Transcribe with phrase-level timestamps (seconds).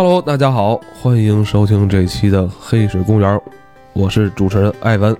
[0.00, 3.34] Hello，大家好，欢迎收听这期的《黑水公园》，
[3.94, 5.16] 我是主持人艾文，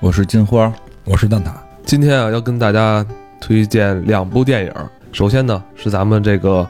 [0.00, 0.72] 我是金花，
[1.04, 1.48] 我是蛋挞。
[1.84, 3.04] 今天啊，要跟大家
[3.38, 4.72] 推荐两部电影。
[5.12, 6.66] 首先呢，是咱们这个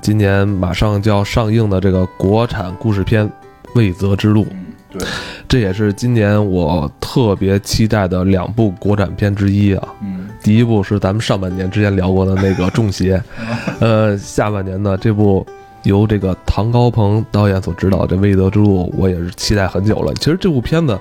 [0.00, 3.28] 今年马上就要上映的这个国产故事片
[3.74, 4.44] 《未择之路》。
[4.92, 5.04] 对，
[5.48, 9.88] 这也是今年我特别期待的两部国产片之一啊。
[10.02, 13.18] 嗯，第一部是咱们上半年之前聊过的那个《中邪》，
[13.80, 15.44] 呃，下半年呢这部
[15.86, 20.12] 由这个唐高鹏导演所执导的《未得之路》，我也是期待很久了。
[20.14, 20.98] 其实这部片子，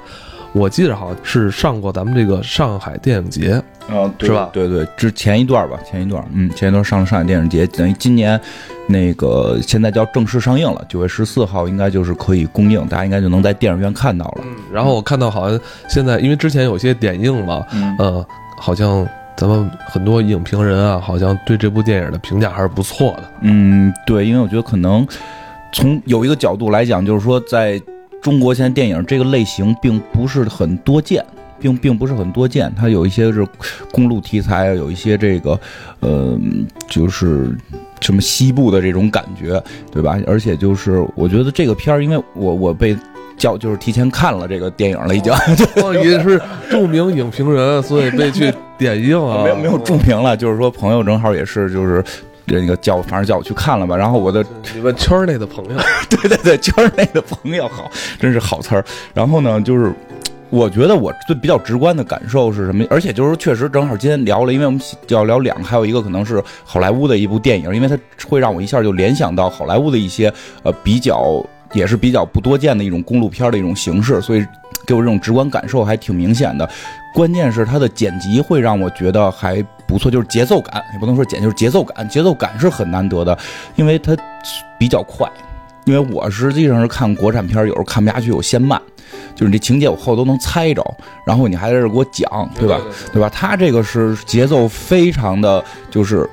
[0.54, 8.40] 我记得好像是上过咱们这个上海电影节，啊，是吧对对，之前一段吧，前一段，嗯，前一段上了上海电影节，等于今年
[8.88, 14.44] 那个现在就要正式上映了，九月十四号应该就是可以公映，大家应该就能在电影院看到了。
[14.72, 18.26] 然后我看到好像现在因为之前有些点映了，嗯呃，
[18.58, 19.06] 好像
[19.38, 23.32] 咱们很多影评人啊，好像对这部电影的评价还是不错的。
[23.42, 25.08] 嗯，对，因为我觉得可能
[25.72, 27.82] 从有一个角度来讲，就是说在
[28.22, 31.26] 中国现在电影这个类型并不是很多见。
[31.58, 33.48] 并并不是很多见，它有一些是
[33.90, 35.58] 公路题材，有一些这个，
[36.02, 36.38] 呃，
[36.88, 37.58] 就是
[38.02, 40.20] 什么西部的这种感觉，对吧？
[40.28, 42.96] 而且就是我觉得这个片儿，因为我我被
[43.38, 45.32] 叫就是提前看了这个电影了，已经
[45.84, 49.44] 哦，也是著名影评人，所以被去点映啊。
[49.44, 52.04] 没有没有著名了，就是说朋友正好也是就是
[52.46, 55.78] 那个叫反正叫我去看了吧，然后我的你们圈儿内的朋友，
[56.10, 58.86] 对对对，圈内的朋友好，真是好词儿。
[59.14, 59.92] 然后呢，就是
[60.52, 62.86] 我觉得我最比较直观的感受是什么？
[62.90, 67.98] 而且就是确实正好今天聊了，因为我们要聊两个，还有一个可能是好莱坞的一部电影，因为它
[68.30, 70.32] 会让我一下就联想到好莱坞的一些
[70.64, 71.44] 呃比较
[71.76, 74.44] 也是比较不多见的一种公路片的一种形式，所以
[74.88, 76.68] 给我这种直观感受还挺明显的。
[77.14, 83.38] 关键是它的剪辑会让我觉得还不错，就是节奏感，也不能说剪，就是节奏感，节奏感是很难得的，
[83.76, 84.18] 因为它
[84.80, 85.30] 比较快。
[85.86, 88.82] 因为我实际上是看国产片，有时候看不下去，我先慢，
[89.36, 90.84] 就是你这情节我后都能猜着，
[91.28, 92.82] 然后你还在这给我讲，对吧？
[93.14, 93.30] 对吧？
[93.30, 96.28] 他这个是节奏非常的，就是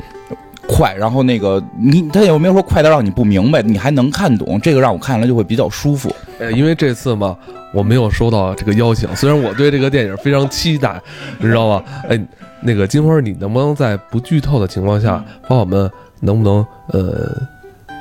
[0.73, 4.59] 快，然后那个你他有没有说快到让你不明白，你还能看懂？
[4.61, 6.15] 这个让我看起来就会比较舒服。
[6.39, 7.37] 呃，因为这次嘛，
[7.75, 11.01] 我没有收到这个邀请，虽然我对这个电影非常期待，
[11.39, 11.85] 你知道吧？
[12.09, 12.19] 哎，
[12.63, 15.91] 那个金花，你能不能在不剧透的情况下，帮我们
[16.21, 17.31] 能不能呃？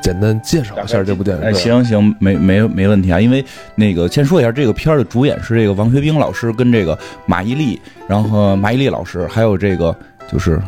[0.04, 1.44] 简单介绍一下这部电影。
[1.44, 3.22] 哎，行行，没没没问题啊。
[3.22, 3.46] 因为
[3.76, 7.78] 那个先说一下，这个片儿的主演是这个王学兵老师跟这个马伊琍，
[8.08, 9.96] 然后马伊琍老师，还有这个
[10.28, 10.60] 就是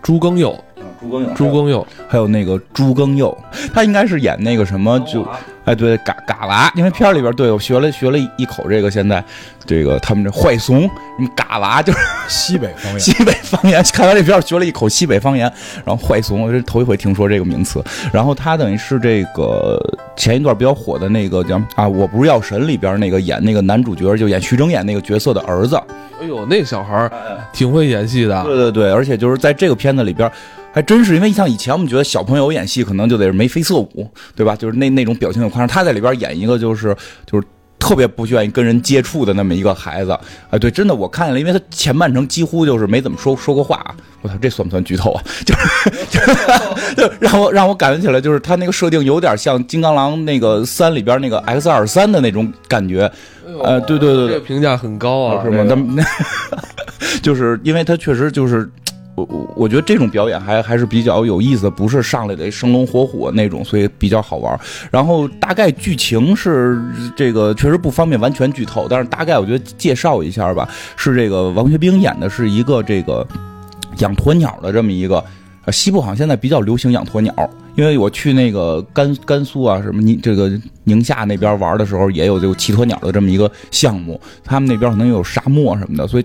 [0.00, 0.58] 朱庚佑，
[1.00, 3.36] 朱庚佑，朱庚佑，还有那个朱庚佑，
[3.72, 5.26] 他应该是演那个什么就。
[5.64, 9.22] 哎，对，嘎嘎娃，因为片里边对我学了学了一口这个，现在
[9.66, 10.88] 这个他们这坏怂，什
[11.18, 13.84] 么嘎娃就是 西北方言，西北方言。
[13.92, 15.52] 看完这片学了一口西北方言，
[15.84, 17.84] 然后坏怂，我这头一回听说这个名词。
[18.10, 19.78] 然后他等于是这个
[20.16, 25.76] 前一段比较火的那个叫啊，我不是药神里边那个演那个男主角，就演徐峥演那个角色的儿子。
[26.18, 27.12] 哎呦，那小孩儿
[27.52, 28.42] 挺会演戏的。
[28.42, 30.32] 对对对，而且就是在这个片子里边。
[30.78, 34.54] 还真是，因为像以前我们觉得小朋友演戏可能就得是眉飞色舞，对吧？
[34.54, 35.66] 就是那那种表情很夸张。
[35.66, 36.96] 他在里边演一个就是
[37.26, 37.44] 就是
[37.80, 40.12] 特别不愿意跟人接触的那么一个孩子。
[40.12, 43.92] 啊，对，真的我看见了，因为他前半程几乎就是没怎么说说过话。
[44.22, 45.22] 我操，这算不算剧透啊？
[45.44, 45.90] 就是
[46.96, 53.10] 就让我让我感觉起来，就是他那个设定有点像《金刚狼》那个三里边那个 X 二三的那种感觉。
[53.64, 55.64] 呃，对对对，这个评价很高啊，是吗？
[55.68, 56.04] 那那
[57.20, 58.70] 就是因为他确实就是。
[59.18, 64.58] 我我我觉得这种表演还还是比较有意思，不是上来得生龙活虎那种，所以比较好玩。
[64.90, 66.80] 然后大概剧情是
[67.16, 70.68] 这个，确实不方便完全剧透，但是大概我觉得介绍一下吧。
[70.96, 73.26] 是这个王学兵演的是一个这个
[73.98, 75.24] 养鸵鸟的这么一个，
[75.72, 77.34] 西部好像现在比较流行养鸵鸟，
[77.74, 80.52] 因为我去那个甘甘肃啊什么宁这个
[80.84, 86.24] 宁夏那边玩的时候，也有这个骑鸵鸟的这么一个项目，他们那边可能有沙漠什么的，所以。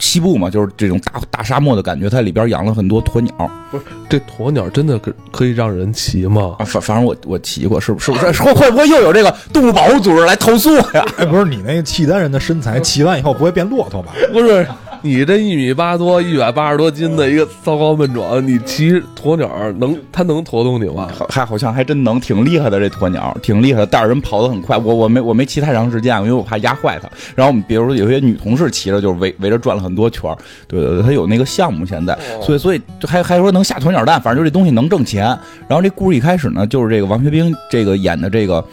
[0.00, 3.50] 西部嘛，就是这种大大沙漠的感觉，它里边养了很多鸵鸟。
[3.70, 6.56] 不是，这鸵鸟真的可可以让人骑吗？
[6.58, 8.42] 啊，反反正我我骑过，是不是不是？
[8.42, 11.04] 会会不会又有这个动物保护组织来投诉呀？
[11.18, 14.12] 哎，不是，你那个契丹人的身材骑完以后不会变骆驼吧？
[14.32, 14.66] 不是。
[15.04, 21.10] 你这一米八多、一百八十多斤的一个糟糕笨种，你骑鸵鸟能，它能驮动你吗？
[21.28, 24.78] 还好像还真能，挺厉害的这鸵鸟，挺厉害的，带着人跑得很快。
[24.78, 27.06] 我我没我没骑太长时间，因为我怕压坏它。
[27.34, 30.34] 然后我们比如说有些女同事骑着，就是围围着转了很多圈
[30.66, 35.26] 对对对，他有那个项目现在，所以所以还还说能下鸵鸟蛋，反正就这东西能挣钱。
[35.68, 38.64] 然后这故事一开始呢，就是这个王学兵这个演的这个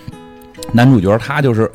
[0.72, 1.70] 男主角，他就是。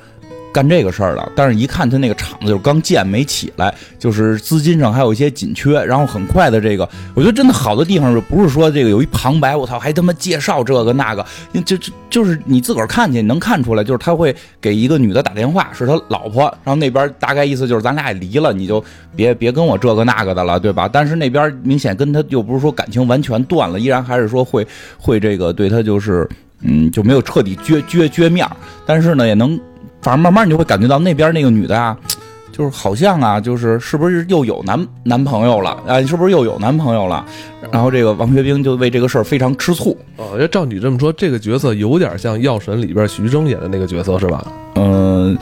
[0.56, 11.26] 干这个事儿的，但是一看他那个厂子就是刚建没起来，就是资金上还有一些紧缺，然后很快的这个，我觉得真的好的地方不是说这个有一旁白，我操，还他妈介绍这个那个，
[11.66, 18.82] 就就就是你自个儿看去能看出来，就是他会给一个女的打电话，是他老婆，然后那边大概意思就是咱俩也离了，你就
[19.14, 20.88] 别别跟我这个那个的了，对吧？
[20.90, 24.66] 但是那边明显跟他又不是说感情完全断了，依然还是说会
[24.96, 26.26] 会这个对他就是
[26.62, 28.56] 嗯就没有彻底撅撅撅面儿，
[28.86, 29.60] 但是呢也能。
[30.06, 31.98] 反正慢慢你就会感觉到那边那个女的啊，
[32.52, 36.00] 就是好像啊，就是是不是又有男男朋友了啊？
[36.02, 37.26] 是不是又有男朋友了？
[37.72, 39.98] 然后这个王学兵就为这个事儿非常吃醋。
[40.16, 44.46] 哦，要照你这么说，这个角色有点像《药神》里边徐峥演的那个角色是吧？
[44.76, 45.36] 嗯。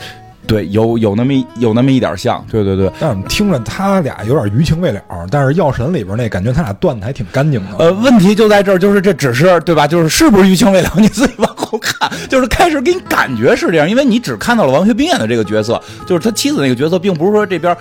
[0.47, 2.91] 对，有有那么有那么一点像，对对对。
[2.99, 7.77] 但我们听着他俩有点余情未了，但是《药神》里边那感觉他俩断的还挺干净的。
[7.79, 9.87] 呃，问题就在这儿，就是这只是对吧？
[9.87, 10.91] 就是是不是余情未了？
[10.97, 17.75] 你自己往后看，就是开始给你感觉是这样，因为你只看到了王学兵演的这个角色，就是他妻子那个角色，并不是说这边。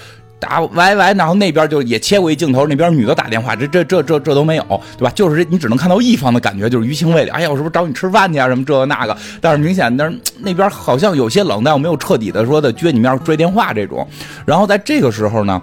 [0.45, 5.11] 打喂喂，然后那边就也切过一镜头，那边女的打电话，这这这这这都没有，对吧？
[5.15, 7.33] 就是你只能看到一方的感觉，就是余情未了。
[7.33, 8.47] 哎呀，我是不是找你吃饭去啊？
[8.47, 9.17] 什么这个那个？
[9.41, 14.07] 但是明显那那边好像有些冷淡，我没有彻底的说的撅你面拽电话这种。
[14.45, 15.61] 然后在这个时候呢，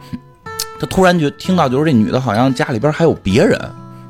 [0.79, 3.59] 他突然就听到，就是这女的好像家里边还有别人，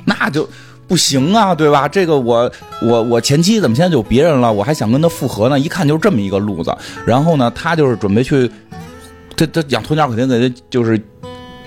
[0.06, 0.47] 那就
[0.88, 1.88] 不行啊，对吧？
[1.88, 2.50] 这个我
[2.81, 4.51] 我我前妻怎么现在就有别人了？
[4.51, 6.74] 我还想跟他复合呢，一看就是这么一个路子。
[7.06, 8.50] 然后呢，他就是准备去。
[9.45, 11.01] 他他养鸵鸟肯定得就是，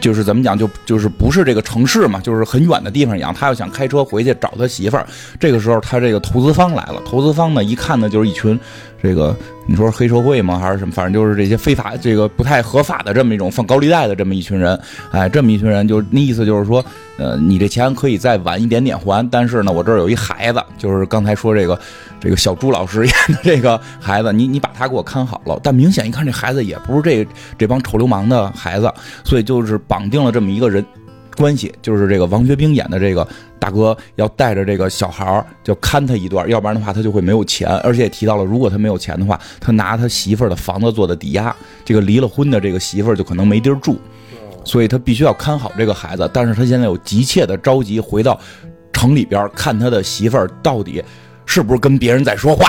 [0.01, 3.33] 就是怎么讲就就是不是这个城市嘛，就是很远的地方养。
[3.33, 5.07] 他要想开车回去找他媳妇儿，
[5.41, 7.03] 这个时候他这个投资方来了。
[7.05, 8.59] 投资方呢一看呢就是一群
[9.03, 9.37] 这个
[9.67, 10.93] 你说黑社会吗还是什么？
[10.93, 14.79] 反正就是这些非法这个不太合法的这么一种放高利贷的这么一群人。
[15.11, 16.85] 哎，这么一群人就那意思就是说，
[17.17, 21.79] 呃，你这钱可以再晚一点点还，但是呢我这儿有一孩子，就是刚才说这个。
[22.21, 25.61] 这个小朱老师演的这个孩子，你你把他给我看好了。
[25.63, 27.29] 但明显一看，这孩子也不是这
[27.59, 28.91] 这帮臭流氓的孩子，
[29.25, 30.83] 所以就是绑定了这么一个人
[31.37, 33.29] 关系，就是这个王学兵演的这个
[33.59, 37.69] 大哥要带着这个小孩儿，就看他一段，要不然的话他就会没有钱。
[37.81, 44.01] 而且也提到了，如果他没有钱的话，他拿他媳妇儿的房子做的抵押，这个离了婚的这个媳妇儿就可能没地儿住，
[44.65, 46.29] 所以他必须要看好这个孩子。
[46.33, 48.41] 但是他现在有急切的着急回到
[48.93, 51.03] 城里边看他的媳妇儿到底。
[51.47, 52.65] 是不是跟别人在说话？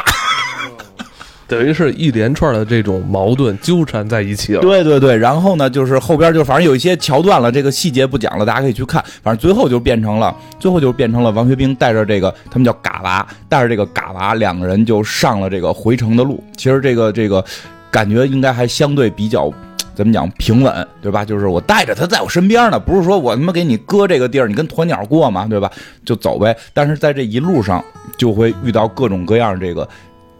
[1.47, 4.59] 等于是一连串的这种矛盾纠缠在一起了。
[4.59, 9.01] 对对对，然后呢，就是后边就反正有一些桥段了，这个细节不讲了，大家可以去看。
[9.23, 16.43] 反正最后就变成了，最后就变成了王学兵带着这个他们叫嘎娃，带着这个嘎娃，两个人就上了这个回城的路。
[16.57, 17.41] 其实这个这个
[17.89, 19.49] 感觉应该还相对比较。
[19.95, 21.23] 怎么讲平稳，对吧？
[21.25, 25.71] 就是我带着他在我身边呢，不是说我他妈给你搁这个地儿，你跟鸵鸟过嘛，对吧？
[26.03, 26.55] 就走呗。
[26.73, 27.83] 但是在这一路上，
[28.17, 29.87] 就会遇到各种各样这个。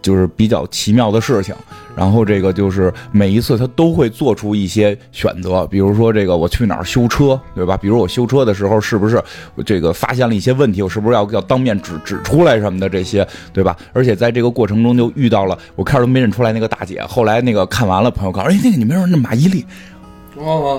[0.06, 1.56] 就是比较奇妙的事情，
[1.96, 7.76] 然后这个就是每一次他都会做出一些选择，比如说这个我去哪儿修车，对吧？
[7.76, 9.20] 比如我修车的时候是不是
[9.66, 13.76] 这个发现了一些问题，我是不是要要当面指指出来什么的这些，对吧？
[13.94, 19.66] 而且在这个过程中就遇到了，我开始都没认出来那个大姐，后来那个看完了，朋友告诉哎，那个你没认那马伊琍。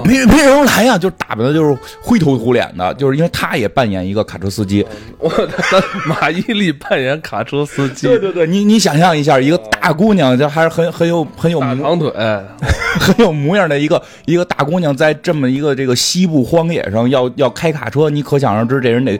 [0.05, 4.85] 没没人来呀，就打扮的就是灰头土脸的，就是因为他也扮演一个卡车司机。
[5.19, 5.31] 我
[6.06, 8.06] 马伊琍扮演卡车司机。
[8.06, 12.11] 对对对，你你想象一下，一个大姑娘，就还是很很有很有长腿，
[13.00, 19.19] 很有模样的一个一个大姑娘，在这么一个这个西部荒野上要要开卡车，你可想而知，这人得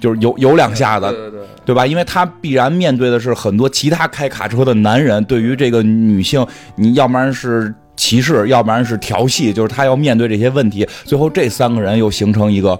[0.00, 1.86] 就是有有两下子，对对对吧？
[1.86, 6.46] 因为他必然面对的是很多其他开卡车的男人，对于这个女性，
[6.76, 7.74] 你要不然是。
[7.96, 10.86] 歧视，要不然是调戏，就是他要面对这些问题。
[11.04, 12.78] 最后这三个人又形成一个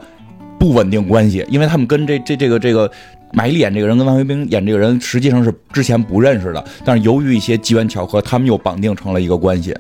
[0.59, 2.91] 不稳定关系，因为他们跟这这这个这个
[3.33, 9.77] 马伊琍演这个人跟王学兵演这个人实际上是之前不认识的，但是由于一些机缘巧合，他们又绑定成了一个关系。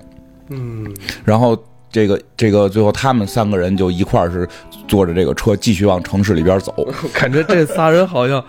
[0.50, 0.86] 嗯，
[1.24, 1.56] 然后
[1.90, 4.48] 这个这个最后他们三个人就一块儿是
[4.86, 6.74] 坐着这个车继续往城市里边走。
[7.12, 8.42] 感觉这仨人好像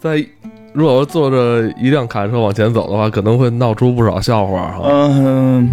[0.00, 0.24] 在。
[0.72, 4.76] 如果坐着一辆卡车往前走的话，可能会闹出不少笑话。
[4.82, 5.72] 嗯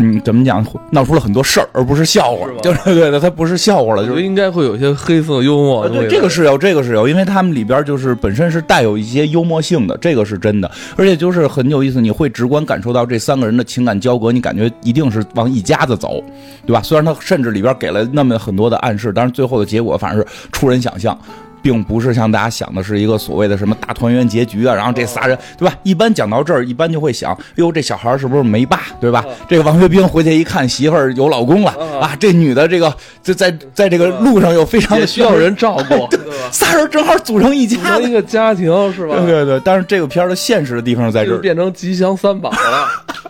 [0.00, 0.64] 嗯，怎么讲？
[0.92, 2.46] 闹出了很多事儿，而不是笑话。
[2.62, 5.88] 就是对的，它不是笑话了，就是应该会有一些黑色幽默。
[5.88, 10.70] 对，这个是有，这个是有，因为他们里边就是本身是带有一些幽默性的，这个是真的。
[10.96, 16.22] 而且就是很有意思，你会直观感受到这三个人的情感交割，你感觉一定是往一家子走，
[16.64, 16.80] 对吧？
[16.80, 21.18] 虽然他甚至里边给了那么很多的暗示，但是最后的结果反而是出人想象。
[21.62, 25.74] 并不是像大家想的是一个所谓的什么大团圆结局啊，然后这仨人对吧？
[25.82, 29.24] 一般讲到这儿，一般就会想，哟，这小孩是不是没爸，对吧？
[29.48, 36.08] 这个王学兵回去一看，媳妇儿有老公了啊，这女的这个就在在这个路上又非常的需要人照顾，
[36.50, 39.16] 仨人正好组成一家，一个家庭是吧？
[39.16, 42.58] 对对对，但是这个片儿的现实的地方在这儿，变成吉祥三宝了。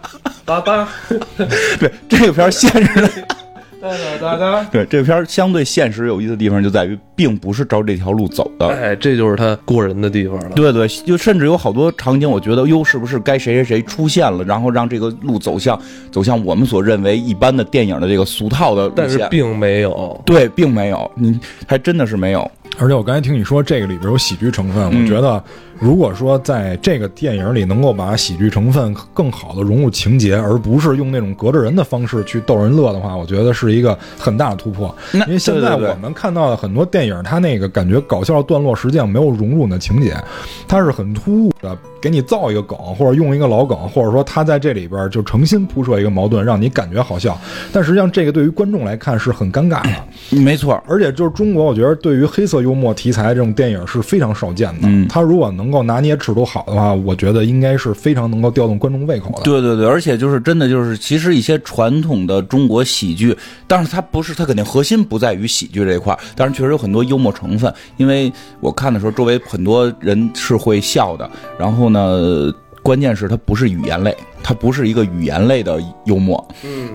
[0.45, 0.89] 哒哒
[1.79, 3.11] 对这个片儿现实的，
[3.81, 4.65] 哒哒哒。
[4.71, 8.67] 对这个片儿相对现实有意思的地方就在于，并不是照这条路走的。
[8.69, 10.51] 哎，这就是他过人的地方了。
[10.55, 15.81] 对对，就甚至有好多场景，我觉得哟，是不是该谁谁谁出现了，然后让这个路走向
[16.11, 18.97] 走向我们所认为一般的电影的这个俗套的路线？
[18.97, 20.21] 但是并没有。
[20.27, 22.51] 对，并没有，你还真的是没有。
[22.79, 25.43] 而且我刚才听你说这个里边有喜剧成分，嗯我觉得
[25.79, 34.95] 如果说在这个电影里能够把喜剧成分更好的融入情节，而不是用那种隔着人的方式去逗人乐的话，我觉得是一个很大的突破。
[35.13, 40.17] 因为现在我们看到的很多电影，它那个感觉搞笑段落实际上没有融入你的情节，
[40.67, 47.39] 它是很突兀的，给你造一个梗，或者用一个老梗，或者说他在这里边就诚心铺设一个矛盾，让你感觉好笑。
[47.73, 50.39] 但实际上这个对于观众来看是很尴尬的。
[50.39, 54.89] 没错，而且就是中国，我觉得对于黑色幽默题材这种电影是非常少见的。
[54.89, 59.43] 嗯他如果能够拿捏尺度好的话，我觉得应该是非常能够调动观众胃口的。
[59.43, 63.37] 对对对，而且就是真的就是，其实一些传统的中国喜剧，
[63.67, 67.73] 但是它不是，它肯定核心不在于喜剧这一块儿，但是确实有很多幽默成分。
[67.97, 71.29] 因为我看的时候，周围很多人是会笑的，
[71.59, 72.53] 然后呢。
[72.81, 76.39] 关键是它不是语言类，它不是一个语言类的幽默，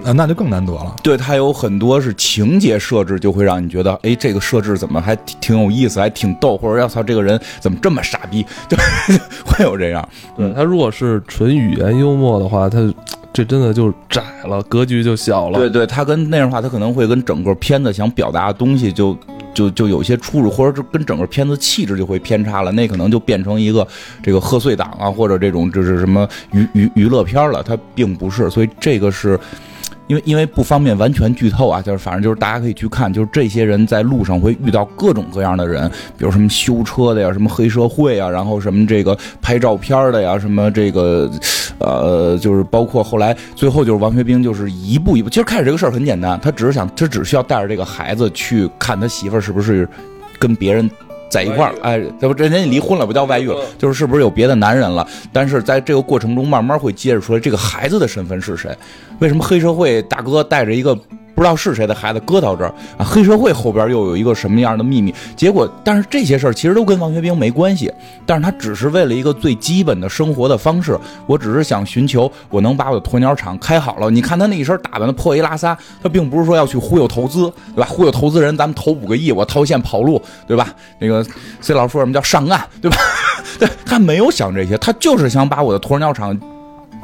[0.03, 0.95] 啊，那就更难得了。
[1.03, 8.75] 对它有很多是情节设置，就会让你觉得，哎，这个设置怎么还挺挺有意思，还挺逗，或者要操这个人怎么这么傻逼，就
[9.45, 10.07] 会有这样。
[10.35, 12.91] 对他如果是纯语言幽默的话，他
[13.31, 15.59] 这真的就窄了，格局就小了。
[15.59, 19.15] 对对，他跟那样的话，他可能会跟整个片子想表达的东西就
[19.53, 23.87] 就就有些出入，或者是跟整个片子气质就会偏差了，那可能就变成一个
[24.21, 29.39] 这个贺岁档啊，或者这种就是什么娱娱娱乐片了，它并不是，所以这个是。
[30.07, 41.31] 因为因为不方便完全剧透啊，就是反正就是大家可以去看，就是这些人在路上会遇到各种各样的人，比如什么修车的呀，什么黑社会啊，然后什么这个拍照片的呀，什么这个，
[41.79, 49.87] 呃，就是包括后来最后就是王学兵就是一步一步，其实开始这个事儿很简单，他只是想他只需要带着这个孩子去看他媳妇儿是不是
[50.37, 50.89] 跟别人。
[51.33, 55.05] 在一块儿，哎，这不人家离婚了，不叫外遇了，就是是不是有别的男人了？
[55.31, 58.69] 但是在这个过程中，慢慢会揭示出来这个孩子的身份是谁。
[59.17, 60.95] 为什么黑社会大哥带着一个
[61.35, 63.03] 不知道是谁的孩子搁到这儿啊？
[63.03, 65.13] 黑社会后边又有一个什么样的秘密？
[65.35, 67.91] 结果，但是这些事儿其实都跟王学兵没关系，
[68.25, 70.97] 但是他只是为了一个最基本的生活的方式。
[71.25, 74.09] 我只是想寻求我能把我的鸵鸟场开好了。
[74.09, 77.87] 你看他那一身打扮的破衣拉撒，他并不是说要去忽悠投资，对吧？
[77.89, 80.69] 忽悠投资人，咱们投五个亿，我套现跑路，对吧？
[80.99, 81.25] 那个
[81.61, 82.97] C 老师说什么叫上岸，对吧？
[83.59, 86.37] 对他没有想这些，他就是想把我的鸵鸟场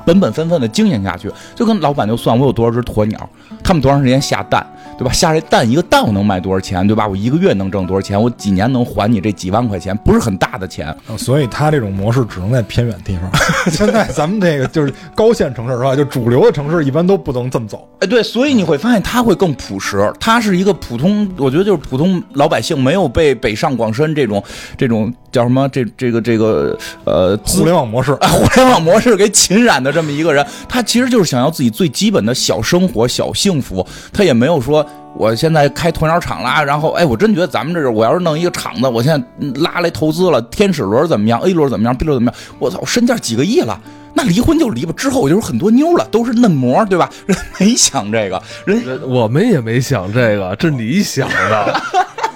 [0.10, 3.30] 本本分分的经营下去，就跟老板就算我有多少只鸵鸟，
[3.64, 4.66] 他们多长时间下蛋，
[4.98, 5.12] 对吧？
[5.14, 7.08] 下这蛋一个蛋我能卖多少钱，对吧？
[7.08, 8.20] 我一个月能挣多少钱？
[8.20, 9.96] 我几年能还你这几万块钱？
[9.98, 10.88] 不是很大的钱。
[11.08, 13.30] 呃所以他这种模式只能在偏远地方。
[13.72, 15.96] 现在咱们这个就是高线城市是吧？
[15.96, 17.88] 就主流的城市一般都不能这么走。
[18.00, 24.42] 哎，对，所以你会发现他会更朴实，他是一个普通，我觉得就是普通老百姓，没有被北上广深这种
[24.78, 43.80] 这种叫什么这这个这个呃互联网模式，啊，互联网模式给侵染的这么一个人，他其实就是想要自己最基本的小生活、小幸福，他也没有说我现在开鸵鸟厂啦，然后哎，我真觉得咱们这是我要是弄一个厂子，我现在嗯拉来投资了，天使轮怎么样，A 轮怎么样，B 轮怎么样，我操，身价几个亿了。
[44.14, 47.10] 那离婚就离吧，之后我就是很多妞了，都是嫩模，对吧？
[47.28, 51.82] 人没想这个，人人我们也没想这个，这你想的。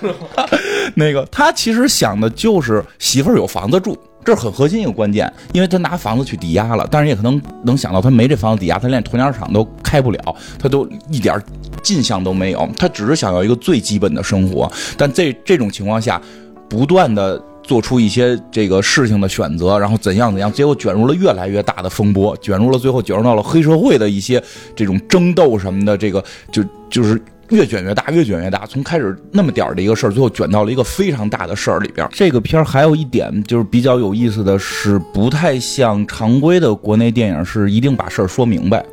[0.94, 11.40] 那个他其实想的就是媳妇儿有房子住，这是很核心一个关键，因为他拿房子去抵押了，但是也可能能想到他没这房子抵押，他连鸵鸟场都开不了，他都一点
[11.82, 16.20] 进项都没有，他只是想要一个最基本的生活，但这这种情况下，
[16.68, 17.42] 不断的。
[17.62, 24.42] 做出一些这个事情的选择，然后怎样怎样，结果卷入了越来越大的风波，卷入了最后卷入到了黑社会的一些
[24.74, 28.64] 这种争斗什么的，这个就就是越卷越大，越卷越大。
[28.66, 32.08] 从开始那么点儿的一个事儿，最后卷到了一个非常大的事儿里边。
[32.10, 38.84] 这个片儿还有一点就是比较有意思的是，不太像常规的国内电影是一定把事儿说明白。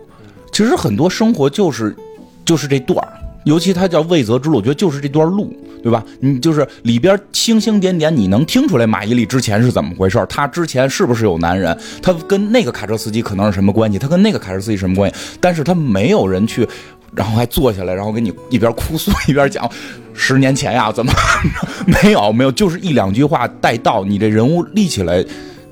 [0.51, 1.95] 其实很多生活就是
[2.43, 3.13] 就是这段儿。
[3.45, 6.03] 尤其它叫魏泽之路，我觉得就是这段路，对吧？
[6.19, 10.25] 你就是里边星星点点，你能听出来马伊琍之前是怎么回事儿？
[10.25, 11.77] 她之前是不是有男人？
[12.01, 13.97] 她跟那个卡车司机可能是什么关系？
[13.97, 15.37] 她跟那个卡车司机什么关系？
[15.39, 16.67] 但是她没有人去，
[17.17, 19.69] 然后还坐下来，然后给你一边哭诉 一边讲，
[20.13, 21.11] 十年前呀怎么
[22.03, 25.25] 没有没有，就是一两句话带到，你这人物立起来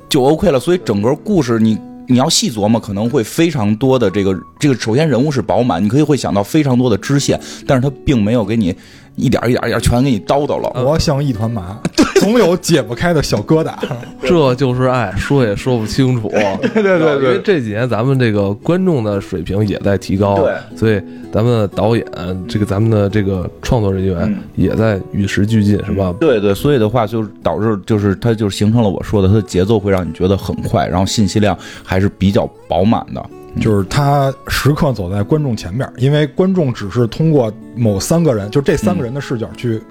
[0.09, 0.59] 就 OK 了。
[0.59, 1.77] 所以整个故事你。
[2.07, 4.75] 你要细琢磨，可能会非常多的这个这个。
[4.75, 8.71] 首先，人物是饱满，你可以会想到非常多的支线，但是他并没有给你
[9.15, 10.83] 一点一点一点全给你叨叨了。
[10.83, 11.79] 我像一团麻，
[12.19, 13.73] 总有解不开的小疙瘩。
[14.21, 16.29] 这就是爱，说也说不清楚。
[16.29, 22.05] 对对对因为这几年咱们这个观众的水平也在提高，对，所以咱们的导演，
[22.47, 26.13] 这个咱们的这个创作人员嗯也在与时俱进，是吧？
[26.19, 33.23] 对对，所以的话就是导致就是它就形成了我说的，它的节奏会让你觉得很快，然后信息量还是比较饱满的。
[33.59, 39.81] 就是他时刻走在观众前面，因为观众只是通过某三个人，就这三个人的视角去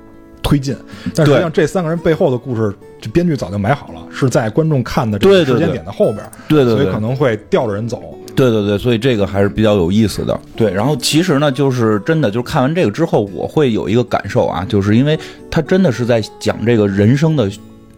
[0.42, 0.76] 推进，
[1.14, 8.02] 但实际上这三个人背后的故事，就编剧早就买好了，是在观众看的这个时间点的后边，对对对所以可能会吊着人走。
[8.36, 10.36] 对对对，所以这个还是比较有意思的。
[10.56, 15.16] 对，然后其实呢，就是真的，就是看完这个之后，我会有一个感受啊，就是因为
[15.48, 17.48] 他真的是在讲这个人生的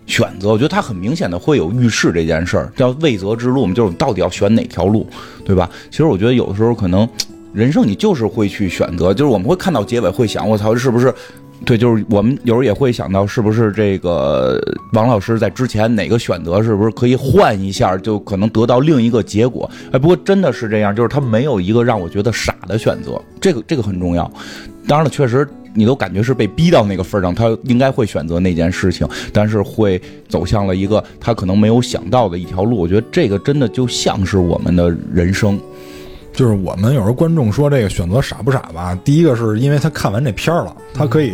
[0.06, 5.06] 选择，我觉得他很明显的会有预示这件事儿，叫未择之路嘛，就是你到底要选哪条路，
[5.44, 5.68] 对吧？
[5.90, 7.08] 其实我觉得有的时候可能
[7.52, 11.12] 人生你就是会去选择，就是我们会看到结尾会想，我操，是不是？
[11.64, 14.60] 对，就是我们有时候也会想到，是不是这个
[14.92, 19.68] 王老师在之前哪个选择，是不是可以换一下，就可能得到另一个结果？
[19.90, 24.30] 哎，不过真的是这样，就是他没有一个让我觉得傻的选择，这个这个很重要。
[24.86, 32.76] 当然了，确实你都感觉是被逼到那个份儿上，他应该会选择那件事情，但是会走向了一个他可能没有想到的一条路。
[32.76, 35.60] 我觉得这个真的就像是我们的人生。
[36.32, 38.94] 就是我们有时候观众说这个选择傻不傻吧？
[39.02, 41.32] 第一个是因为他看完这片儿了，他可以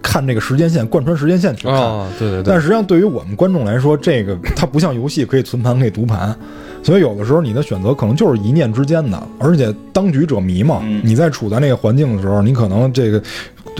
[0.00, 1.76] 看这个时间线，贯穿时间线去看。
[1.76, 6.34] 啊，对对对但，实际上，对于我们观众来说，这个它不像游戏可以存盘可以读盘，
[6.82, 13.22] 所以有的时候你的选择可能就是一念之间的，而且当局者迷嘛，嗯你在处在那个环境的时候，你可能这个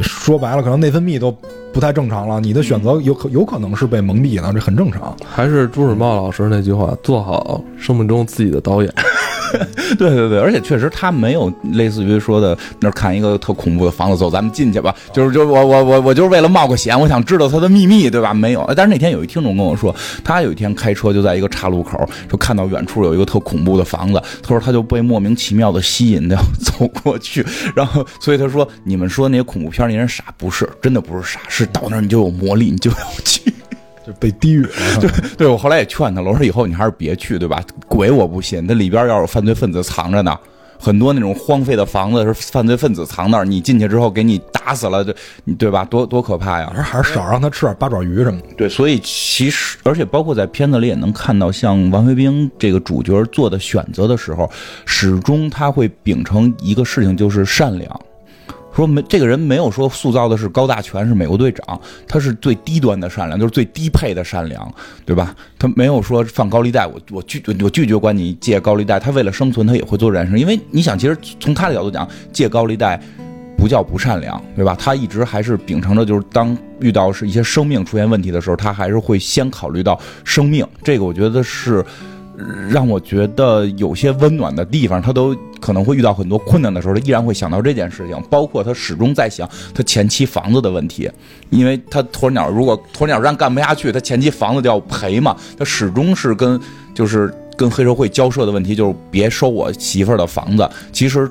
[0.02, 1.34] 说白了，可能内分泌都
[1.72, 5.14] 不太正常了，你的选择有可有可能是被蒙蔽的，这很正常。
[5.28, 8.92] 还是朱世茂老师那句话，做好生命中自己的导演。
[9.98, 14.94] 对对对，而且确实他没有类似于说的那儿看一个特恐怖的房子，走，咱们进去吧。
[15.10, 18.34] 就是就是我我我我就是为了冒个险，我想知道他的秘密，对吧？
[18.34, 18.70] 没有。
[18.76, 21.98] 但是那天有一听众跟我说，他有一天开车就在一个岔路口，
[22.30, 27.42] 就看到远处有一个特恐怖的房子，他说他就被莫名其妙的吸引的走过去，
[27.74, 33.52] 然后所以他说你们说那些恐怖片那人傻，不是真的不是傻，是到那儿你就有魔力，你就要去。
[34.06, 37.62] 就被低语了， 对对我后来也劝他了，我说以后你还是别去，对吧？
[37.86, 40.34] 鬼我不信，那里边要有犯罪分子藏着呢。
[40.80, 45.12] 很多那种荒废的房子是犯罪分子藏那儿，你进去之后给你打死了，就
[45.44, 45.84] 你对吧？
[45.84, 46.72] 多多可怕呀！
[46.74, 48.46] 而还是少让他吃点八爪鱼什么的。
[48.56, 54.48] 对，所以其实，而且包括在片子里也能看到，像王飞兵这个主角做的选择的时候，
[54.86, 58.00] 始终他会秉承一个事情，就是善良。
[58.78, 64.72] 说没这个人没有说塑造的是高大全是美国队长，他是最低端的善良，就是最低配的善良，
[65.04, 65.34] 对吧？
[65.58, 73.00] 他没有说放高利贷，我我拒我拒绝管你借高利贷，他为了生存他也会做这件事，因为你想，其实从他的角度讲，借高利贷。
[73.60, 74.76] 不叫不善良，对吧？
[74.78, 80.64] 他一直还是秉承着，就是当遇到是一些生命出现问题的时候，他还是会先考虑到生命。
[80.84, 81.84] 这个我觉得是
[82.70, 85.02] 让我觉得有些温暖的地方。
[85.02, 88.16] 他都可能会遇到很多困难的时候，他依然会想到这件事情。
[88.30, 91.10] 包括他始终在想他前妻房子的问题，
[91.50, 95.36] 因为他鸵鸟如果鸵鸟站干不下去，他前妻房子就要赔嘛。
[95.58, 96.60] 他始终是跟
[96.94, 100.68] 就是跟黑社会交涉的问题，就是别收我媳妇儿的房子。
[100.92, 101.30] 其实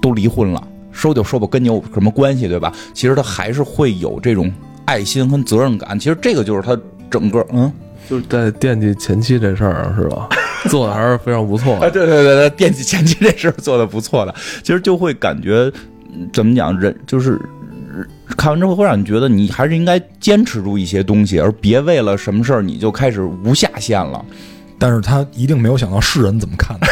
[0.00, 0.62] 都离婚了。
[0.90, 2.72] 收就收吧，跟你有什么关系，对吧？
[2.92, 4.52] 其实他还是会有这种
[4.84, 5.96] 爱心和责任感。
[5.96, 6.76] 其实这个就是他
[7.08, 7.72] 整个，嗯，
[8.08, 10.28] 就是在惦记前妻这事儿上是吧？
[10.68, 11.90] 做的还是非常不错啊，的。
[11.90, 14.34] 对对对对，惦记前妻这事儿做的不错的。
[14.62, 15.70] 其实就会感觉，
[16.14, 17.40] 嗯怎么讲，人就是
[17.94, 18.04] 呃
[18.36, 24.24] 看完之后会让你觉得，你还是应该坚持住一些东西，而别为了什么事儿你就开始无下限了。
[24.80, 26.86] 但是他一定没有想到世人怎么看的，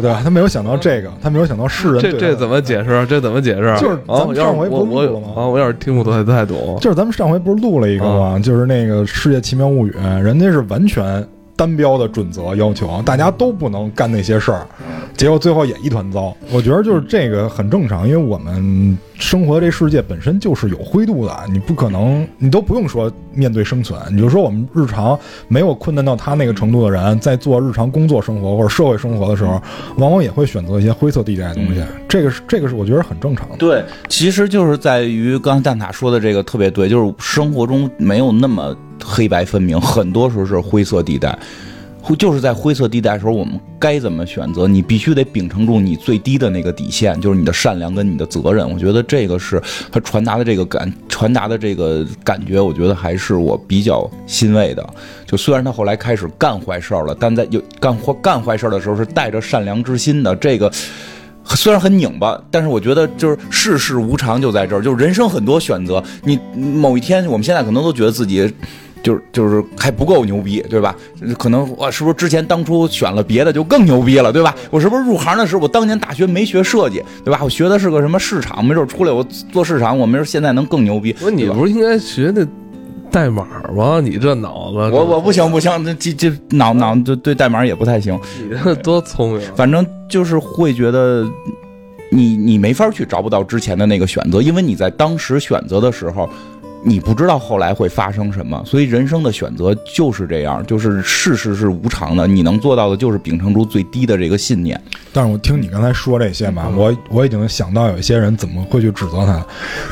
[0.00, 0.20] 对吧？
[0.22, 3.06] 他没有想到这个，他没有想到世人这这怎么解释？
[3.06, 3.76] 这怎么解释？
[3.78, 8.38] 就是咱们上回不是录了吗啊，我要是听不太太懂，就是咱们上回不是录了一个吗？
[8.38, 11.26] 就是那个《世界奇妙物语》，人家是完全
[11.60, 14.66] 单标的准则要求，大家都不能干那些事儿，
[15.14, 16.34] 结果最后也一团糟。
[16.50, 25.18] 我觉得就是这个很正常，因为我们生活的这世界本身就是有灰度的，你不可能，你都不用说面对生存，你就说我们日常
[25.48, 29.60] 没有困难到他那个程度的人，在做日常工作生活或者社会生活的时候，
[29.98, 31.84] 往往也会选择一些灰色地带的东西。
[32.08, 33.56] 这个是这个是我觉得很正常的。
[33.58, 41.38] 对，其实就是在于刚才蛋挞说的这个特别对，就是生活中没有那么黑白分明，很多时候是灰色地带。
[42.18, 44.66] 就是在灰色地带的时候，我们该怎么选择？
[44.66, 48.68] 你必须得秉承住你最低的那个底线，就是你的善良跟你的责任。
[48.68, 54.84] 我觉得这个是他传达的这个感，传达的这个感觉，我觉得还是我比较欣慰的。
[55.24, 60.34] 就虽然他后来开始干坏事儿了，但在有干坏干坏事儿的时候是带着善良之心的。
[60.34, 60.72] 这个
[61.44, 66.02] 虽然很拧巴，但是我觉得就是世事无常就在这儿，就是人生很多选择。
[66.24, 68.52] 你某一天，我们现在可能都觉得自己。
[69.02, 70.94] 就是就是还不够牛逼，对吧？
[71.38, 74.54] 可能我是不是之前当初选了别的就更牛逼了，对吧？
[74.70, 77.40] 我是不是入行的时候我当年大学没学设计，对吧？
[77.42, 81.12] 我学的是个什么市场，没准出来我做市场，我没准现在能更牛逼。
[81.14, 82.46] 不是，你不是应该学那
[83.10, 84.00] 代码吗？
[84.00, 88.18] 你这脑子，我我不行不行，这这脑脑就对代码也不太行。
[88.38, 91.26] 你这多聪明，反正就是会觉得
[92.10, 96.28] 你你没法去找不到之前的那个选择，因为你在当时选择的时候。
[96.82, 102.26] 你不知道后来会发生什么，所以人生的选择就是这样，就是事实是无常的。
[102.26, 104.80] 你能做到的就是秉承住最低的这个信念。
[105.12, 109.44] 但是我听你刚才说这些嘛，我我已经想到有一些人怎么会去指责他，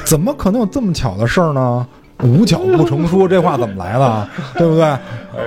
[0.04, 1.86] 怎么可能有这么巧的事儿呢？
[2.24, 4.28] 无巧不成书，这话怎么来的？
[4.58, 4.98] 对不对？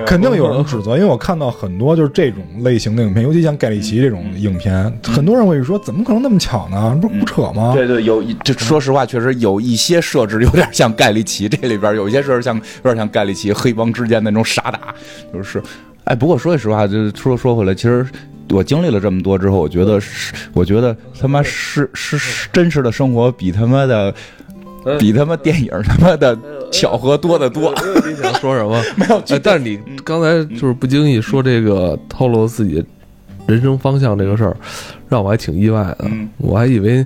[0.06, 6.98] 肯定有人指责，因为我看到很多就是这种类型的影片，尤其像盖里奇这种影片，很多人会说，怎么可能那么巧呢？
[7.02, 7.74] 不是胡扯吗？
[7.76, 14.96] 对对，有这说实话，确实有一些设置有点像盖里奇，这里边有一些设置像有点像盖里奇黑帮之间那种傻打，
[15.34, 15.62] 就是，
[16.06, 18.08] 哎，不过说句实话，就说说回来，其实
[18.50, 24.14] 我经历了这么多之后，我觉得是，我觉得他妈是是是真实的生活比他妈的。
[24.98, 26.36] 比他妈电影他妈的
[26.72, 27.74] 巧合多得多。
[28.08, 28.82] 你想说什么？
[28.98, 29.22] 没有。
[29.44, 32.84] 但是你刚才就是不经意说这个透露自己
[33.48, 34.56] 人生方向这个事儿，
[35.10, 36.10] 让我还挺意外的。
[36.38, 37.06] 我还以为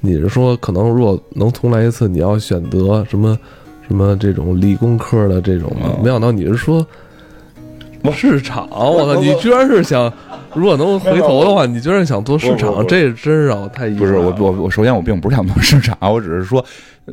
[0.00, 3.38] 你是说可能如果能重来一次，你要选择什么
[3.86, 6.02] 什么这种理工科的这种的。
[6.02, 6.86] 没想到你是说
[8.12, 8.68] 市场。
[8.70, 9.20] 我操！
[9.20, 10.12] 你居然是想。
[10.54, 13.98] 如果能回头的话，你居然想做市场，这真让我太意外。
[13.98, 16.64] 不是我我我，首先我并不是想做市场，我只是说。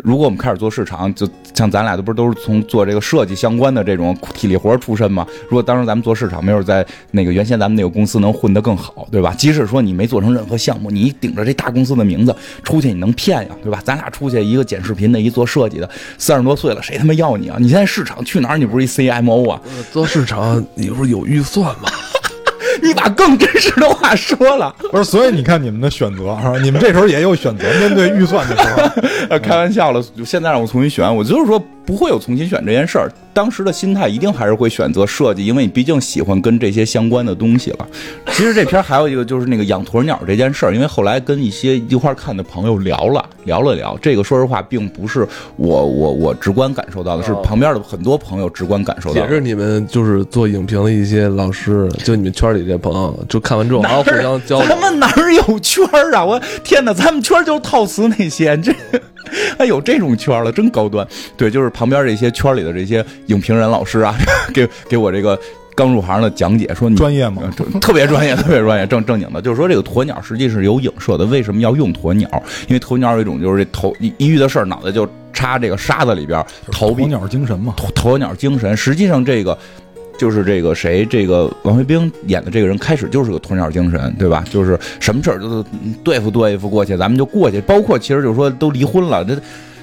[0.04, 5.26] 如果我们开始做市场，就像咱俩都不是都是从做这个设计相关的这种体力活出身吗？
[5.44, 9.34] 如果当时咱们做市场，没有在那个原先咱们那个公司能混得更好，对吧？
[9.38, 13.82] 即使说你没做成任何项目，你顶着这大公司的名字出去，你能骗呀，对吧？
[13.84, 17.58] 咱俩出去，一个剪视频的，一做设计的，三十多岁了，谁他妈要你啊？
[17.60, 18.58] 你现在市场去哪儿？
[18.58, 19.62] 你不是一 CMO 啊？
[19.92, 21.90] 做市场，你不是有预算吗？
[22.86, 25.04] 你把更真实的话说了， 不是？
[25.04, 28.64] 所以你看你们的选择，你们这时候也有选择，面对预算的时
[29.30, 30.04] 候， 开玩笑了。
[30.26, 31.62] 现在让我重新选，我就是说。
[31.86, 37.88] 不会有重新选这件事儿，当时的心态一定还是会选择设计，因为你毕竟喜欢跟这些相关的东西了。
[38.32, 49.22] 其实这片还有一个就是那个养鸵鸟这件事儿，因为后来跟一些一块看的朋友聊了聊了聊，这个说实话并不是我我我直观感受到的，是旁边的很多朋友直观感受到。
[49.22, 54.68] 也是你们就是做影评的一些老师，就你们圈里这朋友，就看完之后然后互相交流。
[54.68, 56.26] 他们哪儿有圈儿啊？
[56.26, 58.74] 我天哪，咱们圈就是套词那些这。
[59.58, 61.08] 还有这种圈了，真高端。
[61.38, 64.16] 对，就是旁边这些圈里的这些影评人老师啊，
[64.54, 65.40] 给给我这个
[65.76, 67.44] 刚入行的讲解，说你专业吗？
[67.82, 69.42] 特别专业， 特别专业，正正经的。
[69.42, 71.26] 就是说这个鸵鸟实际是有影射的。
[71.26, 72.30] 为什么要用鸵鸟？
[72.68, 77.04] 因为鸵鸟有一种就是这头一一遇的事儿，脑袋就插这个沙子里边，逃避。
[77.04, 78.76] 鸵鸟精神嘛，鸵鸟精神。
[78.76, 79.58] 实际上这个。
[80.18, 84.44] 就是这个谁，这个王卫兵演的这个人，开始就是个鸵鸟精神，对吧？
[84.50, 85.64] 就是什么事儿都
[86.04, 87.60] 对付对付过去，咱们就过去。
[87.62, 89.38] 包括其实就是说都离婚了，这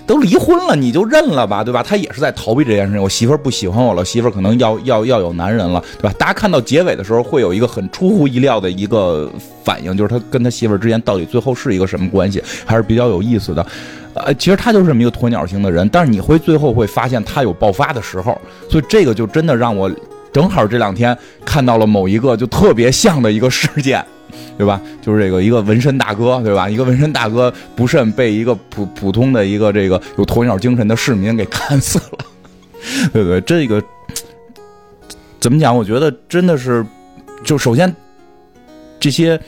[0.05, 1.83] 都离婚了，你就认了吧，对吧？
[1.83, 3.03] 他也是在逃避这件事情。
[3.03, 6.15] 我媳妇儿不喜欢我了，媳妇儿可能要要要有男人了，对吧？
[6.19, 9.31] 大家看到结尾的时候，会有一个很出乎意料的一个
[9.63, 13.65] 反应，就是他跟他媳妇儿之间到底最后是一个什么关系，还是比较有意思的。
[14.15, 19.91] 呃，其实他就是这么一个鸵鸟型的人，但是你会最后会发现他有爆发的时候，所以这个就真的让我。
[20.33, 24.05] 正好这两天看到了某一个就特别像的一个事件，
[24.57, 24.81] 对吧？
[25.01, 26.69] 就是这个一个纹身大哥，对吧？
[26.69, 32.19] 一个纹身大哥不慎被一个普普通的一个这个有鸵鸟精神的市民给砍死了，
[33.13, 33.41] 对不对？
[33.43, 33.83] 这个
[35.39, 35.77] 怎么讲？
[35.77, 36.85] 我觉得真的是，
[37.45, 37.95] 就首先
[38.99, 39.39] 这些。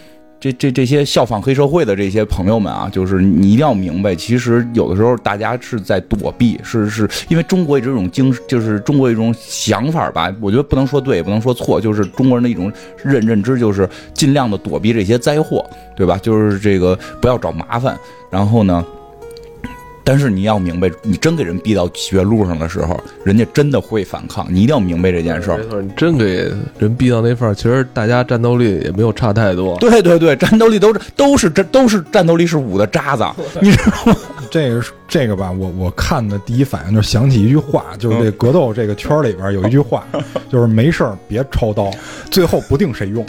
[0.45, 10.31] 这这这些效仿黑社会的这些朋友们啊，就是你一定要明白，其实有的时候大家是在躲避，是是因为中国这种精，就是中国一种想法吧。
[10.43, 12.71] 我觉得不能说对，也不能说错，就是中国人的一种
[13.03, 15.65] 认认知，就是尽量的躲避这些灾祸，
[15.97, 16.19] 对吧？
[16.19, 17.99] 就是这个不要找麻烦，
[18.31, 18.85] 然后呢。
[20.05, 24.47] 但是你要明白，你真给人逼到绝路上的时候，人家真的会反抗。
[24.51, 25.57] 你一定要明白这件事儿。
[25.57, 29.79] 没错，你真给人逼到那份儿，其实大家战斗力也没有差太多。
[29.79, 33.25] 对对对，战斗力都是都是这都是战斗力是五的渣子，
[33.61, 34.17] 你知道吗？
[34.51, 40.07] 这个这个吧，我我看的第一反应就想起一句话，就是这格斗这个圈里边有一句话，
[40.53, 41.91] 就是没事儿别抄刀，
[42.31, 43.25] 最后不定谁用。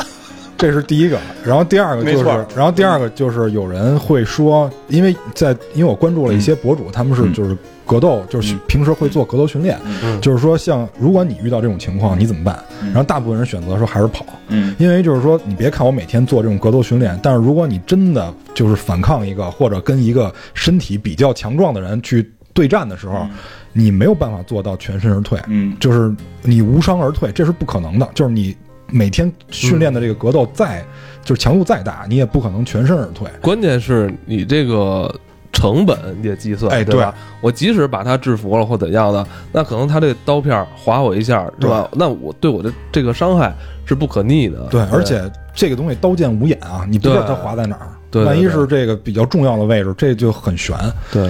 [0.57, 1.19] 这是第一个。
[1.43, 2.23] 然后第二个就是
[2.55, 7.33] 然后第二个就是有人会说，因为在因为我关注了一些博主，他们是嗯。
[7.33, 8.59] 就是格斗，就是嗯。
[8.67, 10.19] 平时会做格斗训练，嗯。
[10.19, 12.57] 就是说像如果你遇到这种情况，你怎么办？
[12.81, 12.87] 嗯。
[12.87, 14.75] 然后大部分人选择说还是跑，嗯。
[14.79, 23.27] 因为就是说你别看我每天做这种格斗训练，但是如果你真的就是反抗一个或者跟一个身体比较强壮的人去对战的时候，
[23.71, 25.75] 你没有办法做到全身而退，嗯。
[25.79, 28.09] 就是你无伤而退，这是不可能的。
[28.15, 28.55] 就是你
[28.89, 30.85] 每天训练的这个格斗再、
[31.23, 33.27] 就是强度再大，你也不可能全身而退。
[33.41, 35.13] 关键是你这个
[35.51, 37.13] 成本你得计算，哎对吧？
[37.41, 41.89] 我即使把他制服了或怎样的，那可能他这刀片划我一下，是吧？
[41.93, 43.53] 那我对我的这个伤害
[43.85, 44.67] 是不可逆的。
[44.69, 45.21] 对，而且
[45.53, 47.77] 这个东西刀剑无眼啊，你不知道它划在哪
[48.11, 50.73] 对万一是这个比较重要的位置，这就很悬。
[51.11, 51.29] 对，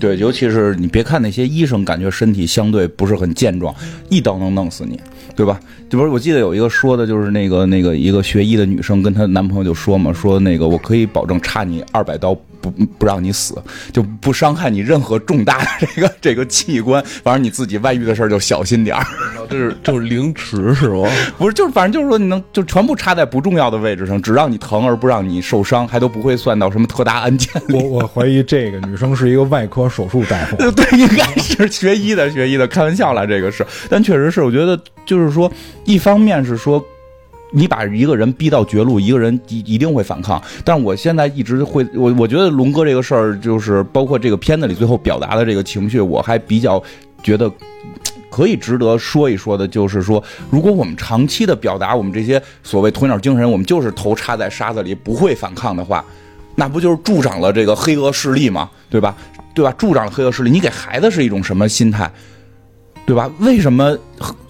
[0.00, 3.72] 对，尤其是你别看那些医生，感觉身体相对不是很健壮，
[4.08, 5.00] 一刀能弄死你，
[5.36, 5.58] 对吧？
[5.90, 12.36] 这不是我记得有一个说的，就是那个那个一个学医的女生跟她男朋友就说嘛，说那个我可以保证差你二百刀
[12.70, 13.54] 不不让你死，
[13.92, 19.04] 就不伤害你任何重大的这个这个器官，反正你自己外遇的事儿就小心点儿。
[19.50, 21.08] 这是就是凌迟是吗？
[21.36, 27.74] 不是，就是反正就是说你能就全部插在不重要的位置上，只让你疼而不让你受伤，还都不会算到什么特大案件里。
[27.74, 30.56] 我我怀疑这个女生是一个外科手术大夫。
[30.70, 35.50] 对对，应该是学医的，学医的，开玩笑了，这个是，但确实是，我觉得就是说，
[35.84, 36.82] 一方面是说。
[37.56, 40.42] 你把一个人逼到绝路，一个人一一定会反抗。
[40.64, 46.82] 但是我现在一直会，我我觉得龙哥这个事儿，就是包括这个片子里最后表达的这个情绪，我还比较
[47.22, 47.48] 觉得
[48.28, 56.04] 可以值得说一说的，就是说，如果我们长期的表达我们这些所谓鸵鸟精神，我们就是头插在沙子里不会反抗的话，
[56.56, 58.68] 那不就是助长了这个黑恶势力吗？
[58.90, 59.16] 对吧？
[59.54, 59.72] 对吧？
[59.78, 62.10] 助长了黑恶势力，你给孩子是一种什么心态？
[63.06, 63.30] 对吧？
[63.38, 63.96] 为什么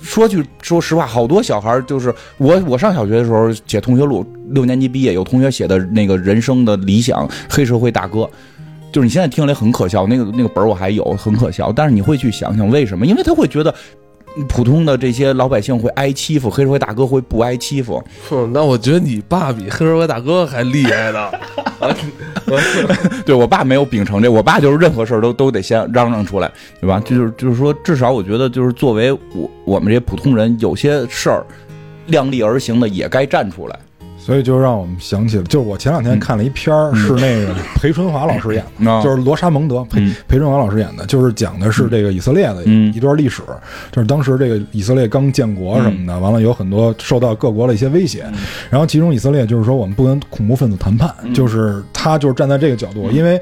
[0.00, 8.28] 说句说实话，好多小孩就是我，我上小学的时候写同学录，六年级毕业有同学写的那个人生的理想，黑社会大哥。
[8.92, 11.72] 就是你现在听来很可笑，那个那个本我还有，很可笑。
[11.72, 13.04] 但是你会去想想为什么？
[13.04, 13.74] 因为他会觉得
[14.48, 18.02] 普通的这些老百姓会挨欺负，黑社会大哥会不挨欺负。
[18.28, 21.30] 哼，那我觉得你爸比黑社会大哥还厉害呢。
[23.24, 27.00] 对我爸没有秉承这，我爸就是任何事儿都都得先嚷嚷出来，对吧？
[27.04, 31.44] 就是就是说，至少我觉得就是作为我我们这些普通人，有些事儿
[32.06, 33.78] 量力而行的也该站出来。
[34.24, 39.02] 所以就让我们想起了，就是我前两天看了一片儿，是那个裴春华老师演的，啊。
[39.02, 40.14] 就是罗莎蒙德，裴嗯。
[40.26, 42.90] 裴春华老师演的，就是讲的是这个以色列的嗯。
[42.94, 43.42] 一段历史，
[43.92, 48.24] 就是当时这个以色列刚建国什么的，完了有很多受到各国的一些威胁，
[48.70, 53.38] 然后其中以色列就是说我们不跟恐怖分子谈判，就是他就是站在这个角度，因为。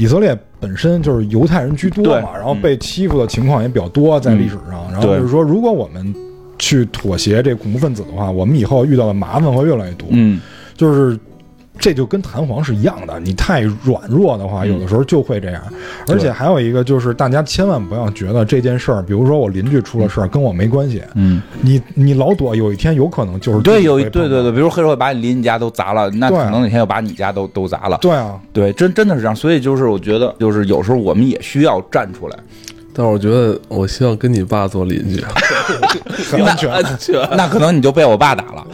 [0.00, 4.88] 以色列本身就是犹太人居多嘛，然后被欺负的情况也比较多，在历史上。
[4.92, 6.14] 然后就是说，如果我们
[6.58, 10.08] 去妥协这恐怖分子的话，我们以后遇到的麻烦会越来越多。
[10.10, 10.40] 嗯，
[10.76, 11.18] 就是
[11.78, 15.62] 这就跟弹簧是一样的，你太软弱的话，嗯有的时候就会这样。
[16.08, 21.00] 而且还有一个就是，大家千万不要觉得这件事儿，比如说我邻居出了事儿，跟我没关系。
[21.14, 27.96] 嗯，你你老躲，有一天有可能就是对，有一对对对，比如黑社会把你邻居家都砸了，那可能哪天又把你家都都砸了。
[28.02, 29.36] 对啊，对，真真的是这样。
[29.36, 32.36] 所以就是我觉得，就是有时候我们也需要站出来。
[32.98, 35.24] 但是我觉得，我希望跟你爸做邻居，
[36.32, 36.68] 很安全。
[36.68, 37.14] 安全。
[37.36, 38.66] 那可能你就被我爸打了。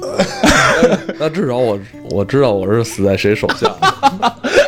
[1.20, 1.78] 那至少我
[2.10, 3.70] 我知道我是死在谁手下。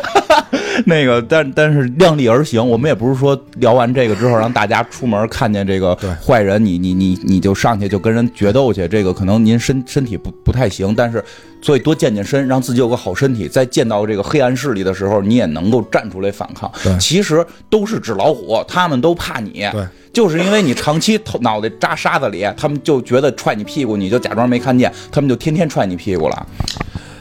[0.85, 11.23] 那个，但但是量力而行，我们也不是说聊完这个之后让大家出门看见这个坏人，你你你你就上去就跟人决斗去，这个可能您身身体不不太行，但是
[11.61, 16.97] 所以多健健身，让自己有个好身体，在见到这个黑暗势力的时候，你也能够站出来反抗对。
[16.97, 19.67] 其实都是纸老虎，他们都怕你。
[19.71, 19.85] 对。
[20.11, 26.47] 就是因为你长期头脑袋扎沙子里，他们就觉得踹你屁股，你就假装没看见，他们就天天踹你屁股了。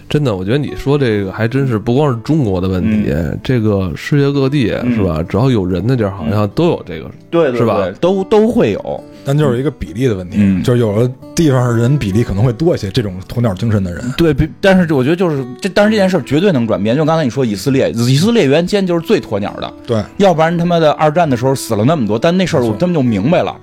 [0.09, 5.23] 真的，我觉得你说这个还真是不光是中国的问题，这个世界各地是吧？
[5.23, 7.11] 只要有人的地儿，好像都有这个。
[7.31, 7.87] 对是吧？
[8.01, 9.05] 都都会有。
[9.25, 14.03] 但就是一个比例的问题，嗯就是有的地方人比例可能会多一些，这种鸵鸟精神的人。
[14.17, 16.97] 对，比但是我觉得就是这，但是这件事绝对能转变。
[16.97, 23.55] 就刚才你说以色列，以色列原先就是最鸵鸟的，对，要不然他妈的二战的时候死了那么多，但那事儿我他们就明白了。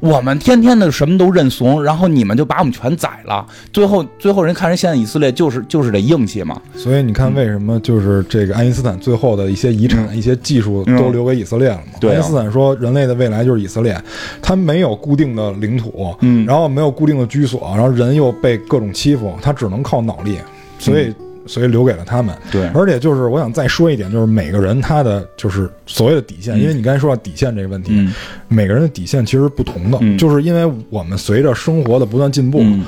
[0.00, 3.46] 我们天天的什么都认怂，然后你们就把我们全宰了。
[3.72, 6.60] 最后，最后人看人现在以色列就是就是得硬气嘛。
[6.74, 11.98] 所以你看，为什么就是这个爱因斯坦最后的一些遗产、一些技术都留给以色列了嘛？
[12.00, 13.98] 对啊爱因斯坦说，人类的未来就是以色列，
[14.42, 20.38] 他没有固定的领土，嗯然后没有固定的居所，然后人又被各种欺负，他只能靠脑力，
[20.78, 21.14] 所以。
[21.46, 22.66] 所以留给了他们，对。
[22.68, 28.12] 而且就是我想再说一点，就是每个人他的就是所谓的底线，因为你刚才说到底线这个问题，嗯
[28.48, 30.16] 每个人的底线其实不同的，嗯。
[30.18, 32.84] 就是因为我们随着生活的不断进步，嗯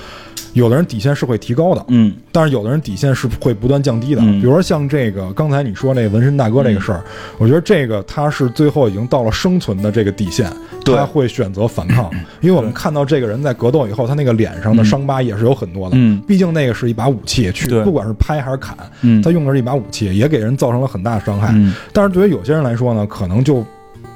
[0.58, 4.20] 有的人底线是会提高的，嗯但是有的人底线是会不断降低的。
[4.22, 7.02] 嗯比如说像这个刚才你说那个纹身大哥这个事儿，
[7.38, 10.50] 我觉得这个他是最后已经到了生存的这个底线，
[10.84, 15.96] 对他会选择反抗，因为我们看到这个人在格斗以后，他那个脸上的伤疤也是有很多的。
[15.98, 21.52] 嗯毕竟那个是一把武器，去不管是拍还是砍，嗯他用的是一把武器，也给人造成了很大的伤害。
[21.52, 23.64] 嗯但是对于有些人来说呢，可能就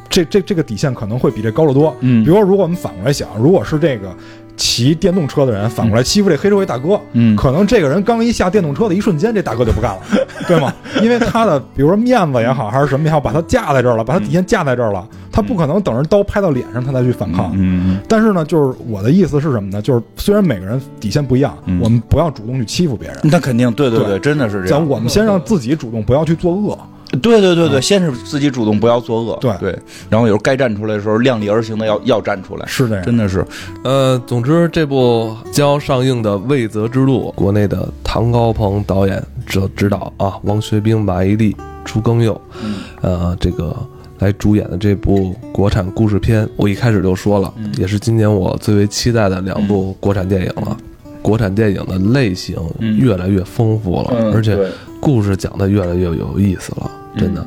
[0.08, 1.94] 这这这个底线可能会比这高得多。
[2.00, 4.14] 嗯比如说，如果我们反过来想，如果是这个
[4.56, 10.00] 骑电动车的人反过来欺负这黑社会大哥，嗯可能这个人刚一下电动车的一瞬间，这大哥就不干了，
[10.46, 10.72] 对吗？
[11.02, 17.52] 因为他的比如说面子也好，还是什么也好，把他架在这儿了，把他底线架在这儿了，他不可能等人刀拍到脸上他再去反抗。
[17.54, 19.80] 嗯但是呢，就是我的意思是什么呢？
[19.80, 23.18] 就是虽然每个人底线不一样，嗯我们不要主动去欺负别人。
[23.24, 24.80] 那肯定，对对对对，真的是这样。
[24.80, 26.78] 咱我们先让自己主动，不要去作恶。
[27.20, 29.38] 对对对对，先是自己主动，不要作恶。
[29.40, 32.66] 对对，然后有时候该站出来的时候，量力而行的要要站出来。
[32.66, 33.00] 是的。
[33.02, 33.44] 真的是，
[33.84, 43.76] 呃，总之这部将要上映的《魏泽之路》，国内的唐高鹏导演指指导啊，王学兵、马伊琍、朱庚佑，嗯呃，这个
[44.20, 50.76] 来主演的这部国产故事片，我一开始就说了，嗯也是今年我最为期待的两部国产电影了。
[51.20, 54.58] 国产电影的类型嗯越来越丰富了，嗯而且
[54.98, 57.46] 故事讲的越来越有意思了，真的。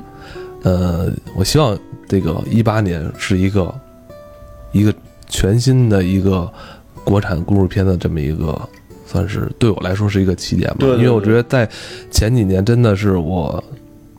[0.64, 3.74] 呃，我希望这个一八年是一个
[4.72, 4.94] 一个
[5.28, 6.52] 全新的一个
[7.04, 8.60] 国产故事片的这么一个，
[9.06, 10.88] 算是对我来说是一个起点吧。
[10.98, 11.70] 因为我觉得在
[12.10, 13.64] 前几年真的是我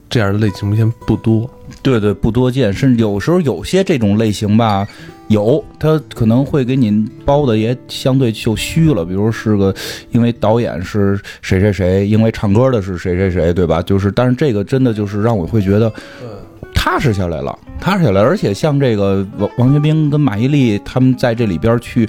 [0.08, 1.48] 这样的类型片不多。
[1.82, 4.86] 对对，不多见，甚至有时候有些这种类型吧，
[5.28, 9.74] 有他可能会给你包的也相对就虚了，比如是个
[10.10, 13.82] 因为导演是谁谁谁，因为唱歌的是谁谁谁，对吧？
[13.82, 15.92] 就是，但是这个真的就是让我会觉得
[16.74, 22.08] 踏实下来了，踏实下来，而且像这个王王学兵跟马伊琍他们在这里边去。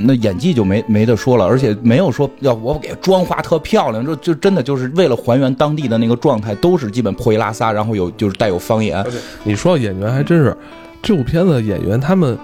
[0.00, 9.04] 那演技就没没得说了，而且没有说要我给妆化特漂亮，就就真的就是为了还原当地的那个状态，都是基本破衣拉撒，然后有就是带有方言，
[9.42, 10.56] 你说演员还真是，
[11.02, 12.38] 这部片子演员他们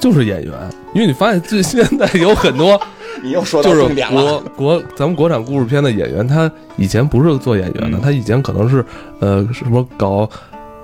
[0.00, 0.52] 就是演员，
[0.94, 2.80] 因为你发现最现在有很多
[3.22, 8.84] 你又说到重点了国国咱们国产故事片的演员，他以前不是做演员的，嗯他以前可能是
[9.20, 10.28] 呃什么搞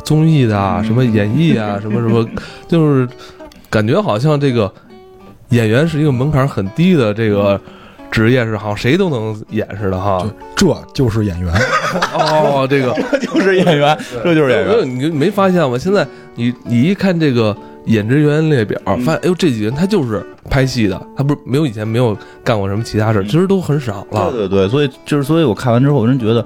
[0.02, 2.28] 综艺的啊，嗯什么演艺啊，什么什么，
[2.68, 3.08] 就是
[3.70, 4.70] 感觉好像这个
[5.50, 7.60] 演员是一个门槛很低的这个
[8.10, 10.24] 职业，是好像谁都能演似的哈。
[10.56, 11.52] 这就是演员。
[12.14, 15.00] 哦，这个就是演员，这就是演员。
[15.00, 15.76] 你没发现吗？
[15.78, 24.30] 现在你你一看这个演职员列表，嗯发现哎呦这几个人他就是拍戏的，他不是没有以前没有干过什么其他事，嗯其实都很少了。
[24.30, 26.44] 对对对，所以就是所以我看完之后，我真觉得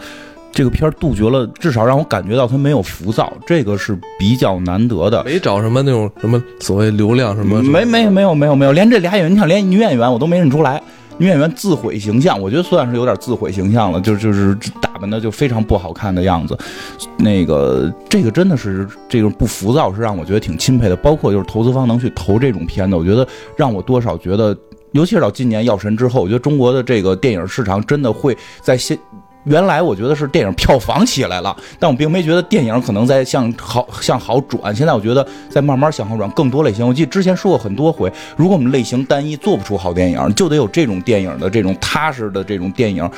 [0.59, 5.23] 这个片儿杜绝了，至少让我感觉到它没有浮躁，这个是比较难得的。
[5.23, 10.83] 没找什么那种什么所谓流量什么，没没没有没有没有，连这俩演员，你看连女演员我都没认出来。
[11.18, 16.59] 女演员自毁形象，我觉得算是有点自毁形象了，就就是打扮的就非常不好看的样子。
[17.18, 20.97] 那个这个真的是这种不浮躁，是让我觉得挺钦佩的。
[20.97, 23.25] 包括就是投资方能去投这种片子，我觉得
[23.57, 24.57] 让我多少觉得，
[24.90, 28.99] 尤其是到今年《药神》之后，我觉得中国的这个电影市场真的会在现。
[29.49, 34.75] 原来我觉得是电影票房起来了，但我并没觉得电影可能在向好向好转。
[34.75, 36.87] 现在我觉得在慢慢向好转，更多类型。
[36.87, 43.09] 我记得之前说过很多回，如果我们类型单一，做不出好电影，就得有这种电影的这种踏实的这种电影。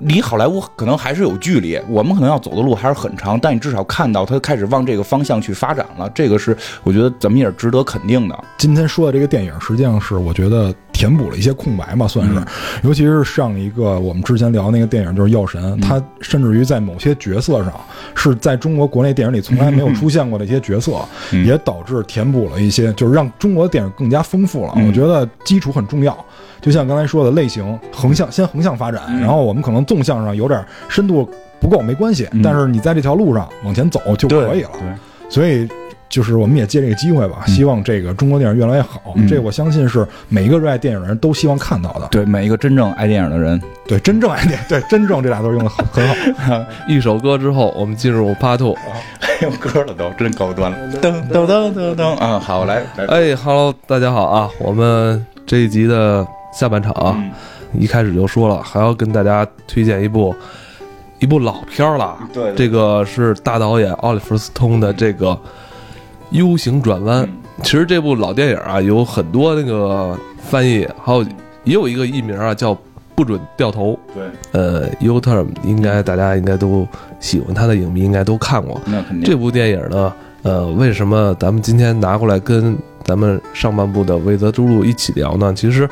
[0.00, 8.44] 离好莱坞可能还是有距离，我们可能要走的路还是很长，但你至少看到它开始往这个方向去发展了，这个是我觉得咱们也是值得肯定的。
[8.58, 12.34] 今天说的这个电影，实际上是我觉得填补了一些空白嘛，算是。
[12.34, 12.46] 嗯
[12.82, 17.72] 尤其是上一个我们之前聊那个电影，就是《药神》，嗯它甚至于在某些角色上
[18.14, 20.92] 是在中国国内电影里从来没有出现过的一些角色，
[21.32, 24.72] 嗯也导致填补了一些，就是让中国的电影更加丰富了。
[24.76, 26.16] 嗯我觉得基础很重要。
[26.60, 31.28] 就像刚才说的类型，横向先横向发展，嗯然后我们可能纵向上有点深度
[31.60, 34.70] 不够没关系，嗯但是你在这条路上往前走就可以了。
[35.28, 35.68] 所以
[36.08, 39.14] 就是我们也借这个机会吧，嗯希望这个中国电影越来越好。
[39.14, 42.08] 嗯这我相信是每一个热爱电影的人都希望看到的。
[42.10, 46.64] 对每一个真正爱电影的人，对，真正爱电，对真正这俩字用的很很好。
[46.88, 48.76] 一首歌之后，我们进入 Part Two。
[49.20, 50.76] 还有歌了都，真高端了。
[51.00, 54.50] 噔噔噔噔噔啊，好来，来哎，Hello，大家好啊！
[54.58, 57.30] 我们这一集的下半场啊，嗯
[57.80, 60.34] 一开始就说了，还要跟大家推荐一部
[61.18, 62.18] 一部老片儿了。
[62.32, 65.28] 对对这个是大导演奥利弗斯通的这个
[66.30, 67.22] 《U 型转弯》。
[67.26, 67.30] 嗯
[67.62, 71.22] 其实这部老电影啊，有很多那个翻译，还有
[71.64, 72.74] 也有一个译名啊，叫
[73.14, 73.92] 《不准掉头》。
[74.14, 76.88] 对，呃，U Turn 应该大家应该都
[77.18, 78.80] 喜欢他的影迷应该都看过。
[78.86, 80.10] 那肯定这部电影呢，
[80.42, 82.74] 呃，为什么咱们今天拿过来跟
[83.04, 85.52] 咱们上半部的《魏泽之路》一起聊呢？
[85.54, 85.86] 其实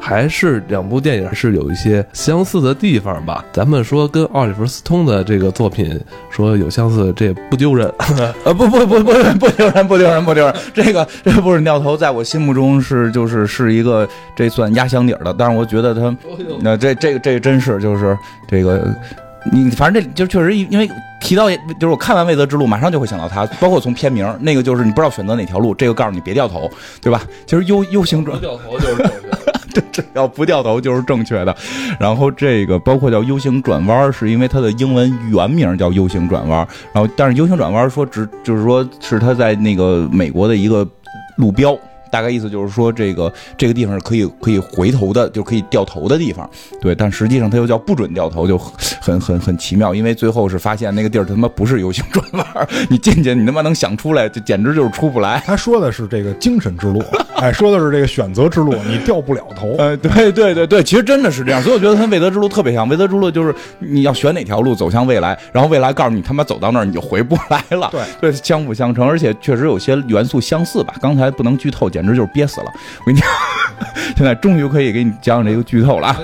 [0.00, 3.44] 还是两部电影是有一些相似的地方吧。
[3.52, 7.92] 咱们说跟奥利弗·斯通的这个作品说有相似，这也不丢人。
[8.44, 10.54] 呃，不不不不不丢人，不丢人，不丢人。
[10.72, 16.16] 这个这个不是掉头，在我心目中是就是是一个这算压箱底儿的，但是我觉得他
[16.60, 18.16] 那这这个这个真是就是
[18.48, 18.92] 这个。
[19.52, 20.86] 你反正这就确实，因为
[21.18, 26.70] 提到就是我看完《未得之路》，马上就会想到他，包括从片名那个就是你不知道选择哪条路，这个告诉你别掉头，
[27.00, 27.22] 对吧？
[27.46, 29.02] 其实 U U 型转掉头就是
[29.70, 31.56] 正确的，只要不掉头就是正确的。
[31.98, 36.66] 然后这个包括叫 U 型转弯，是因为它的英文原名叫 U 型转弯。
[36.92, 40.86] 然后但是 U 型转弯说只就是说是它在那个美国的一个
[41.36, 41.78] 路标。
[42.10, 46.48] 大概意思就是说，这个这个地方是可以可以回头的，就可以掉头的地方。
[46.80, 49.94] 对，但实际上它又叫不准掉头，就很很很奇妙。
[49.94, 55.42] 因为最后是发现那个地儿他妈不是 U 型转弯，你进去你他妈能想出来，就简直就是出不来。
[55.46, 57.02] 他说的是这个精神之路，
[57.36, 59.76] 哎，说的是这个选择之路，你掉不了头。
[59.78, 61.62] 哎，对对对对，其实真的是这样。
[61.62, 67.88] 所以我觉得他未得之路特别像未得之路，就是你要选哪条路走向未来，然后未来告诉你他妈走到那儿你就回不来了。
[67.92, 70.94] 对对，相辅相成，而且确实有些元素相似吧。
[71.00, 72.66] 刚才不能剧透，简直就是憋死了。
[73.00, 73.28] 我跟你讲，
[74.16, 76.18] 现在终于可以给你讲讲这个剧透了啊！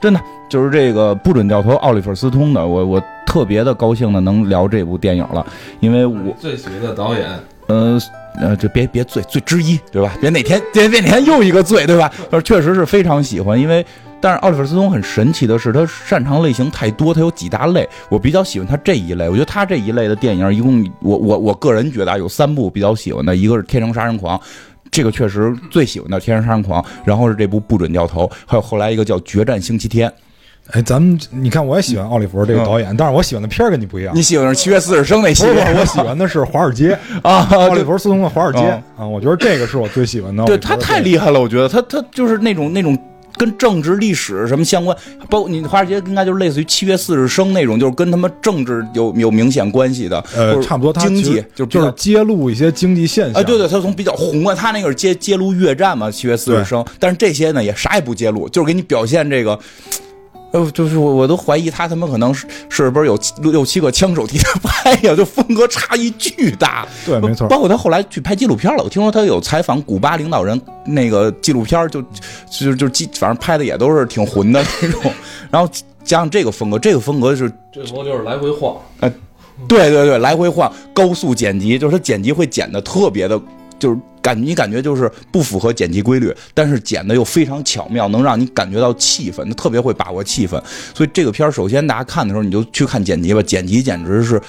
[0.00, 5.44] 真的就是这个不准掉头，奥利弗斯通的，我我特别的高兴的能聊这部电影了，
[5.80, 7.28] 因为我最喜欢的导演，
[7.68, 7.98] 呃
[8.40, 10.12] 呃，就别别醉醉之一，对吧？
[10.20, 12.12] 别哪天别别哪天又一个醉，对吧？
[12.30, 13.84] 呃，确实是非常喜欢，因为
[14.20, 19.28] 但是奥利弗斯通很神奇的是，他擅长类型太多，他有几大类，我比较喜欢他这一类。
[19.28, 24.38] 我觉得他这一类的电影，一共我我我个人觉得啊，有三部比较喜欢的，一个是《天生杀人狂》。
[24.90, 30.08] 这个确实最喜欢的《天生杀人狂》，然后是这部不准掉头，还有后来一个叫《决战星期天》。
[30.72, 34.12] 哎，咱们你看，我也喜欢奥利弗这个导演，但是我喜欢的片儿跟你不一样。
[34.16, 35.62] 你喜欢是《七月四十生》那系列？
[35.78, 38.58] 我喜欢的是《华尔街》啊，奥利弗斯通的《华尔街》
[38.96, 40.44] 啊，我觉得这个是我最喜欢的。
[40.44, 42.98] 对他太厉害了，我觉得他他就是那种那种。
[43.36, 44.96] 跟政治历史什么相关？
[45.28, 50.22] 包括你华尔街应该就是类似于七月四日生那种，就是跟他们政治有有明显关系的。
[50.34, 50.92] 呃，差不多。
[51.02, 53.40] 经济就就是揭露一些经济现象。
[53.40, 56.84] 哎，对对，他从比较宏观，他那个是揭揭露越战嘛，七月四日生。
[56.98, 59.58] 但是这些呢，也啥也不揭露，就是给你表现这个。
[60.56, 65.14] 呃，就是我我都怀疑他他妈可能是是不是有六七个枪手替他拍呀？
[65.14, 66.88] 就风格差异巨大。
[67.04, 67.46] 对，没错。
[67.46, 72.00] 包括他后来去拍纪录片了，我听说他有采访古巴领导人那个纪录片，就
[72.74, 75.12] 就就反正拍的也都是挺混的那种。
[75.50, 75.70] 然后
[76.02, 78.76] 加上这个风格，这个风格是这风格就是来回晃。
[79.00, 79.12] 哎，
[79.68, 83.38] 对对对，来回晃，高速剪辑，就是他剪辑会剪的特别的。
[83.78, 90.60] 就是感你感觉就是不符合剪辑规律，但是剪的又非常巧妙，能让你感觉到气氛，特别会把握气氛。
[90.94, 94.40] 所以这个片儿，首先大家看的时候，你就去看剪辑吧，剪辑简直是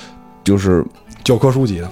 [0.44, 0.84] 就是
[1.24, 1.92] 教科书级的。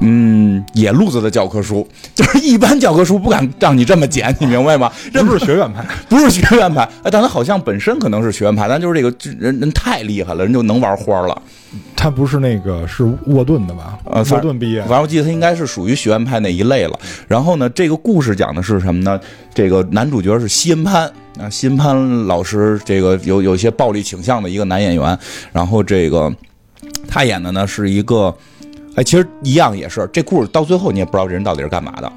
[0.00, 4.92] 嗯，野路子的教科书， 就是一般教科书不敢让你这么剪，你明白吗？
[5.12, 6.82] 这不是学院派， 不是学院派。
[7.02, 11.40] 哎，但他好像本身可能是学院派，但就是这个人人太厉害了，人就能玩花了。
[11.96, 13.98] 他不是那个是沃顿的吧？
[14.04, 14.80] 呃，沃顿毕业。
[14.80, 16.98] 反正我记得他应该是属于学院派那一类了。
[17.26, 19.18] 然后呢，这个故事讲的是什么呢？
[19.54, 25.18] 这个男主角是西恩潘啊，西恩潘老师，这个有有一些暴力倾向的一个男演员。
[25.52, 26.30] 然后这个
[27.08, 28.34] 他演的呢是一个。
[28.96, 32.10] 哎，其实一样也是，这故事到最后你也不知道这人到底是干嘛的，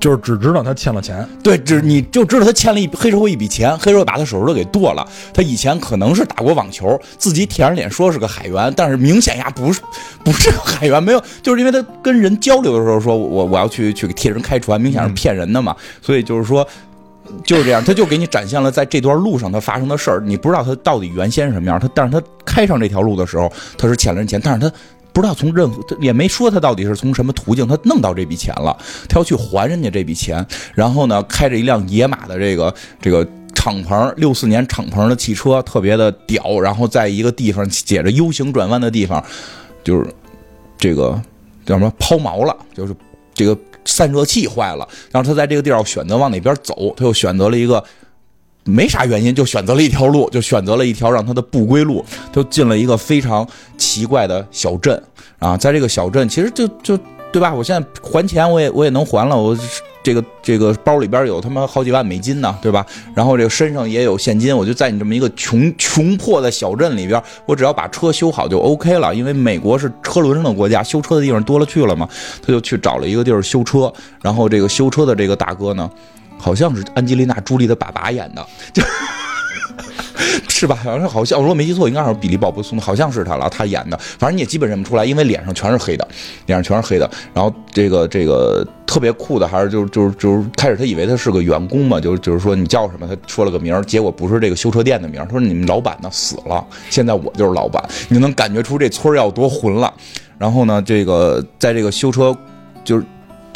[0.00, 1.26] 就是只知道他欠了钱。
[1.44, 5.06] 对，只你就知道他欠了一黑社会一笔钱，黑社会把他手指头给剁了。
[5.32, 9.80] 他以前可能是打过网球，自己舔着脸说是个海员，但是明显呀不是
[10.24, 15.74] 不是海员，没有，就是因为他跟人交流的时候说我我要去去替人开船，明显是骗人的嘛。
[16.02, 16.66] 所以就是说
[17.44, 21.78] 就是这样，他就给你展现了在这段路上他发生的事儿，你不知道他到底原先是什么样。
[21.78, 24.74] 他但是他开上这条路的时候，他是欠了人钱，但是他。
[25.12, 28.76] 不知道从任何也没说他到底是从什么途径他弄到这笔钱了，
[29.08, 39.24] 他要去还人家这笔钱，然后呢开着一辆野马的这个这个敞篷六四年敞篷的汽车，特别的屌，然后在一个地方写着 U 型转弯的地方，
[39.82, 40.06] 就是
[40.76, 41.20] 这个
[41.66, 42.94] 叫什么抛锚了，就是
[43.34, 47.82] 这个散热器坏了，然后他在这个地儿选择往哪边走，他又选择了一个。
[48.68, 53.46] 没啥原因，就选择了一条路，就选择了一条让他的不归路，就进了一个非常
[53.76, 55.02] 奇怪的小镇
[55.38, 55.56] 啊。
[55.56, 56.98] 在这个小镇，其实就就
[57.32, 57.52] 对吧？
[57.52, 59.36] 我现在还钱，我也我也能还了。
[59.36, 59.56] 我
[60.00, 62.86] 这个这个包里边有他妈好几万美金呢，对吧？
[63.14, 69.14] 然后这个身上也有现金，我就在你这么一个穷穷破的小镇里边，我只要把车修好就 OK 了。
[69.14, 72.08] 因为美国是车轮上的国家，修车的地方多了去了嘛。
[72.40, 73.92] 他就去找了一个地儿修车，
[74.22, 75.90] 然后这个修车的这个大哥呢。
[76.38, 78.82] 好像是安吉丽娜·朱莉的爸爸演的， 就
[80.48, 80.74] 是吧？
[80.74, 83.96] 好像是好像，我如果没记错，应该是比利·鲍勃松，好像是他了，他演的。
[84.18, 86.06] 反正你也基本认不出来，因为脸上全是黑的，
[86.46, 87.08] 脸上全是黑的。
[87.32, 93.06] 然后这个这个特别酷的，还是就是就是就是开始他以为他是个员工嘛，就是就是说你叫什么？
[93.06, 95.24] 他说了个名，结果不是这个修车店的名。
[95.26, 97.82] 他说你们老板呢死了，现在我就是老板。
[98.08, 99.92] 你能感觉出这村儿要多混了。
[100.38, 102.36] 然后呢，这个在这个修车
[102.84, 103.04] 就是。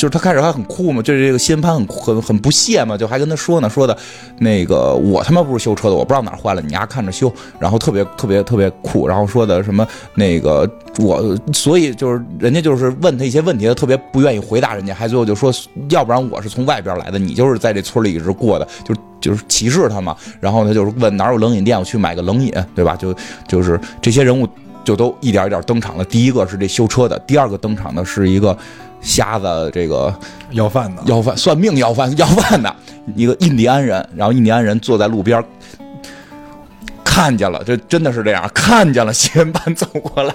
[0.02, 3.96] 就是他开始还很酷嘛，就是这个新潘很很很不屑嘛，就还跟他说呢，说的，
[4.40, 9.86] 那个我他妈不是修车的，我不知道哪儿坏了，你丫看着修，然后特别特别特别酷，然后说的什么
[10.16, 15.54] 那个我，所以就是人家就是问他一些问题，他特别不愿意回答人家，还最后就说，
[15.90, 22.96] 要不然我是从外边来的，你就是在这村里一直过的，就就是歧视他嘛，然后他就是问哪有冷饮店，我去买个冷饮，对吧？
[22.96, 23.14] 就
[23.46, 24.48] 就是这些人物
[24.82, 28.58] 就都一点一点登场了，第一个是这修车的，第二个登场的是一个。
[29.02, 30.14] 瞎子，这个
[30.52, 32.74] 要饭的，要饭算命要饭要饭的
[33.16, 35.44] 一个印第安人，然后印第安人坐在路边，
[37.04, 40.32] 看见了，这真的是这样，看见了西恩班走过来。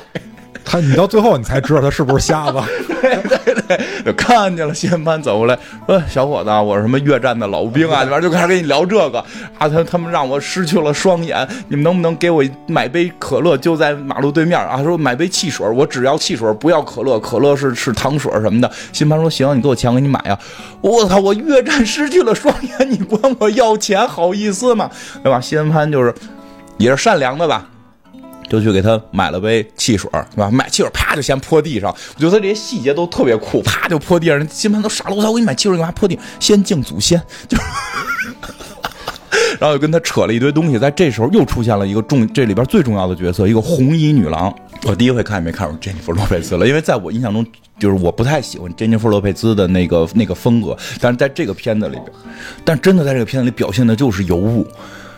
[0.69, 2.59] 他，你到最后你才知道他是不是瞎子。
[3.01, 3.37] 对对
[4.03, 9.19] 对，看见了谢潘走过来，说：“小伙子，我是什么越战的老兵啊？”里边就开始跟你聊这个
[9.57, 9.69] 啊。
[9.69, 13.57] 他他们让我失去了双眼，你们能不能给我买杯可乐？
[13.57, 14.83] 就在马路对面啊。
[14.83, 17.17] 说买杯汽水，我只要汽水，不要可乐。
[17.19, 18.69] 可乐是是糖水什么的。
[18.91, 20.37] 谢潘说：“行，你给我钱，我给你买呀。”
[20.81, 21.17] 我操！
[21.19, 24.89] 我越战失去了双眼，你管我要钱，好意思吗？
[25.23, 25.39] 对吧？
[25.39, 26.13] 谢潘就是
[26.77, 27.65] 也是善良的吧。
[28.49, 30.49] 就去给他买了杯汽水，是吧？
[30.51, 31.93] 买汽水，啪就先泼地上。
[32.15, 34.47] 我觉得他这些细节都特别酷，啪就泼地上。
[34.47, 35.29] 金盘都傻了，我操！
[35.29, 35.91] 我给你买汽水干嘛？
[35.91, 37.21] 泼地，先敬祖先。
[37.47, 37.57] 就，
[39.59, 40.79] 然后又跟他扯了一堆东西。
[40.79, 44.53] 在这时候又出现了一个重，这里边最重要的角色，一个红衣女郎。
[44.83, 47.45] 我第一回看也没看出珍妮弗洛佩兹了，因为在我印象中，
[47.79, 50.77] 就是我不太喜欢珍妮弗洛佩兹的那个那个风格。
[51.01, 52.05] 但是在这个片子里边，
[52.63, 54.65] 但真的在这个片子里表现的就是尤物。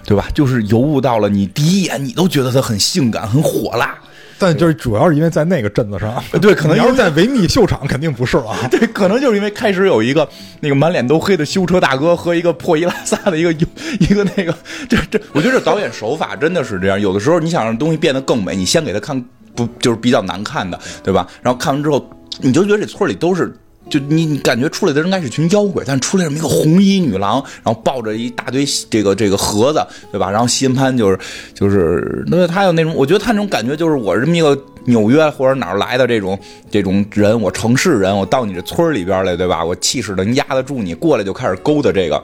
[0.09, 0.25] 对吧？
[0.33, 3.95] 就是尤物到了你第一眼，你都觉得她很性感、很火辣。
[4.39, 8.55] 但就是主要是因为在那个镇子上，对，可能要是在维密秀场，肯定不是了。
[8.71, 10.27] 对，可能就是因为开始有一个
[10.61, 13.53] 那个满脸都黑的修车大哥和一个破衣拉撒的一个
[13.99, 14.57] 一个那个，
[14.89, 16.99] 这这，我觉得这导演手法真的是这样。
[16.99, 21.27] 有的时候你想让东西变得更美，你先给他看不就是比较难看的，对吧？
[21.43, 23.53] 然后看完之后，你就觉得这村里都是。
[23.89, 30.29] 就你，你感觉出来的应该是群妖鬼，但出来这么一个红衣女郎，然后抱着一大堆这个这个盒子，对吧？
[30.29, 31.19] 然后西恩潘就是
[31.53, 36.37] 就是，那他有那种，我觉得他那种感觉就是我这么一个纽约或者哪儿来的这种
[36.69, 39.65] 这种人，我城市人，我到你这村里边来，对吧？
[39.65, 42.23] 我气势能压得住你，过来就开始勾搭这个。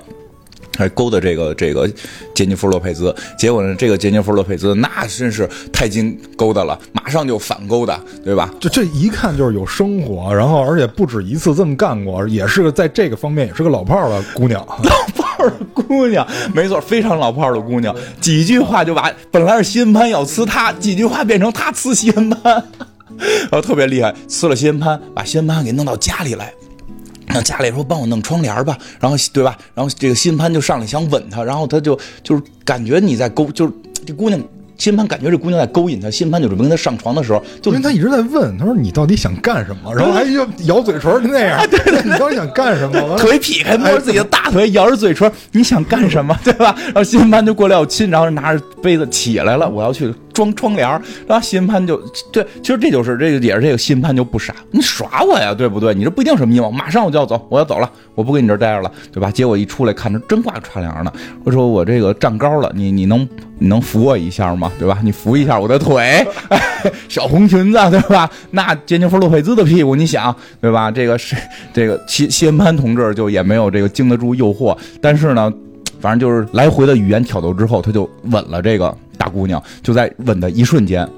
[0.77, 1.89] 还勾搭这个这个
[2.33, 8.53] 杰尼弗洛佩兹，结果呢，这个杰尼弗洛佩兹那真是太经勾搭了，马上就反勾搭，对吧？
[8.59, 22.53] 就这一看就是有生活，然后而且不止一次这么干过，也是个在这个方面也是个老炮儿的姑娘， 老炮儿的姑娘，没错，非常老炮儿的姑娘，几句话就把本来是西恩潘要呲他，几句话变成他呲西恩潘，
[23.17, 26.53] 然后特别厉害，呲了西恩潘，把西恩潘给弄到家里来。
[27.35, 29.57] 让家里说帮我弄窗帘吧，然后对吧？
[29.73, 33.73] 然后这个新潘就上来想吻她，然后她就就是感觉你在勾，就是
[34.05, 34.41] 这姑娘。
[34.77, 39.95] 新潘感觉这姑娘在勾引他，新潘就准备跟他上床的时候，就因为他一直在问，他说你到底想干什么？
[39.95, 43.17] 然后还就咬嘴唇就那样，对对，你到底想干什么？
[43.17, 46.37] 腿劈开，摸着自己的大腿，咬着嘴唇，你想干什么？
[46.43, 46.75] 对吧？
[46.87, 50.87] 然后新潘就过来要亲，然后拿着杯子起来了，我要去装窗帘。
[51.25, 51.97] 然后新潘就
[52.31, 55.93] 对，其实这就是这个也是这个新潘就不傻，你耍我呀，对不对？
[55.93, 59.31] 你这不一定什么阴谋，马上我就要走，我要走了，我不跟你这儿待着了，对吧？
[59.31, 61.13] 结果一出来看着真挂窗帘呢，
[61.45, 63.25] 我说我这个站高了，你你能
[63.57, 64.69] 你能扶我一下吗？
[64.77, 64.99] 对吧？
[65.01, 65.45] 你扶一。
[65.45, 66.25] 一下我的腿，
[67.07, 68.27] 小红裙子，对吧？
[68.49, 70.89] 那杰尼弗洛佩兹的屁股，你想，对吧？
[70.89, 71.35] 这个是
[71.71, 75.53] 这个西西恩潘同志就也没有这个经得住诱惑，但是呢，
[76.05, 79.59] 反正就是来回的语言挑逗之后，他就吻了这个大姑娘。
[79.81, 81.09] 就在吻的一瞬间，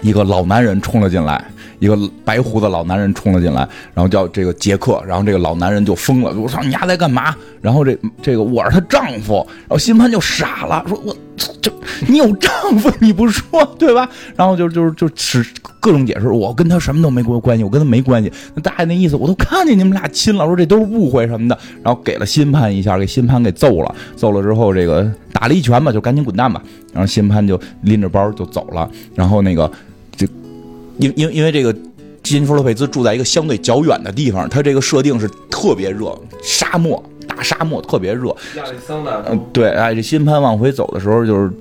[0.00, 1.44] 一个老男人冲了进来，
[1.78, 7.34] 一个白胡子老男人冲了进来，然后叫这个杰克，然后这个老男人就疯了，我操，你丫在干嘛？
[7.60, 11.16] 然后这这个我是她丈夫，然后新潘就傻了，说我。
[11.60, 11.70] 这
[12.08, 14.08] 你有丈夫你不说对吧？
[14.34, 15.44] 然后就就就是
[15.80, 18.32] 各种解释，我跟他什么都没过关系，我跟他没关系。
[18.54, 21.58] 那大爷那意思我都看见你们俩亲了，说这都是误会什么的。
[21.82, 26.62] 然后给了新潘一下，给新潘给揍了，揍了之后这个打了一拳吧，就赶紧滚蛋吧。
[26.94, 28.88] 然后新潘就拎着包就走了。
[29.14, 29.70] 然后那个
[30.98, 31.72] 因因因为这个
[32.22, 37.02] 基金弗洛佩兹住在一个相对较远的地方，他这个设定是特别热，沙漠。
[37.28, 39.22] 大沙漠特别热，亚利桑那。
[39.28, 41.52] 嗯，对，哎，这新潘往回走的时候就是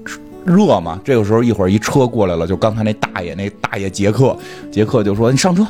[0.46, 0.98] 热嘛。
[1.04, 4.38] 这个时候一会儿一车过来了，就刚才那大爷，那大爷杰克，
[4.72, 5.66] 杰克就说：“你上车，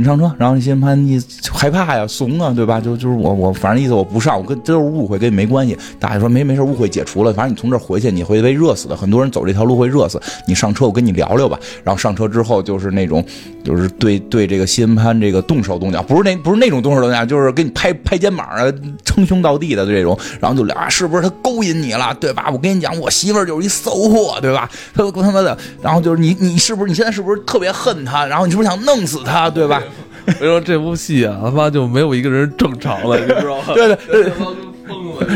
[0.00, 1.22] 你上车，然后新潘你
[1.52, 2.80] 害怕呀，怂啊，对吧？
[2.80, 5.76] 就就是我我反正意思我不上，我跟这都是误会，跟你没关系。
[5.98, 10.18] 大爷说没没事，误会解除了，反正你从这儿回去你会被热死的，很多人走这条路会热死。
[10.46, 11.58] 你上车，我跟你聊聊吧。
[11.84, 13.22] 然后上车之后就是那种，
[13.62, 18.64] 就是对对这个新潘这个动手动脚，不是那不是那种动手动脚，就是给你拍拍肩膀啊，
[19.04, 20.18] 称兄道弟的这种。
[20.40, 22.48] 然后就聊啊，是不是他勾引你了，对吧？
[22.50, 24.66] 我跟你讲，我媳妇儿就是一骚货，对吧？
[24.94, 28.24] 他他妈的，然后就是你你是不是你现在是不是特别恨他？
[28.24, 29.82] 然后你是不是想弄死他，对吧？
[30.26, 33.64] 我说这部戏啊，他妈就没有一个人正常了，你知道吗？
[33.74, 34.32] 对对对。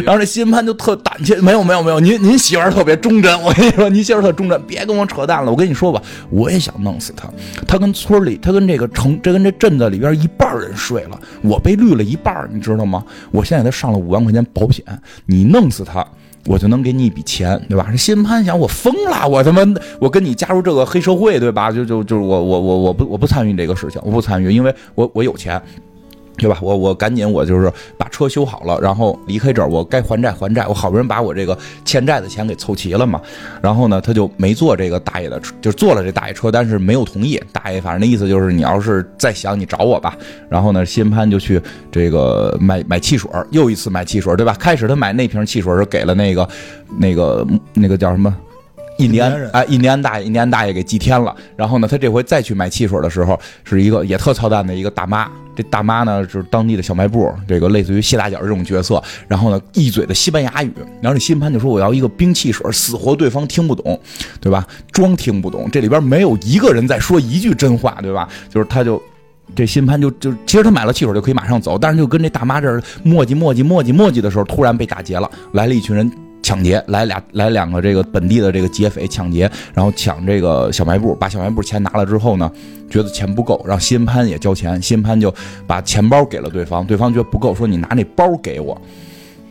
[0.03, 5.51] 然后这新潘就特胆怯，没有没有没有，您您媳妇儿特别忠贞，我跟你说，您媳妇儿特忠贞，别跟我扯淡了。
[5.51, 7.29] 我跟你说吧，我也想弄死他。
[7.67, 13.05] 他跟村里，他跟这个城，这跟这镇子里边一半人睡了，我被绿了一半，你知道吗？
[13.31, 14.85] 我现在给他上了五万块钱保险，
[15.27, 16.05] 你弄死他。
[16.47, 17.87] 我就能给你一笔钱，对吧？
[17.91, 19.63] 这新潘想，我疯了，我他妈，
[19.99, 21.73] 我跟你加入这个黑社会，对吧？
[21.73, 25.61] 就就就是我我我我不我不参与这个事情，我不参与，因为我我有钱。
[26.37, 26.59] 对吧？
[26.61, 29.69] 我我赶紧我就是把车修好了，然后离开这儿。
[29.69, 33.21] 我该还债还债，我好不容易把我这个欠债的钱给凑齐了嘛。
[33.63, 37.41] 然后呢，他就没坐这个大爷的车，就坐了这大爷车，但是没有同意。
[37.53, 40.17] 大爷反正那意思就是，你要是再想，你找我吧。
[40.49, 41.61] 然后呢，新潘就去
[41.91, 44.55] 这个买买汽水，又一次买汽水，对吧？
[44.59, 46.49] 开始他买那瓶汽水是给了那个
[46.99, 48.35] 那个那个叫什么？
[48.99, 51.35] 印第安哎，印第安大爷，印第安大爷给祭天了。
[51.57, 55.31] 然后呢，他这回再去买汽水的时候，是一个也特操蛋的一个大妈。
[55.57, 59.03] 这大妈呢，就是当地的小卖部，这个类似于谢大脚这种角色。
[59.29, 60.73] 然后呢，一嘴的西班牙语。
[61.01, 63.99] 然后这新潘就说：“我要一个冰汽水，死活对方听不懂，
[64.41, 64.67] 对吧？
[64.91, 65.69] 装听不懂。
[65.71, 68.29] 这里边没有一个人在说一句真话，对吧？
[68.49, 69.01] 就是他就
[69.55, 76.11] 这新潘就就其实他买了汽水就可以马上走，但是就跟这大妈这儿磨叽磨叽磨叽磨叽的时候，突然被打劫了，来了一群人。”
[76.45, 82.53] 抢劫来俩来两个这个本地的这个劫匪抢劫，然后抢这个小卖部，把小卖部钱拿了之后呢，
[82.91, 85.35] 觉得钱不够，让新潘也交钱，新潘就
[85.67, 88.79] 把钱包给了对方，对方觉得不够，说你拿那包给我。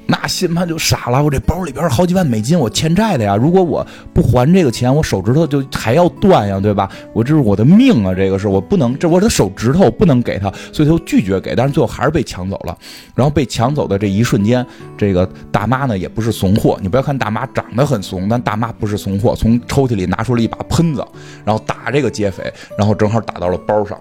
[0.06, 3.36] 那新潘就傻了，我这包里边好几万美金，我欠债的呀。
[3.36, 6.90] 如果我不还这个钱，我手指头就还要断呀，对吧？
[7.14, 12.78] 我这是我的命啊，这个是我不能，这我的手指头不能给他，所以他就拒绝给，但是最后还是被抢走了。
[13.16, 14.66] 然后被抢走的这一瞬间，
[14.98, 21.06] 这个大妈呢也不是怂货，你不要看大妈长得很怂，但大妈不是怂货，从抽屉里拿出了一把喷子，
[21.46, 23.98] 然后打这个劫匪，然后正好打到了包上，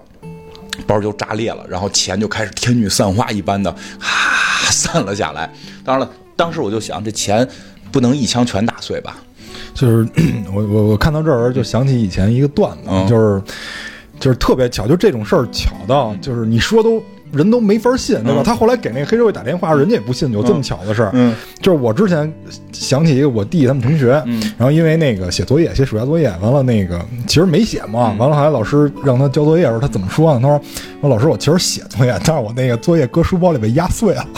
[0.85, 4.32] 包就炸裂了，然后钱就开始天女散花一般的哈
[4.93, 5.51] 散了下来。
[5.83, 7.47] 当然了，当时我就想，这钱
[7.91, 9.17] 不能一枪全打碎吧？
[9.73, 10.07] 就是
[10.53, 13.41] 我我我看到这儿就想起以前一个段子，就是
[14.19, 18.41] 就是特别巧，就这种事儿巧到就是你说都人都没法信，对吧？
[18.45, 21.09] 他后来给那个黑社会打电话，人家也不信有这么巧的事儿。
[21.13, 22.31] 嗯，就是我之前
[22.71, 24.11] 想起一个我弟他们同学，
[24.57, 30.39] 然后因为那个写作业写暑假作业，完了那个其实没写嘛，完了后来老师让他交作业的时候，他怎么说呢？
[30.41, 30.61] 他说
[31.01, 34.25] ：“说老师，我其实写作业，但是我那个作业搁书包里被压碎了。”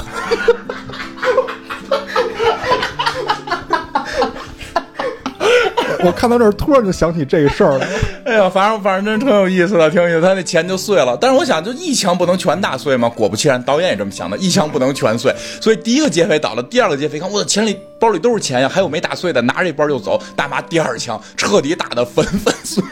[6.06, 7.88] 我看到这儿，突然就想起这个事儿了。
[8.26, 10.20] 哎呀，反正反正真挺有意思的，挺有意思。
[10.20, 13.08] 他那钱就碎了，但是我想，就一枪不能全打碎吗？
[13.08, 15.32] 果不其然，导演也这么想的，一枪不能全碎。
[15.62, 20.20] 所以第一个劫匪倒了，第二个劫匪看我的钱里包里都是钱呀，还有没打碎的，拿着一包就走。
[20.36, 22.84] 大妈第二枪彻底打的粉粉碎。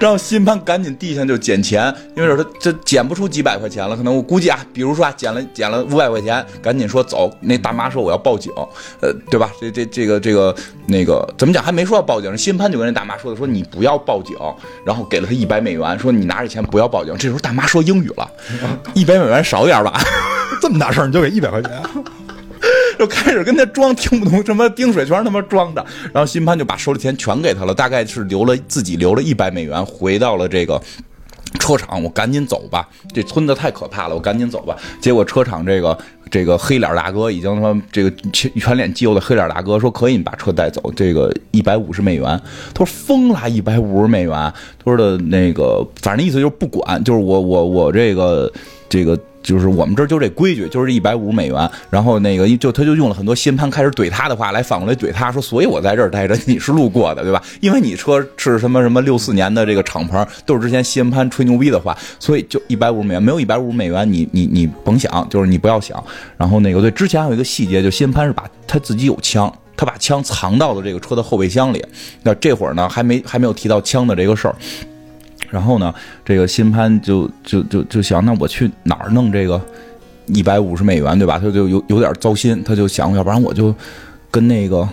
[0.00, 7.30] 然后新潘赶紧地下就捡钱，因为他这捡不出几百块钱了，可能我估计啊，比如说啊，捡了捡了五百块钱，赶紧说走。
[7.40, 8.50] 那大妈说我要报警，
[9.02, 9.50] 呃，对吧？
[9.60, 11.62] 这这这个这个那个怎么讲？
[11.62, 14.34] 还没说要报警，新潘就跟那大妈说的，说你不要报警，
[14.86, 17.14] 然后给了他一百美元，说你拿着钱不要报警。
[17.18, 18.30] 这时候大妈说英语了，
[18.94, 20.00] 一百美元少点吧？
[20.62, 21.70] 这么大事儿你就给一百块钱？
[23.00, 25.82] 就开始跟他装，听不懂什么冰水，全是他妈装的。
[26.12, 30.78] 然后新潘就把手里钱全给他了，大概是留了自己留了一百美元，回到了这个
[31.58, 32.02] 车厂。
[32.02, 34.76] 我赶紧走吧，这村子太可怕了，我赶紧走吧。
[35.00, 35.98] 结果车厂这个
[36.30, 42.38] 这个黑脸大哥已经他妈这个全全脸肌肉的黑脸大哥说可以，你把车带走，这个一百五十美元。
[42.74, 44.32] 他说疯了，一百五十美元。
[44.32, 48.52] 他说的那个反正意思就是不管，就是我我我这个
[48.90, 49.18] 这个。
[49.42, 51.70] 就是我们这儿就这规矩，就是一百五美元。
[51.88, 57.42] 然后那个就他就用了很多新潘开始怼他的话来反过来怼他说，所以我在这儿待着，你是路过的，对吧？
[57.60, 66.02] 因为你车是什么什么六四年的这个敞篷，都是之前新潘吹牛逼的话，所以就一百五美元，没有一百五美元，你你你甭想，就是你不要想。
[66.36, 71.84] 然后那个对，之前还有一个细节，就新潘是把他自己有枪，他把枪藏到了这个车的后备箱里。
[72.22, 74.54] 那这会儿呢，还没还没有提到枪的这个事儿。
[75.50, 75.92] 然后呢，
[76.24, 79.60] 这个新潘就就就就想，那我去哪儿弄这个
[80.26, 81.38] 一百五十美元，对吧？
[81.38, 83.74] 他就有有点糟心，他就想，要不然我就
[84.30, 84.88] 跟那个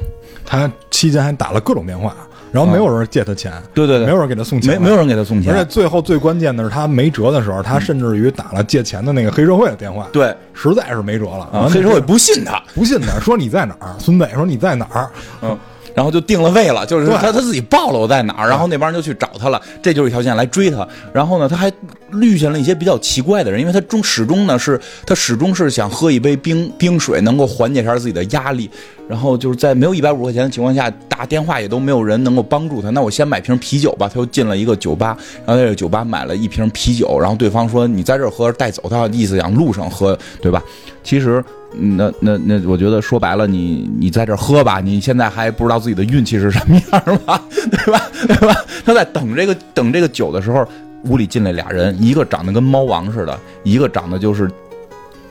[0.45, 2.15] 他期间还打了各种电话。
[2.49, 11.43] 然后没有人借他钱，对对对，没有人给他送钱，没没有人给他送钱，而且最后最关键的是，他没辙的时候，他甚至于打了借钱的那个黑社会的电话，对实在是没辙了。
[11.51, 13.93] 啊，黑社会不信他，不信他，说你在哪儿？
[13.99, 15.11] 孙北说你在哪儿？
[15.41, 15.55] 嗯。
[15.97, 20.87] 然后就定了位了，就是对他他自己报了我在哪儿，然后那帮人就去找他了，这就是一条线来追他。
[21.11, 21.73] 然后呢，他还
[22.13, 28.69] 遇见了一些比较奇怪的人，因为他终始终呢是他始终是想喝一杯冰冰水，能够缓解一下自己的压力。
[29.09, 32.91] 然后就是在没有一百五十块钱的情况下，打电话也都没有人能够帮助他。
[32.91, 34.07] 那我先买瓶啤酒吧。
[34.07, 35.17] 他又进了一个酒吧，
[35.47, 40.61] 然后在这个酒吧买了一瓶啤酒，然后对方说你在这儿喝带走，他意思想路上喝，对吧？
[41.03, 41.43] 其实。
[41.79, 48.01] 那那那，我觉得说白了，你你在这喝吧，你现在还不知道自己的运气是什么样吧， 对吧？
[48.27, 48.55] 对吧？
[48.85, 50.67] 他在等这个等这个酒的时候，
[51.05, 54.49] 屋里进来俩人，一个长得跟猫王似的，一个长得就是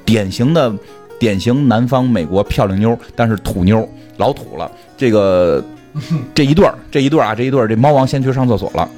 [0.04, 0.72] 典型的
[1.18, 3.88] 典型南方美国漂亮妞，但是土妞，
[4.18, 4.70] 老土了。
[4.96, 5.62] 这个
[6.34, 8.88] 这一对儿，这一对儿啊，这一对儿，这猫王先去上厕所了。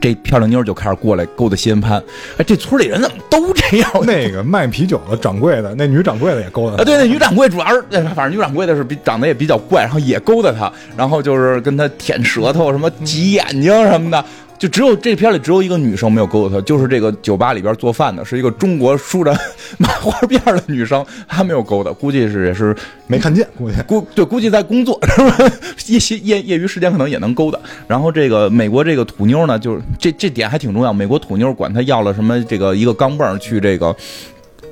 [0.00, 2.02] 这漂亮妞就开始过来勾搭西恩潘，
[2.36, 3.90] 哎，这村里人怎么都这样？
[4.06, 6.82] 那个卖啤酒的掌柜的，那女掌柜的也勾搭他。
[6.82, 14.24] 啊，对，那女掌柜主要是，哎反正女掌柜的是比长得也比较怪，然后也勾搭他，然后就是跟他舔舌头，什么挤眼睛什么的。
[14.58, 19.30] 就只有这片里只有一个女生没有勾搭他，就是这个酒吧里边做饭的，是一个中国梳着
[19.78, 22.74] 麻花辫的女生，她没有勾搭，估计是也是
[23.06, 25.52] 没看见， 估计估对估计在工作是吧？
[25.86, 27.58] 业业业余时间可能也能勾搭。
[27.86, 30.92] 然后这个美国这个土妞呢，就是这这点还挺重要。
[30.92, 33.94] 美国土妞管他要了什么这个一个钢镚去这个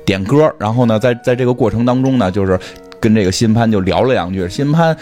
[0.05, 2.59] 点歌，然后呢，在在这个过程当中呢，就是
[2.99, 4.97] 跟这个新潘就聊了两句，新潘。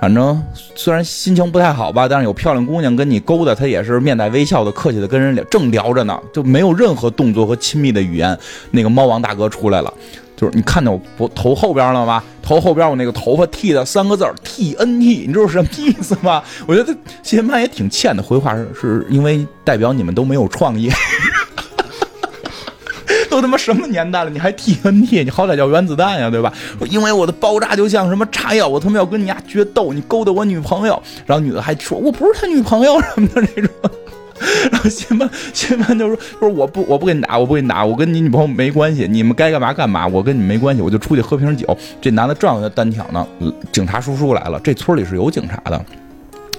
[0.00, 0.40] 反正
[0.74, 8.38] 虽然心情不太好吧，但是有漂亮姑娘跟你勾搭，他也是面带微笑的，客气的跟人聊，正聊着呢，就没有任何动作和亲密的语言。
[8.70, 9.92] 那个猫王大哥出来了，
[10.36, 12.22] 就是你看见我脖头后边了吗？
[12.40, 16.42] 头后边我那个头发剃的三个字 T N T，你知道什么意思吗？
[16.66, 20.90] 我觉得谢曼也挺欠的，回话是是因为代表你们都没有创意。
[23.30, 25.24] 都他妈什么年代了，你还 TNT？
[25.24, 26.52] 你好歹叫原子弹呀，对吧？
[26.90, 33.70] 因为我的爆炸就像什么炸药，我他妈要跟你俩决斗，你勾搭我女朋友，然后女的还说我不是他女朋友什么的这种。
[34.70, 41.76] 然后新班新班就说说我不我不跟你打，我不跟你打，我跟你女朋友没关系，你们该干嘛干嘛，我跟你没关系，我就出去喝瓶酒。
[42.00, 43.26] 这男的正要在单挑呢，
[43.72, 45.84] 警察叔叔来了，这村里是有警察的。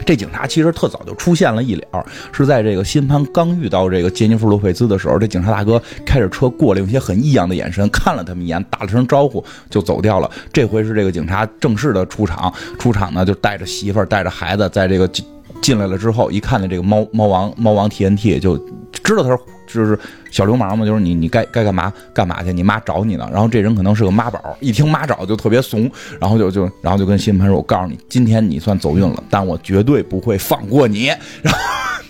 [0.06, 10.30] 这警察其实特早就出现了一了，是在这个新潘刚遇到这个杰尼弗·洛佩兹的时候，这警察大哥开着车过来，用一些很异样的眼神看了他们一眼，打了声招呼就走掉了。
[10.52, 15.24] 这回是这个警察正式的出场，出场呢就带着媳妇儿、带着孩子，在这个进
[15.62, 18.58] 进来了之后，一看见这个猫猫王猫王 TNT 就
[19.04, 19.38] 知道他是
[19.72, 19.98] 就是
[20.32, 23.30] 小流氓嘛，就是你你该该干嘛干嘛去，你妈找你呢。
[23.32, 25.90] 然后这人可能是个妈宝，一听妈找就特别怂，
[26.20, 31.06] 然后就就然后就跟新潘说：“我告诉你，今天你算走运了，但我绝对不会放过你。”
[31.44, 31.60] 然后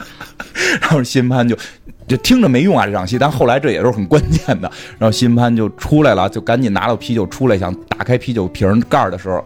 [0.81, 1.57] 然后新潘就
[2.07, 4.71] 就听着没用啊这场戏，但后来这也是很关键的。
[4.97, 9.43] 然后新潘就出来了，就赶紧拿到啤酒出来，想打开啤酒瓶盖的时候。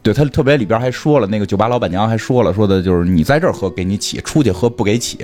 [0.00, 5.18] 对他特别里边还说了，那个酒吧老板娘还说了，说的就是你在这儿喝给你起，出去喝不给起，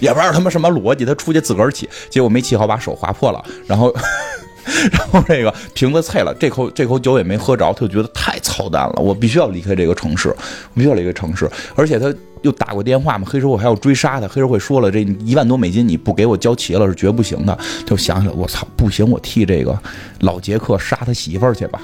[0.00, 1.04] 也不知道他妈什么逻辑。
[1.04, 3.94] 他出去自个儿起，结果没起好，把手划破了，然后
[4.92, 11.50] 然后这个瓶子碎了，这口这口酒也没喝着，他就觉得太操蛋了，我必须要离开这个城市，我必须要离开城市。
[11.74, 17.58] 而且他又打过电话嘛，黑社会还要追杀他，黑社会说了，这一万多美金你不给我交齐了是绝不行的。
[17.84, 19.76] 就想起来，我操，不行，我替这个
[20.20, 21.80] 老杰克杀他媳妇儿去吧。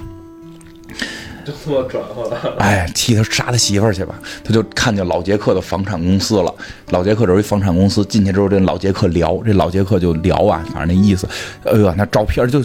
[1.48, 2.56] 就这么转回来了。
[2.58, 4.14] 哎，替他杀他媳妇儿去吧。
[4.44, 6.54] 他就看见老杰克的房产公司了。
[6.90, 11.26] 老杰克这是一房产公司，进去之后，这老杰克聊，这老杰克就聊啊，反正那意思，
[11.64, 12.60] 哎呦，那照片就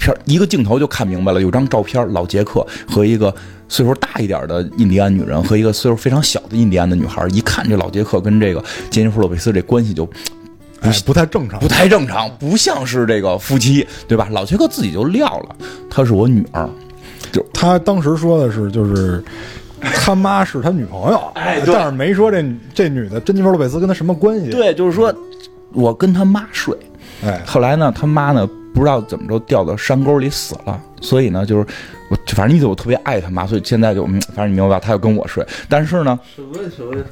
[0.00, 3.32] 片一个镜头就看明白了，有张照片，老杰克和一个
[3.68, 10.08] 岁数大一点的印第安女人和一个岁数非常小的印第安的女孩，一看这老杰克跟这个杰尼弗洛佩斯这关系就
[10.80, 11.68] 哎，不太正常不。
[11.68, 14.28] 太正常，不像是这个夫妻，对吧？
[14.32, 15.56] 老杰克自己就撂了，
[15.88, 16.68] 她是我女儿。
[17.52, 19.22] 他当时说的是，就是
[19.80, 25.14] 他妈是他女朋友，哎对但是没说这这女的珍妮弗·洛佩斯跟他什么关系。，对，就是说
[25.72, 26.76] 我跟他妈睡。
[27.24, 31.66] 哎，后来呢，他妈呢不知道怎么着掉到山沟里死了，所以呢，就是
[32.10, 37.02] 我反正意思我特别爱他妈，所以现在就嗯，反正你明白吧，他要跟我睡，但是呢，什么什么？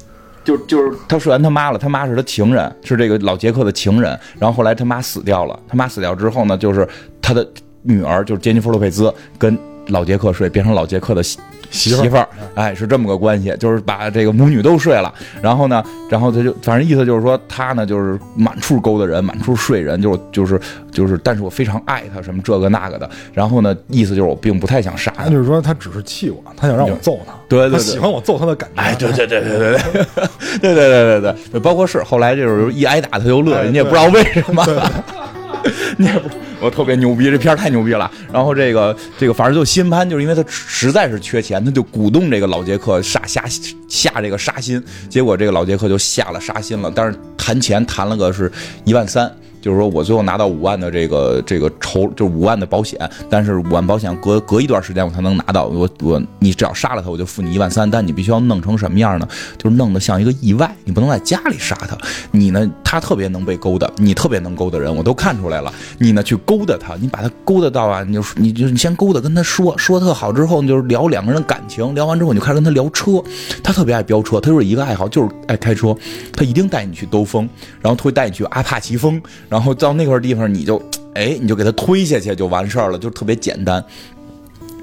[0.44, 6.86] 就就是他睡完他妈了，他妈是他情人，是这个老杰克的情人，然后后来他妈死掉了，他妈死掉之后呢，就是
[7.22, 7.48] 他的
[7.82, 9.56] 女儿就是杰尼弗·洛佩兹跟
[9.88, 11.38] 老杰克睡变成老杰克的媳
[11.70, 15.12] 媳妇儿哎是这么个关系就是把这个母女都睡了。
[15.40, 20.60] 然后呢然后他就反正意思就是说他呢就是满处勾搭人满处睡人就是就是
[20.90, 23.08] 就是但是我非常爱他什么这个那个的。
[23.32, 25.28] 然后呢意思就是我并不太想杀他。
[25.28, 27.32] 就是说他只是气我他想让我揍他。
[27.48, 29.08] 对他喜欢我揍他的感觉。
[29.08, 31.34] 对对对对对对对对对对对。
[31.52, 34.64] 对包括是后来就是一挨打他就乐人家也不知道为什么。
[35.96, 36.28] 你也不，
[36.60, 38.10] 我特别牛逼，这片儿太牛逼了。
[38.32, 43.44] 然后这个这个，反正就新潘，就是因为他实在是缺钱，他就鼓动这个老杰克杀下
[43.88, 48.50] 下这个杀心，结果这个老杰克就下了杀心了，但是谈钱谈了个是
[48.84, 49.30] 一万三。
[49.62, 52.98] 就是说我最后拿到五万的这个这个筹，就五万的保险，
[53.30, 55.66] 但是五万保险隔隔一段时间我才能拿到。
[55.66, 59.28] 我我你只要杀了他，我就付你一万三，但你必须要弄成什么样呢？
[59.56, 61.96] 就是弄得像一个意外，你不能在家里杀他。
[62.32, 65.72] 你呢，他特别能被勾搭，你特别能勾搭人，我都看出来了。
[65.98, 73.22] 你呢，去勾搭他，你把他勾搭到啊，你就你就你先勾搭，跟他说说特好之后，你就是聊两个人感情，聊完之后你就开始跟他聊车，
[73.62, 75.96] 他特别爱飙车，他就是一个爱好就是爱开车，
[76.32, 77.48] 他一定带你去兜风，
[77.80, 80.82] 然后他会带你去阿帕奇峰，然后到那块地方你就
[81.14, 83.84] 哎你就给他推下去就完事儿了，就特别简单。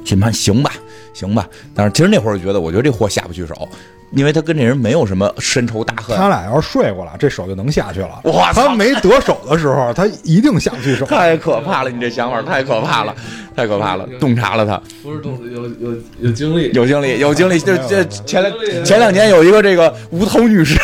[0.05, 0.71] 审判行吧，
[1.11, 3.67] 行吧，但是其实那会儿就觉得，我觉得这货下不去手，
[4.11, 6.15] 因为他跟这人没有什么深仇大恨。
[6.15, 8.21] 他俩要是睡过了，这手就能下去了。
[8.23, 11.05] 我操他没得手的时候，他一定下不去手。
[11.09, 11.89] 太可怕了！
[11.89, 13.15] 你这想法太可怕了，
[13.55, 14.07] 太可怕了！
[14.19, 17.59] 洞察了他，不是懂有有有经历，有经历，有经历。
[17.59, 20.79] 就这前两前两年有一个这个无头女士，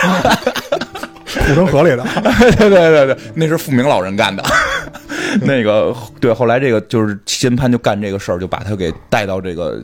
[1.47, 2.03] 护城河里的，
[2.57, 4.43] 对对对对，那是富明老人干的。
[5.41, 9.83] 那个对，后来这个就是新潘就干这个事儿，就把他给带到这个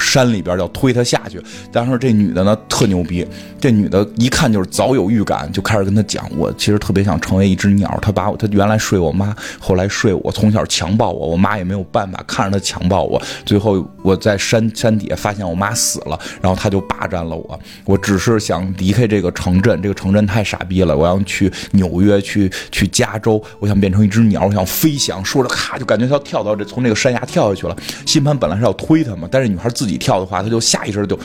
[0.00, 1.42] 山里边，要推他下去。
[1.72, 3.26] 当时这女的呢特牛逼，
[3.60, 7.98] 这女的一看就是早有预感，就开始跟他讲，我其实特别想成为一只鸟。
[8.00, 17.58] 她把我，她原来睡我妈，后来睡我，从小强暴我，我妈也没有办法，看着她强暴我，最后我在山山底下发现我妈死了，然后她就霸占了我。
[17.84, 25.24] 我只是想离开这个城镇，这个城镇太傻逼了，我要去纽约，去去加州，我想变成一只鸟，我想飞翔。
[25.24, 27.76] 说着咔，就感觉她要跳到这从这个山崖跳下去了。
[28.06, 31.18] 新潘本来是要推她嘛，但是女孩自己己跳的话，他就下意识就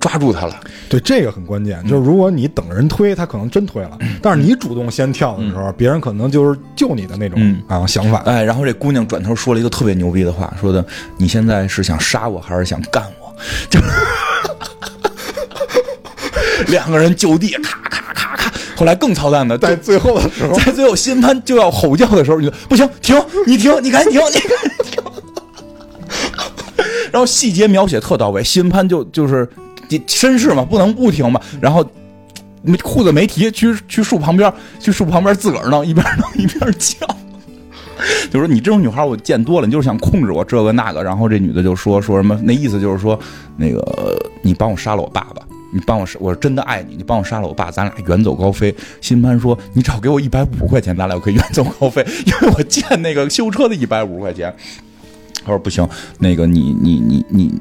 [0.00, 0.58] 抓住他了。
[0.88, 1.82] 对这个很关键。
[1.88, 8.22] 就是如果你等人推，他可能真推了；但是你主动先跳的时候，别人可能就是救你的那种嗯啊想法。
[8.26, 10.84] 哎，然后这姑娘转头说了一个特别牛逼的话，说的
[11.16, 13.34] 你现在是想杀我还是想干我？
[13.68, 13.80] 就
[16.68, 18.52] 两个人就地咔咔咔咔。
[18.76, 25.02] 后来更操蛋的，在最后的时候，在最后新潘就要吼叫的时候，你就不行，停，你停，你赶紧停，你赶紧停。
[27.14, 29.48] 然后细节描写特到位，新潘就就是
[29.88, 31.88] 绅士嘛，不能不停嘛，然后。
[32.66, 34.50] 没裤子没提，去去树旁边，
[34.80, 37.06] 去树旁边自个儿弄，一边弄一边叫。
[38.32, 41.04] 就说你这种女孩我见多了，你就是想控制我这个那个。
[41.04, 43.20] 然后这女的就说说什么，那意思就是说，
[43.58, 45.42] 那个你帮我杀了我爸爸，
[45.74, 48.74] 你帮我杀，我是真的爱你，你帮我杀了我爸，咱俩远走高飞。
[49.02, 54.56] 新潘说，你只要给我一百五十块钱，咱俩就可以远走高飞，因为我欠那个修车的一百五十块钱。
[55.44, 55.86] 他说不行，
[56.18, 57.60] 那个你你你你，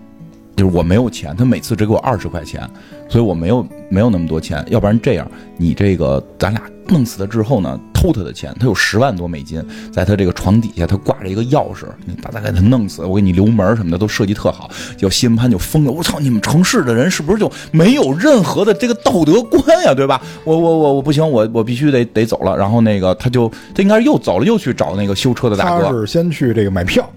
[0.55, 2.67] 就是我没有钱，他每次只给我二十块钱，
[3.09, 4.63] 所以我没有没有那么多钱。
[4.69, 14.69] 要不然这样，你这个咱俩弄死他之后呢，偷他的钱，他有十万多美金，在他这个床底下，他挂着一个钥匙，你把他给他弄死，我给你留门什么的都设计特好。
[14.97, 20.21] 结果辛潘就疯了，我操，你们城市的人是不是就没有任何的这个道德观呀，对吧？
[20.43, 22.57] 我我我我不行，我我必须得得走了。
[22.57, 27.09] 然后那个他就他应该是又走了，又去找那个修车的大他哥，是先去这个买票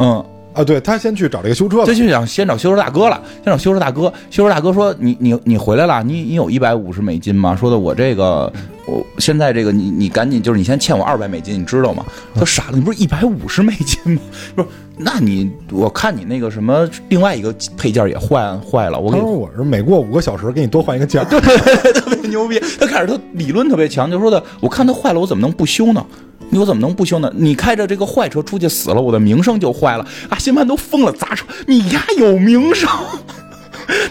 [0.00, 0.24] 嗯。
[0.52, 4.12] 啊，对他先去找这个修车的，这就想先找修车大哥了，先找修车大哥。
[4.30, 8.52] 修车大哥说：“你你你回来了，你你有一百五十美金吗？”说的我这个，
[8.84, 12.04] 我现在这个你你赶紧就是你先欠我二百美金，你知道吗？
[12.34, 14.20] 他傻了，你不是一百五十美金吗？
[14.56, 21.40] 不是，那你我看你那个什么另外一个配件也坏坏了，我跟你说我是每过五个小时给你多换一个件 对，
[21.92, 22.60] 特别牛逼。
[22.80, 26.04] 他开始他理论特别强，就说的我看他坏了，我怎么能不修呢？
[26.50, 27.32] 你我怎么能不修呢？
[27.34, 30.36] 你开着这个坏车出去死了，我的名声就坏了啊！
[30.38, 32.88] 新潘都疯了，砸车，你丫有名声。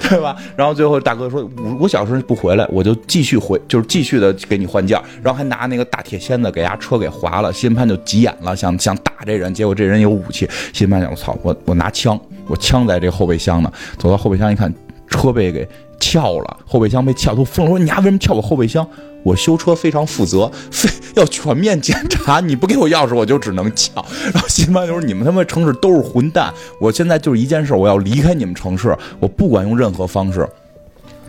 [0.09, 0.35] 对吧？
[0.57, 7.53] 然后最后大哥说五五小时不回来，我就继续回，就是继续的给你换件，然后还拿那个大铁锨子给伢车给划了。
[7.53, 10.49] 新潘就急眼了，想想打这人，结果这人有武器。
[10.73, 13.71] 新潘想，我操，我我拿枪，我枪在这后备箱呢。
[13.97, 14.73] 走到后备箱一看，
[15.07, 15.65] 车被给
[15.97, 17.71] 撬了，后备箱被撬，都疯了。
[17.71, 18.85] 我说你丫为什么撬我后备箱？
[19.23, 22.39] 我修车非常负责， 非要全面检查。
[22.39, 24.03] 你不给我钥匙，我就只能抢。
[24.33, 26.53] 然后辛巴就说：“你们他妈城市都是混蛋！
[26.79, 30.47] 我现在就是一件事，我要离开你们城市，我不管用任何方式，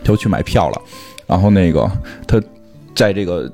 [0.03, 0.81] 就去买票了。
[1.27, 1.89] 然后那个
[2.27, 2.41] 他
[2.95, 3.51] 在这个。”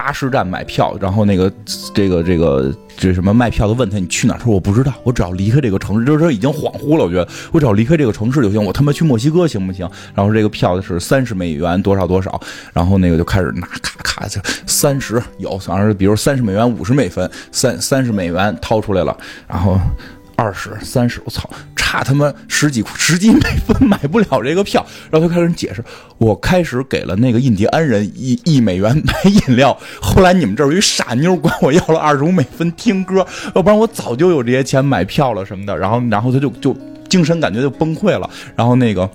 [0.00, 1.52] 巴士站买票，然后那个
[1.92, 4.38] 这个这个这什么卖票的问他你去哪儿？
[4.38, 7.04] 他说我不知道，我只要离开这个城市，就是说已经恍惚了。
[7.04, 9.86] 我觉得我只要离开这个城市就行，我他妈去墨西哥行不行？
[10.14, 12.40] 然后这个票是三十美元，多少多少，
[12.72, 19.14] 然后那个就开始拿咔咔就三十有，反正比如三十美元五十美分，三三十美元掏出来了，
[19.46, 19.78] 然后。
[20.40, 25.84] 二十三十，我操，差他妈十几十几美分买不了这个票，然后他开始解释，
[26.16, 36.74] 我开始给了那个印第安人一一美元买饮料，后来你们这儿有一傻妞管我要了二十五美分听歌，要不然我早就有这些钱买票了什么的，然后然后他就就
[37.10, 39.08] 精神感觉就崩溃了，然后那个。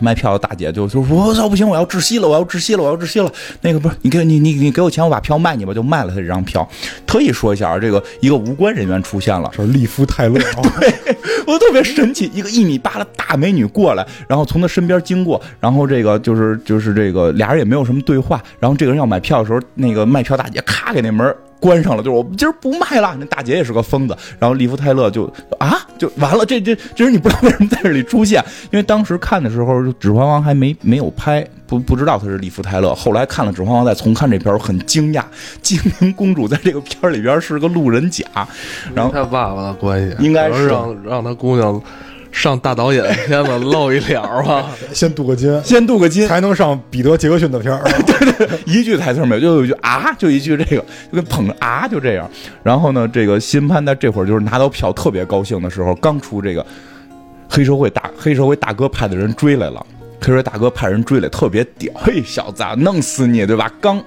[0.00, 3.30] 卖票的大姐就就说：“我操，不行，我要窒息了，我要窒息了，我要窒息了。”
[3.62, 6.68] 那个不是你给你你你给我钱，我把票卖你吧，就卖了他这张票。
[7.06, 10.34] 特意说一下啊，这个一个无关人员出现了，是利夫泰勒。
[10.34, 11.16] 对
[11.46, 21.34] 我特别神奇，一个一米八的大美女过来，然后从他身边经过，然后这个就是就是这个俩人也没有什么对话，然后这个人要买票的时候，那个卖票大姐咔给那门。
[21.64, 23.16] 关上了，就是我们今儿不卖了。
[23.18, 25.24] 那大姐也是个疯子，然后利夫泰勒就
[25.58, 26.44] 啊，就完了。
[26.44, 32.94] 这这，这人你不知道为什么在这里出现，因为当时看的时候，《指环王》还没没有拍，不不知道他是利夫泰勒。
[32.94, 35.24] 后来看了《指环王》，再重看这片儿，很惊讶，
[35.62, 38.26] 精灵公主在这个片儿里边是个路人甲。
[38.94, 41.80] 然后他爸爸的关系应该是让让他姑娘。
[42.34, 47.80] 上大导演的片子露一脸吧， 先镀个金，先镀个金，才能上彼得杰克逊的片儿。
[48.04, 52.28] 对对， 一句台词没有，就有一句啊，就一句这个，就跟捧着啊，就这样。
[52.64, 56.66] 然后呢，这个新潘在这会儿就是拿到票特别高兴的时候，刚出这个
[57.48, 59.86] 黑社会大黑社会大哥派的人追来了，
[60.20, 63.70] 黑社会大哥派人追来，特别屌，嘿，小子，弄死你，对吧？
[63.80, 64.02] 刚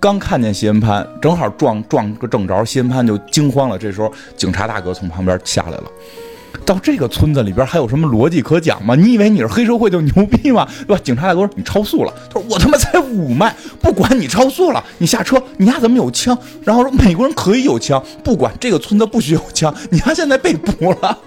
[0.00, 3.78] 刚看见新潘，正好撞撞个正着，新潘就惊慌了。
[3.78, 5.84] 这时候警察大哥从旁边下来了。
[6.64, 8.94] 到这个村子里边还有什么逻辑可讲吗？
[8.94, 10.66] 你以为你是黑社会就牛逼吗？
[10.86, 11.00] 对吧？
[11.02, 16.36] 警察大哥说你超速了，他说我他妈才五迈，不管你超速了，你下车，你丫怎么有枪？
[16.62, 21.18] 然后说美国人可以有枪，不管这个村子不许有枪，你丫现在被捕了，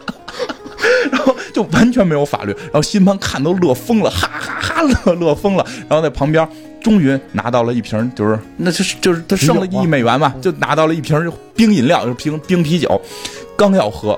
[1.12, 2.54] 然后就完全没有法律。
[2.54, 5.66] 然后新潘看都乐疯了，哈哈哈乐乐疯了。
[5.90, 6.48] 然后在旁边
[6.82, 13.02] 终于拿到了一瓶，就是那就是就是他剩了一美元嘛，就拿到了一瓶冰饮料，就是瓶冰啤酒，
[13.58, 14.18] 刚要喝。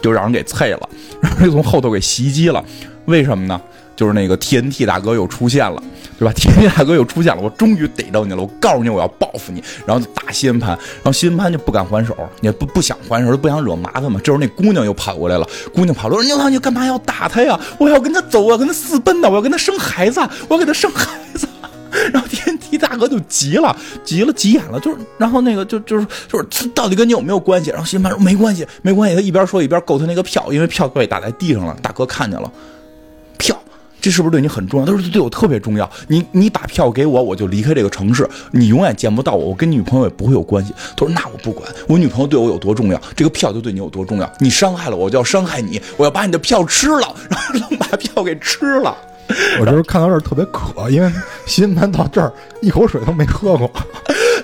[0.00, 0.88] 就让人给啐了，
[1.20, 2.64] 然后就从后头给袭击了，
[3.06, 3.60] 为什么呢？
[3.94, 5.80] 就是那个 TNT 大哥又出现了，
[6.18, 8.40] 对吧？TNT 大哥又出现了，我终于逮着你了！
[8.40, 9.62] 我告诉你，我要报复你！
[9.86, 14.18] 然后就打西恩潘，然后西恩潘就不敢还手，也不不想还手，不想惹麻烦嘛。
[14.18, 17.60] 这时候那姑娘又跑过来了，姑娘跑过来说：“你你干嘛要打他呀？
[17.78, 21.46] 我要跟他走，我要跟他私奔呢，我要跟他生孩子，我要给他生孩子。”
[22.12, 27.70] 然后天梯大哥就急了，急了，急眼了，就是，然后那个就就是就是到底跟你有没有关系？
[27.70, 29.16] 然后新潘说没关系，没关系。
[29.16, 31.76] 他一边说一边够他那个票，因为票被打在地上了。
[31.82, 32.50] 大哥看见了，
[33.38, 33.58] 票，
[34.00, 34.86] 这是不是对你很重要？
[34.86, 35.88] 他说对我特别重要。
[36.08, 40.72] 你你把票给我，我就离开这个城市，你永远见不到我，我跟你女朋友也不会有关系。
[40.96, 44.32] 他说那我不管，我女朋友对我有多重要，这个票就对你有多重要。
[44.40, 48.96] 你伤害了我，就要伤害你，我要把你的票吃了，然后能把票给吃了。
[49.60, 51.10] 我就是看到这儿特别渴，因为
[51.46, 53.70] 新潘到这儿一口水都没喝过，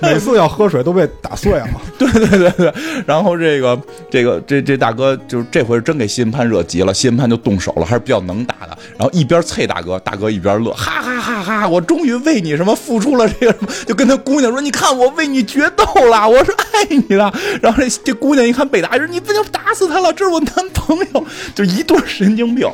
[0.00, 1.68] 每次要喝水都被打碎了。
[1.98, 2.72] 对对对对，
[3.04, 3.78] 然后这个
[4.10, 8.78] 这个这这大哥就是这回真给新潘惹急了，新潘就动手了，还是比较能打的。
[8.96, 11.68] 然后一边啐大哥，大哥一边乐，哈哈哈哈！
[11.68, 20.12] 我终于为你什么付出了这个什么，就跟他姑娘说：“你看我为你决斗了，我是爱你的。”然后这这姑娘一看被打，说：“你不就打死他了？
[20.12, 21.24] 这是我男朋友。”
[21.54, 22.66] 就一对神经病。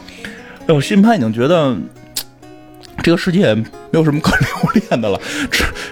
[0.67, 1.77] 哎呦，新潘已经觉得。
[3.03, 5.21] 这个世界没有什么可 留恋的了，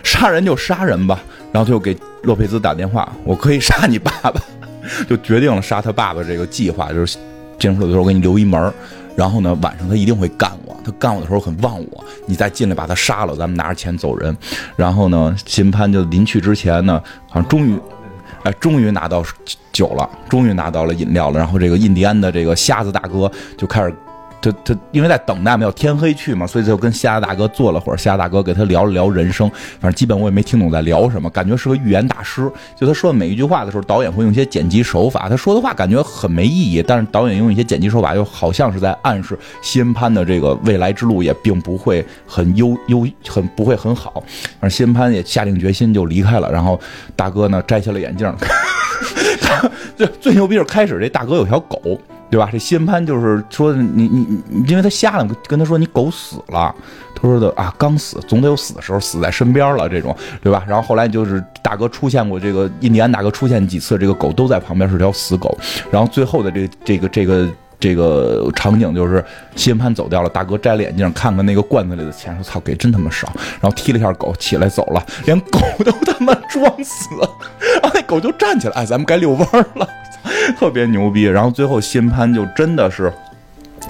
[0.03, 1.21] 杀人就杀人吧。
[1.51, 4.41] 然后他就给洛佩兹打电话，我可以杀你爸爸，
[5.07, 6.91] 就决定了杀他爸爸这个计划。
[6.91, 7.19] 就是
[7.59, 8.73] 进出的时候我给你留一门
[9.15, 14.35] 然后呢晚上他一定会干我，他干我的时候很忘我，你再进来把他杀了，咱们拿着钱走人。
[14.75, 17.79] 然后呢，新潘就临去之前呢，好像终于，
[18.45, 19.23] 哎，终于拿到
[19.71, 21.39] 酒了，终于拿到了饮料了。
[21.39, 23.95] 然后这个印第安的这个瞎子大哥就开始。
[24.43, 27.97] 他他因为在等待嘛，要天黑去嘛，所以就跟瞎大哥坐了会儿。
[27.97, 32.51] 瞎大哥给他聊了聊人生，反正基本我也没听懂在聊什么，感觉是个预言大师。
[32.77, 35.29] 就他说的每一句话的时候，导演会用一些剪辑手法。
[35.29, 44.13] 他说的话感觉很没意义，但是导演用一些剪辑手法，又好像是在暗示西恩潘的这个未来之路也并不会很优优，很不会很好。
[44.59, 46.51] 反正西恩潘也下定决心就离开了。
[46.51, 46.81] 然后
[47.15, 48.35] 大哥呢摘下了眼镜，
[49.97, 51.79] 最最牛逼是开始这大哥有条狗。
[52.33, 52.49] 对吧？
[52.51, 56.75] 这西恩潘就是说你你你，因为他瞎了，跟他说你狗死了，
[57.15, 60.65] 他说的啊，刚死，总得有死的时候，死在身边了，这种对吧？
[60.67, 65.59] 然后后来就是大哥出现过，这个印第安大哥出现几次，这个狗都在旁边是条死狗。
[65.91, 69.23] 然后最后的这这个这个这个场景就是
[69.55, 73.31] 西恩潘走掉了，大哥摘了眼镜看看那个罐子里的钱，说操给真他妈少，
[73.61, 77.11] 然后踢了一下狗起来走了，连狗都他妈装死，
[77.83, 79.87] 然后那狗就站起来，哎，咱们该遛弯了，
[80.59, 81.25] 特别牛逼。
[81.25, 83.13] 然后最后新潘就真的是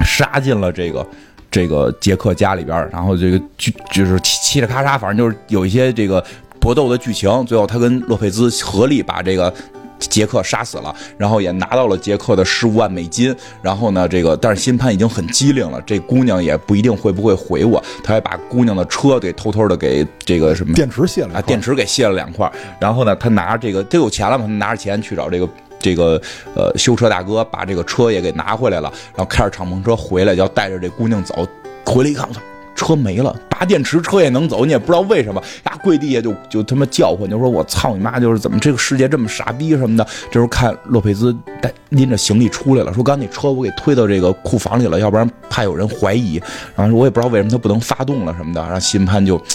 [0.05, 1.07] 杀进了这个。
[1.55, 6.25] 这个杰克家里边，然后这个就就是嘁哩咔嚓，反正就是有一些这个
[6.59, 7.45] 搏斗的剧情。
[7.45, 9.53] 最后他跟洛佩兹合力把这个
[9.99, 13.37] 杰克杀死了，然后也拿到了杰克的十五万美金。
[13.61, 17.85] 然后呢，这个但是新潘已经很机灵了，这姑娘也不一定会不会回我。
[18.03, 22.51] 他还把姑娘的车给偷偷的给这个什么电池卸了啊，电池给卸了两块。
[22.81, 25.47] 然后呢，他拿着这个他有钱了嘛，他拿着钱去找这个。
[25.83, 26.19] 这个
[26.55, 31.47] 呃，修车大哥把这个车也给拿回来了，然后开着敞篷车回来，要带着这姑娘走。
[31.85, 32.41] 回来一看，我操，
[32.75, 40.07] 车没了，拔电池车也能走，你也不知道为什么呀，跪地下就就他妈叫唤，就说我操你妈，就是怎么这个世界这么傻逼什么的。
[40.29, 46.41] 这时候看洛佩兹带拎着行李出来了，说刚那车我给推到这个库房里了，要不然怕有人怀疑。
[46.75, 49.41] 然后我也不知道为什么他不能发动了什么的，然后新潘就。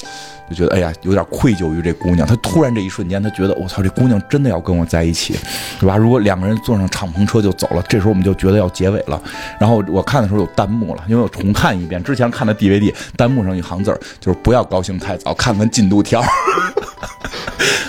[0.50, 2.26] 就觉得哎呀，有点愧疚于这姑娘。
[2.26, 5.36] 他突然这一瞬间，他觉得我操，这姑娘真的要跟我在一起，
[5.78, 5.98] 对吧？
[5.98, 9.22] 如果两个人坐上敞篷车就走了，这时候我们就觉得要结尾了。
[9.60, 16.22] 然后我看的时候有弹幕了，因为我重看一遍之前看的 DVD，弹幕上一行字就是不要高兴太早，看看进度条。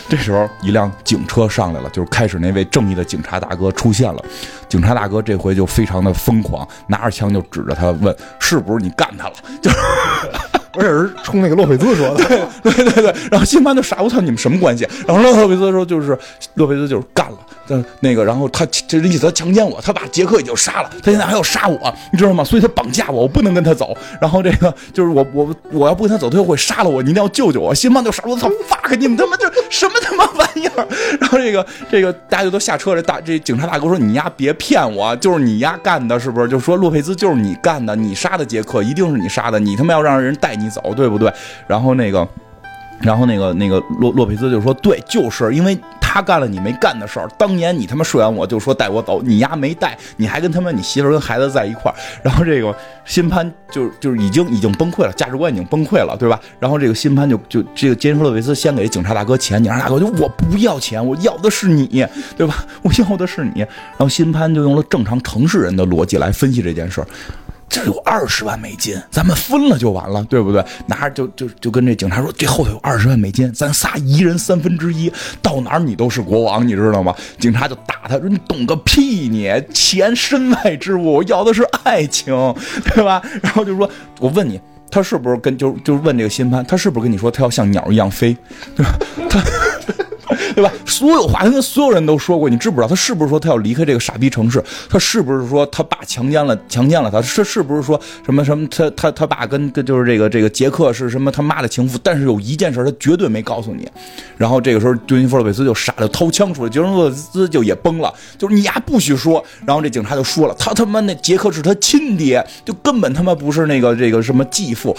[0.08, 4.24] 这时候一辆警车上来了，就是开始那位正义的警察大哥出现了。
[4.68, 9.76] 警察大哥这回就非常的疯狂，拿着枪就指着他问：“是不是你干他了？”就是。
[10.78, 12.24] 而且是冲那个洛佩兹说的，
[12.62, 13.14] 对 对对对。
[13.30, 14.86] 然后辛巴就傻，我操，你们什么关系？
[15.06, 16.16] 然后洛佩兹说，就是
[16.54, 17.38] 洛佩兹就是干了。
[18.00, 22.42] 那个，然后他这意思，他强奸我，他把杰克已经杀了，他现在还要杀我，你知道吗？
[22.42, 23.94] 所以他绑架我，我不能跟他走。
[24.20, 27.74] 然后这个就是我我我要不跟他走，他又会杀了我，你一定要救救我。
[27.74, 30.88] 辛巴就傻，我操，fuck，你们他妈这什么他妈玩意儿？
[31.20, 36.48] 然后这个这个大家就都下车，这大这警察大哥说，你丫别骗我，就是你丫干的，是不是？
[36.48, 41.32] 就说洛佩兹就是你干的，你杀的杰克，一定是你杀的，你他妈要让人带你走，对不对？
[41.66, 42.26] 然后那个。
[43.00, 47.28] 然后那个那个洛洛佩兹就说：“对，就是因为他干了你没干的事儿。
[47.38, 51.94] 当年你他妈睡完我就说带我走，你丫没带，你还跟他妈你媳妇跟孩子在一块儿。
[52.24, 56.40] 然后这个新潘就就是已经已经崩溃了，价值观已经崩溃了，对吧？
[56.58, 62.04] 然后这个新潘就就这个杰尼弗洛佩斯先给警察大哥钱，警察大哥就我不要钱，我要的是你，
[62.36, 62.66] 对吧？
[62.82, 63.60] 我要的是你。
[63.60, 67.06] 然后新潘就用了正常城市人的逻辑来分析这件事儿。”
[67.68, 70.64] 这有二十万美金，咱们分了就完了，对不对？
[70.86, 75.12] 拿着就就就跟这警察说，这后头有二十万美金，咱仨一人三分之一，
[75.42, 77.14] 到哪儿你都是国王，你知道吗？
[77.38, 79.28] 警察就打他说：“你懂个屁！
[79.28, 82.34] 你钱身外之物，要的是爱情，
[82.94, 83.88] 对吧？”然后就说
[84.18, 84.58] ：“我问你，
[84.90, 88.34] 他是不是跟就就问这个新潘，他是不是跟你说他要像鸟一样飞，
[88.74, 88.98] 对吧？
[89.28, 89.42] 他。”
[90.54, 90.70] 对吧？
[90.86, 94.62] 所有话他跟所有人都说过，你知不知道他是不是说他要离开这个傻逼城市？
[94.88, 97.20] 他是不是说他爸强奸了强奸了他？
[97.22, 98.66] 是是不是说什么什么？
[98.68, 101.98] 他他他爸跟跟就是这个这个杰克是什么他妈的情妇？
[102.02, 103.88] 但是有一件事他绝对没告诉你。
[104.36, 109.44] 然后这个时候，杜尼弗洛维斯就傻的掏枪出来，杰伦洛斯就也崩了，就是你丫不许说。
[109.66, 114.96] 然后这警察就说了，他他妈那杰克是他亲爹，就根本他妈不是那个这个什么继父。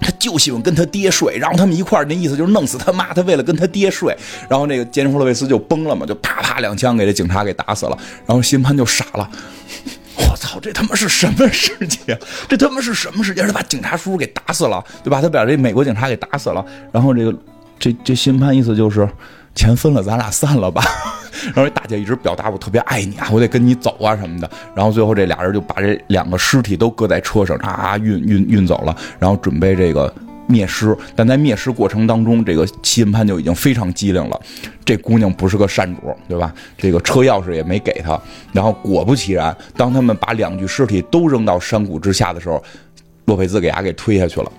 [0.00, 3.12] 他就喜欢跟他爹睡，然后他们一块儿，那意思就是弄死他妈。
[3.12, 4.16] 他为了跟他爹睡，
[4.48, 7.98] 然后那个杰尼弗洛维斯就崩了嘛，就啪啪两枪给这警察给打死了。
[8.26, 9.28] 然后辛潘就傻了，
[10.16, 12.18] 我操，这他妈是什么世界？
[12.48, 13.42] 这他妈是什么世界？
[13.42, 15.20] 他把警察叔叔给打死了，对吧？
[15.20, 16.64] 他把这美国警察给打死了。
[16.92, 17.34] 然后这个
[17.78, 19.08] 这这辛潘意思就是
[19.54, 20.82] 钱分了，咱俩散了吧。
[21.54, 24.50] 然后大姐一直表达我特别爱你啊，我得跟你走啊什么的。
[24.74, 30.12] 然后最后这俩人就把这两个尸体都搁在车上，啊运运运走了，然后准备这个
[30.46, 30.96] 灭尸。
[31.14, 34.40] 但在灭尸过程当中，这个西恩潘就已经非常机灵了。
[34.84, 36.54] 这姑娘不是个善主，对吧？
[36.76, 38.18] 这个车钥匙也没给他。
[38.52, 42.62] 然后果不其然，当他们把两具尸体都扔到山谷之下的时候，
[43.26, 44.50] 洛佩兹给伢给推下去了。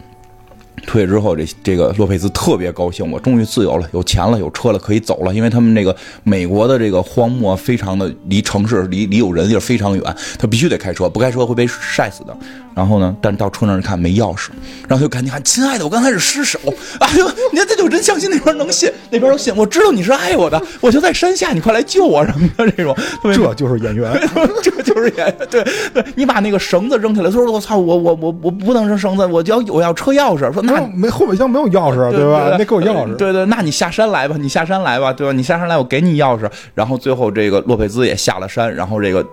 [0.86, 5.34] 退之后，这这个洛佩兹特别高兴，我终于自由了，有钱了，有车了，可以走了。
[5.34, 12.38] 因为他们这个美国的这个荒漠非常的离城市离离有人地儿非常远，他必须得开车，不开车会被晒死的。
[12.80, 14.47] 然后呢，但到车那儿一看没钥匙，
[14.88, 16.57] 然后就赶紧喊：“亲爱的，我刚才是失手。
[17.01, 19.53] ”哎呦，你看这就真相信那边能信，那边都信。
[19.53, 22.95] 我知道你是爱我的，我就在山下，你快来救我什么的这种。
[23.21, 24.17] 这就是演员，
[24.63, 25.36] 这就是演员。
[25.51, 25.61] 对
[25.93, 30.61] 对，你把那个绳子扔起来，说：“我操，我我我我不能扔绳子，我要我要车钥匙。”说。
[30.61, 32.55] 那没后备箱没有钥匙，对吧？
[32.57, 33.13] 那够钥匙。
[33.17, 35.34] 对对，那你下山来吧，你下山来吧，对吧？
[35.34, 36.49] 你下山来，我给你钥匙。
[36.73, 39.25] 然后最后这个洛佩兹也下了山，然后这个，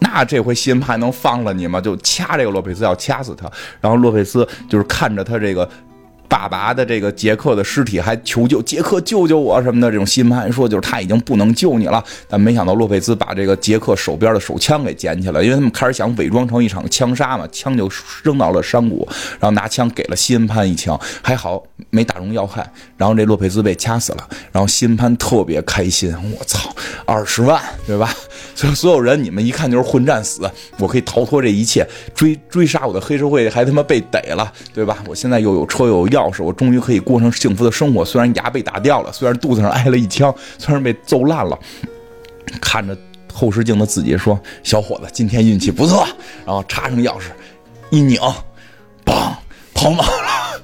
[0.00, 1.80] 那这回西恩潘能放了你吗？
[1.80, 3.50] 就掐这个洛佩兹，要掐死他。
[3.80, 5.68] 然后洛佩斯就是看着他这个
[6.28, 17.90] 爸爸的这个杰克的尸体，还求救杰克救救我什么的这种西恩潘说就是他已经不能救你了，但没想到洛佩斯把这个杰克手边的手枪给捡起来，因为他们开始想伪装成一场枪杀嘛，枪就
[18.22, 19.06] 扔到了山谷，
[19.40, 21.60] 然后拿枪给了西恩潘一枪，还好
[21.90, 22.64] 没打中要害，
[23.00, 26.70] 然后这洛佩兹被掐死了，然后西恩潘特别开心，我操，
[27.06, 28.14] 二十万对吧？
[28.54, 30.42] 所以所有人你们一看就是混战死，
[30.76, 31.82] 我可以逃脱这一切，
[32.14, 34.98] 追追杀我的黑社会还他妈被逮了，对吧？
[35.08, 38.04] 我现在又有车又有钥匙，我终于可以过上幸福的生活。
[38.04, 41.58] 虽然牙被打掉了，虽然肚子上挨了一枪，虽然被揍烂了，
[42.60, 42.94] 看着
[43.32, 46.06] 后视镜的自己说：“小伙子，今天运气不错。”
[46.44, 47.30] 然后插上钥匙，
[47.88, 48.20] 一拧，
[49.06, 49.32] 砰，
[49.72, 50.60] 跑马了。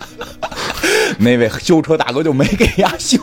[1.19, 3.19] 那位修车大哥就没给牙修。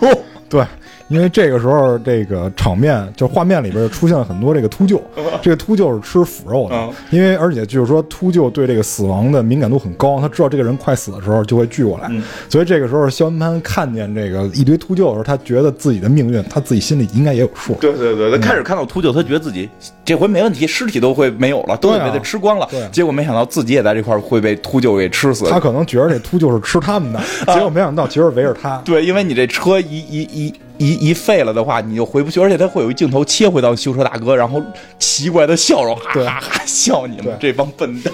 [0.49, 0.63] 对，
[1.13, 4.99] 因为这个时候这个场面就画面里边出现了很多这个秃鹫，
[5.43, 12.09] 这个秃鹫是吃腐肉的，因为而且就是说秃鹫对这个死亡的敏感度很高，他知道这个人快死的时候就会聚过来，
[12.49, 17.75] 所以这个时候肖恩潘看见这个一堆秃鹫的时候，他觉得自己的命运他自己心里应该也有数。
[17.75, 19.69] 对对对，他开始看到秃鹫，他觉得自己
[20.03, 22.67] 这回没问题，尸体都会没有了，都会被他吃光了。
[22.71, 25.45] 对，结果没想到自己也在这块会被秃鹫给吃死。
[25.47, 27.21] 他可能觉得这秃鹫是吃他们的，
[27.53, 28.77] 结果没想到其实围着他。
[28.83, 30.53] 对，因为你这车一一一。
[30.83, 34.61] 一一废了的话，你就回不去，而且他会有一镜头切回到修车大哥，然后
[34.99, 38.13] 奇怪的笑容，哈哈哈笑你们这帮笨蛋。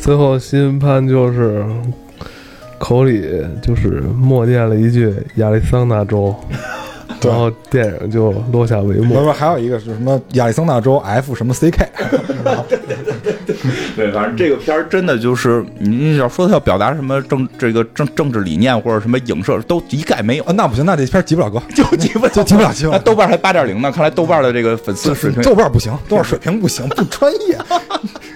[0.00, 1.64] 最后，新潘就是
[2.78, 3.24] 口里
[3.62, 6.34] 就是默念了一句“亚利桑那州
[7.22, 9.14] ”。然后电影就落下帷幕。
[9.14, 10.20] 不是，还有一个是什么？
[10.34, 11.88] 亚利桑那州 F 什么 CK？
[12.68, 13.35] 对对对对
[13.96, 20.44] 对，反正这个片儿真的就是，你要说他要表达什么政这个政政治理念或者什么影射，都一概没有。
[20.54, 22.86] 那不行，那这片儿及不了格， 就及不就及不了 级。
[23.04, 27.58] 豆瓣还八点零呢，看来豆瓣的这个粉丝水平，豆瓣不行，豆瓣水平不行，不专业。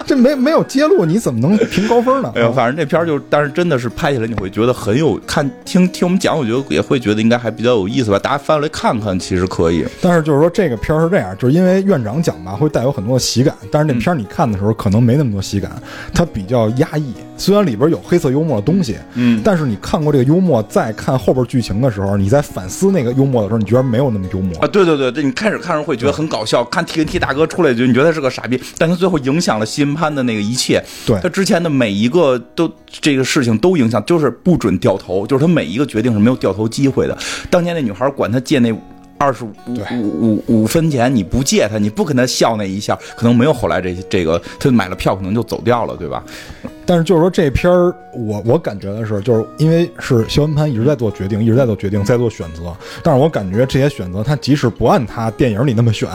[0.05, 2.31] 这没没有揭露，你怎么能评高分呢？
[2.35, 8.19] 哎呦，反正这片儿就，但是真的是拍起来你会觉得很有看听听我们讲，我觉得也会觉得应该还比较有意思吧。
[8.19, 9.85] 大家翻过来看看，其实可以。
[10.01, 15.71] 但是就是说这个片儿是这样，就是因为院长讲吧，会带有很多的喜感，但是那片儿你看的时候可能没那么多喜感，
[16.13, 17.13] 它比较压抑。
[17.37, 24.67] 虽然里边有黑色幽默的东西，嗯，但是你看过这个幽默，再看后边剧情的时候，你在反思那个幽默的时候，你觉得没有那么幽默啊？
[24.67, 30.83] 对对对对，你开始看时会觉得很搞笑，看 TNT 大哥出来就你觉得是个傻逼，但他最后影响了新潘的那个一切。
[31.05, 37.15] 对他之前的每一个都这个事情都影响，就是不准掉头，就是他每一个决定是没有掉头机会的。
[37.49, 38.73] 当年那女孩管他借那。
[39.21, 46.23] 二十五五五五分钱，你不借他，你不跟他笑那一下，可能没有后来这这个，他买了票可能就走掉了，对吧？
[46.91, 52.75] 但是就是说这片儿，我我感觉的是，就是因为是肖恩潘一直在做决定，一直在做决定，在做选择。
[53.01, 56.09] 但是我感觉这些选择，他即使不按他电影里那么选，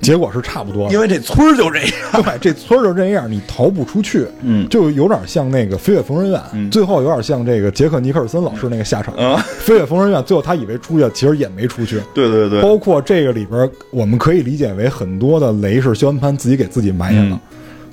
[0.00, 0.90] 结果是差不多。
[0.90, 4.26] 因为这村儿就这样，对，这村儿就这样，你逃不出去。
[4.40, 6.40] 嗯，就有点像那个《飞越疯人院》，
[6.70, 9.14] 最后有点像这个杰克尼克尔森老师那个下场。
[9.58, 12.00] 《飞越疯人院》最后他以为出去，其实也没出去。
[12.14, 17.38] 对对对，包括这个里边，我们可以理解为很多的雷是肖恩潘自己给自己埋下的。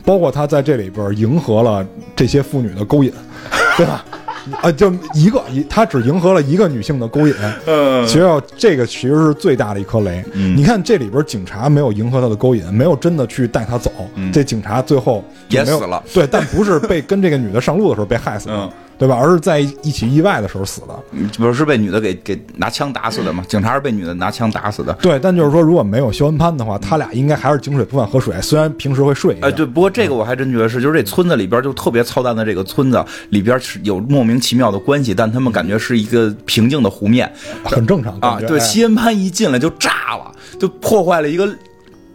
[0.03, 1.85] 包括他在这里边迎合了
[2.15, 3.11] 这些妇女的勾引，
[3.77, 4.05] 对吧？
[4.61, 7.33] 啊，就一个一，他只迎合了一个女性的勾引。
[7.67, 8.25] 嗯，其实
[8.57, 10.23] 这个其实是最大的一颗雷。
[10.33, 13.91] 你看这里边警察没有迎合他的勾引，没有真的去带他走。
[14.33, 16.01] 这警察最后也死了。
[16.13, 18.69] 对，但不是被跟这个女的上路的时候被害死的。
[18.99, 19.15] 对吧？
[19.15, 20.99] 而是在一起意外的时候死的，
[21.37, 23.41] 不是被女的给给拿枪打死的吗？
[23.47, 24.91] 警察是被女的拿枪打死的。
[25.01, 28.35] 对，但就是说，如果没有肖恩潘的话，他俩应该还是井水不犯河水。
[28.41, 29.37] 虽然平时会睡。
[29.41, 37.31] 哎，对，不过这个我还真觉得是，就是这村子里边就特别操蛋的这个村子里边是有莫名其妙的关系，但他们感觉是一个平静的湖面，
[37.63, 38.37] 很正常啊。
[38.45, 41.47] 对，西恩潘一进来就炸了，就破坏了一个。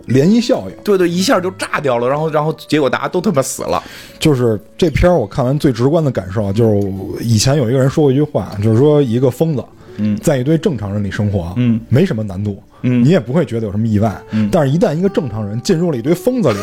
[0.07, 3.83] 涟漪效应，对对，一下就炸掉了，然后然后结果大家都他妈死了。
[4.19, 6.89] 就是这片儿我看完最直观的感受，就是
[7.25, 9.65] 以前有一个人说过一句话，就是说一个疯子，
[9.97, 16.59] 嗯，在一堆正常人里生活，嗯，没什么难度，嗯，你也不会觉得有什么意外，嗯，但是一旦一个正常人进入了一堆疯子里，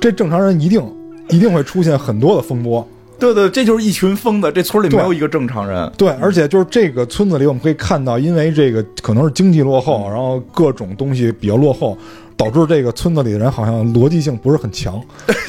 [0.00, 0.82] 这正常人一定
[1.30, 2.86] 一定会出现很多的风波。
[3.18, 5.88] 对对，这就是一群疯子，这村里没有一个正常人。
[5.96, 11.96] 对，而且就是这个村子里，我们可以看到，因为这个可能是经济落后，然后各种东西比较落后。
[12.44, 15.00] 导致这个村子里的人好像逻辑性不是很强，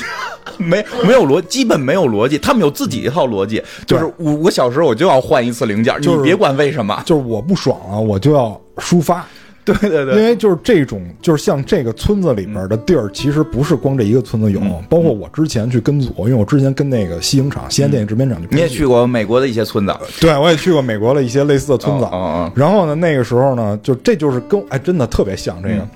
[0.57, 2.37] 没没有逻，基本没有逻辑。
[2.37, 9.25] 他们有自己一套逻辑，就是五个小时我就要换一次零件，你别管为什么，就是我不爽了，我就要抒发。
[9.65, 14.59] 对对对，因为就是这种，就是像这个村子里边的地儿，其实不是光这一个村子有，
[14.89, 22.05] 包括我之前去跟组，因为我之前跟那个西影厂、西安电影制片厂，你也去过美国的一些村子，对我也去过美国的一些类似的村子。
[22.11, 22.51] 嗯嗯。
[22.53, 25.87] 然后呢，那个时候呢，就这就是跟哎，真的特别像这个。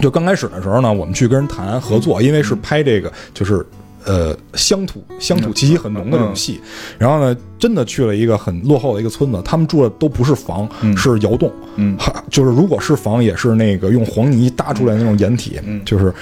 [0.00, 3.64] 就刚开始的时候呢，我们去跟人谈合作，因为是拍这个，就是。
[4.06, 6.58] 呃乡土乡土气息很浓的这种戏。
[6.96, 10.66] 然后呢，真的去了一个很落后的一个村子，他们住的都不是房，
[10.96, 11.52] 是窑洞。
[11.74, 16.14] 嗯哈，就是如果是房，也是那个用黄泥搭出来的那种掩体，就是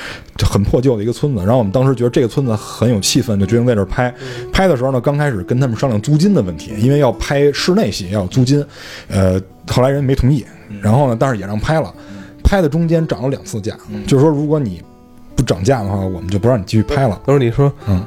[0.42, 1.40] 很破旧的一个村子。
[1.40, 4.12] 然后我们当时觉得这个村子很有气氛，就决定在这儿拍。
[4.52, 8.64] 拍的时候呢，刚开始跟他们商量租金的问题，因为要拍室内戏要有租金，
[9.06, 10.44] 呃，后来人没同意。
[10.82, 11.94] 然后呢，但是也让拍了。
[12.46, 14.80] 拍的中间涨了两次价，就是说如果你
[15.34, 17.20] 不涨价的话，我们就不让你继续拍了。
[17.26, 18.00] 当时你说，嗯，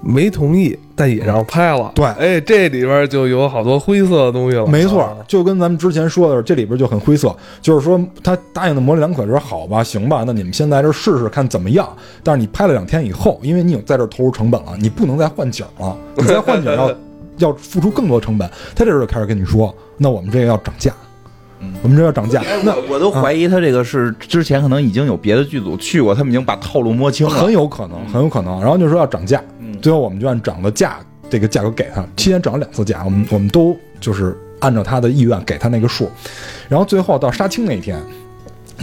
[0.00, 1.92] 没同意，但也让拍了。
[1.94, 4.66] 对哎，这里边就有好多灰色的东西了。
[4.66, 11.88] 没错啊，就跟咱们之前说的，这里边就很灰色，就是说他答应的模棱两可，说好吧，行吧，那你们先在这儿试试看怎么样。
[12.24, 16.92] 但是你拍了两天以后，因为你有在这儿投入成本了，你不能再换景了， 你再换景要
[17.38, 18.50] 要付出更多成本。
[18.74, 20.92] 他这时候就开始跟你说，那我们这个要涨价，
[21.82, 27.32] 我们这要涨价，那我都怀疑他这个是之前可能已经有别的剧组去过，他们已经把套路摸清了。
[27.32, 28.60] 很有可能，很有可能。
[28.60, 29.42] 然后就说要涨价，
[29.80, 30.98] 最后我们就按涨的价
[31.28, 36.10] 这个价格给他，期间涨了两次价，我们我们都就是按照他的意愿给他那个数。
[36.68, 37.98] 然后最后到杀青那一天，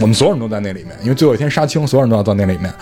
[0.00, 2.72] 我们所有人都在那里面，因为最后一天杀青，所有人都要到那里面。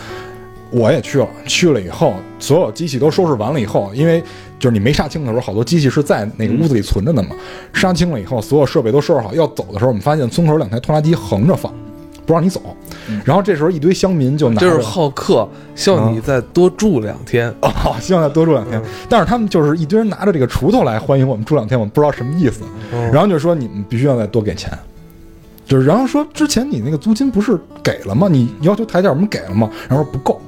[0.71, 4.23] 我也去了，去了以后，所有机器都收拾完了以后，因为
[4.59, 7.31] 就是你没杀青的时候，好多机器是在那个屋子里存着的嘛。
[7.73, 11.73] 杀青了以后，所有设备都收拾好，要走的时候，我们发现村口两台拖拉机横着放，
[12.27, 12.61] 不让你走。
[13.25, 17.49] 然后这时候一堆乡民就拿着就是好客，希望你再多住两天。
[17.63, 18.83] 哦，希望再多住两天。
[19.09, 22.63] 但是他们就是一堆人拿着这个锄头来欢迎我们住两天，我们不知道什么意思。
[23.13, 24.71] 然后就说你们必须要再多给钱，
[25.65, 28.29] 就是然后说之前你那个租金不是给了吗？
[28.29, 29.71] 你要求抬价我们给了吗？
[29.89, 30.41] 然后说不够，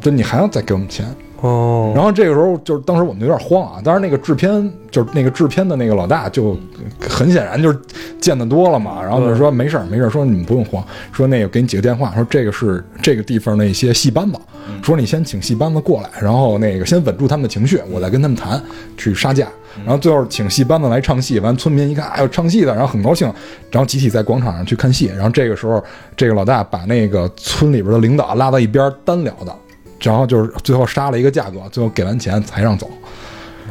[0.00, 1.04] 就你还要再给我们钱。
[1.40, 4.50] 哦，然后这个时候就是当时我们有点慌啊，当然那个制片
[4.90, 6.58] 就是那个制片的那个老大就
[7.00, 7.78] 很显然就是
[8.20, 14.38] 见得多了嘛，然后就说没事儿没事儿，说你们不用慌，说那个给你几个电话，说这个是这个地方的一些戏班子，
[14.82, 18.60] 说你先请戏班子过来，然后那个先稳住他们的情绪，我再跟他们谈
[18.96, 19.46] 去杀价，
[19.84, 23.32] 然后最后请戏班子来唱戏，完村民一看哎呦唱戏的，然后很高兴，
[23.70, 25.80] 然后集体在广场上去看戏，然后这个时候
[26.16, 29.54] 这个老大把那个村里边的领导拉到一边单聊的。
[30.00, 32.88] 然后就是最后杀了一个价格，最后给完钱才让走。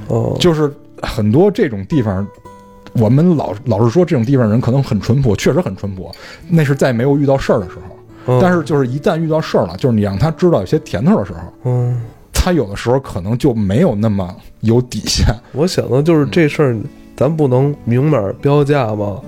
[0.07, 0.71] 哦，就是
[1.01, 2.25] 很多这种地方，
[2.93, 6.11] 我们老老是说这种地方人可能很淳朴，确实很淳朴。
[6.49, 12.01] 那是在没有遇到事儿的时候，嗯但是就是一旦遇到事儿了，就是你让他知道有些甜头的时候，嗯，
[12.33, 15.25] 他有的时候可能就没有那么有底线。
[15.53, 16.77] 我想的就是这事儿，
[17.15, 19.19] 咱不能明码标价吗？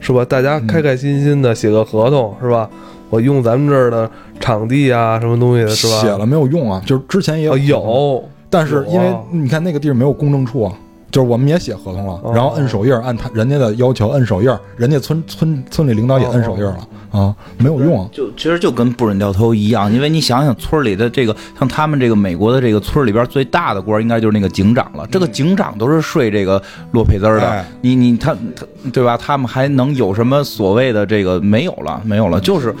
[0.00, 0.24] 是吧？
[0.24, 2.68] 大家开开心心的写个合同，是吧？
[3.10, 6.00] 我用咱们这儿的场地啊，什么东西的，是吧？
[6.00, 6.82] 写了没有用啊？
[6.86, 10.72] 就是之前也有、哦，有，但是因为你看那个地儿没有公证处啊，
[11.10, 18.08] 就是我们也写合同了，哦然后摁手印儿，按他人家的要求摁手印儿，人家村村村里领导也摁手印儿了、啊，没有用啊。
[18.12, 25.06] 就其实就跟不准掉头一样，因为你想想村里的这个，像他们这个美国的这个村里边最大的官，应该就是那个警长了。
[25.10, 26.62] 这个警长都是睡这个
[26.92, 29.16] 洛佩兹儿的哎，你你他他对吧？
[29.16, 32.00] 他们还能有什么所谓的这个没有了？
[32.04, 32.74] 没有了，就是。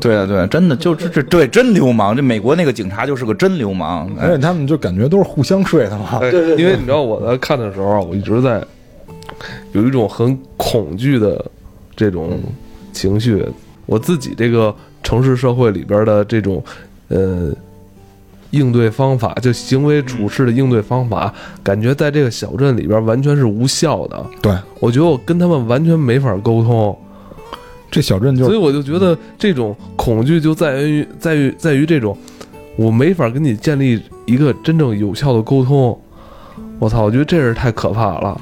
[0.00, 4.08] 对啊，对啊，真的就这这对真流氓，这美国那个警察就是个真流氓。
[4.18, 6.18] 哎而且他们就感觉都是互相睡的嘛。
[6.18, 8.62] 对对，因为你知道我在看的时候，我一直在
[9.72, 11.44] 有一种很恐惧的
[11.96, 12.38] 这种
[12.92, 13.44] 情绪。
[13.86, 16.62] 我自己这个城市社会里边的这种
[17.08, 17.50] 呃
[18.50, 21.32] 应对方法，就行为处事的应对方法，
[21.62, 24.24] 感觉在这个小镇里边完全是无效的。
[24.40, 26.96] 对，我觉得我跟他们完全没法沟通。
[27.92, 32.16] 这小镇就是所以我就觉得这种恐惧就在于在于在于这种，
[32.76, 35.96] 我没法跟你建立一个真正有效的沟通。
[36.78, 38.40] 我操，我觉得这是太可怕了。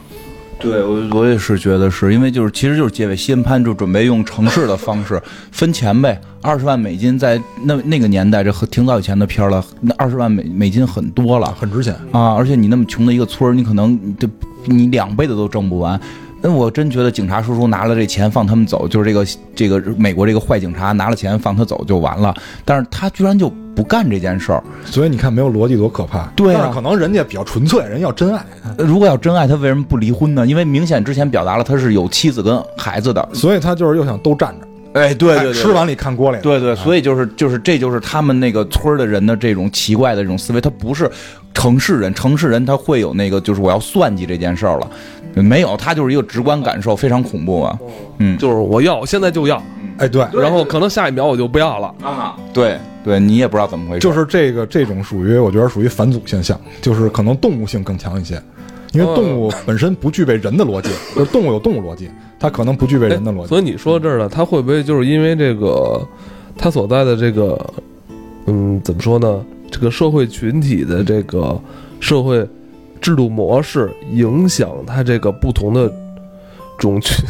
[0.60, 5.20] 对我我也是觉得是因为就是其实就是结尾西恩潘就准备用城市的方式
[5.50, 11.94] 分钱呗，二十万美金在那那个年代这很挺早以前的片儿了，那二十万美美金很多了很值钱。
[12.12, 14.28] 啊，而且你那么穷的一个村儿，你可能这
[14.66, 15.98] 你两辈子都挣不完。
[16.42, 22.34] 那我真觉得警察叔叔拿了这钱放他们走，就是这个这个美国这个坏警察拿了钱放他走就完了，
[22.64, 24.62] 但是他居然就不干这件事儿。
[24.84, 26.24] 所以你看，没有逻辑多可怕。
[26.34, 28.44] 对啊但是可能人家比较纯粹，人要真爱，
[28.78, 30.46] 如果要真爱，他为什么不离婚呢？
[30.46, 33.28] 因为明显之前表达了他是有妻子跟孩子的。
[33.34, 36.38] 所以他就是又想都站着，哎，对对吃碗里看锅里。
[36.42, 41.10] 对对，所以就是就是这就是他们那个村儿的人的这种奇怪的这种思维，他不是
[41.52, 44.90] 城市人，城市人他会有那个就是我要算计这件事儿了，
[45.34, 47.78] 没有，他就是一个直观感受，非常恐怖啊。
[48.18, 48.36] 嗯。
[48.38, 49.62] 就是我要，现在就要，
[49.98, 51.94] 哎，对，然后可能下一秒我就不要了。
[52.02, 58.42] 啊，对对，你也不知道怎么回事，就是这个这种属于，我觉得属于反祖现象，就是可能动物性更强一些，
[58.92, 63.48] 因为动物本身不具备人的逻辑，就是动物有动物逻辑，它可能不具备人的逻辑。
[63.48, 66.06] 所以你说这儿呢，他会不会就是因为这个
[66.58, 67.58] 它所在的这个，
[68.46, 69.44] 嗯，怎么说呢？
[69.70, 71.58] 这个社会群体的这个
[72.00, 72.44] 社会
[73.00, 75.92] 制度模式影响他这个不同的
[76.78, 77.16] 种群。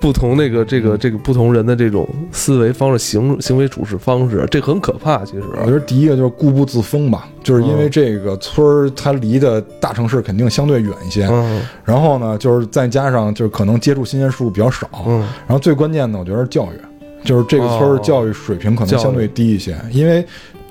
[0.00, 5.24] 不同那个这个这个不同人的这种思维方式、行行为处事方式，这很可怕。
[5.24, 20.22] 其实，我觉得第一个就是固步自封吧，就是因为这个村儿它离的大城市肯定相对远一些，嗯然后呢，就是再加上就是可能接触新鲜事物比较少，嗯然后最关键的，我觉得是教育，就是这个村儿哦教育水平可能相对低一些，因为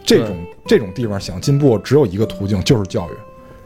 [0.05, 0.27] 这种
[0.67, 3.13] 这种地方想进步只有一个途径，就是教育。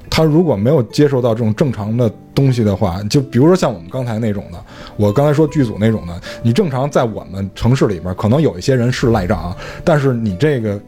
[0.09, 4.63] 他如果没有接受到这种正常的东西的话，就比如说像我们刚才那种的，
[4.95, 10.79] 我刚才说剧组那种的，你正常在我们城市里边，可能有一些人是赖账，但是你这个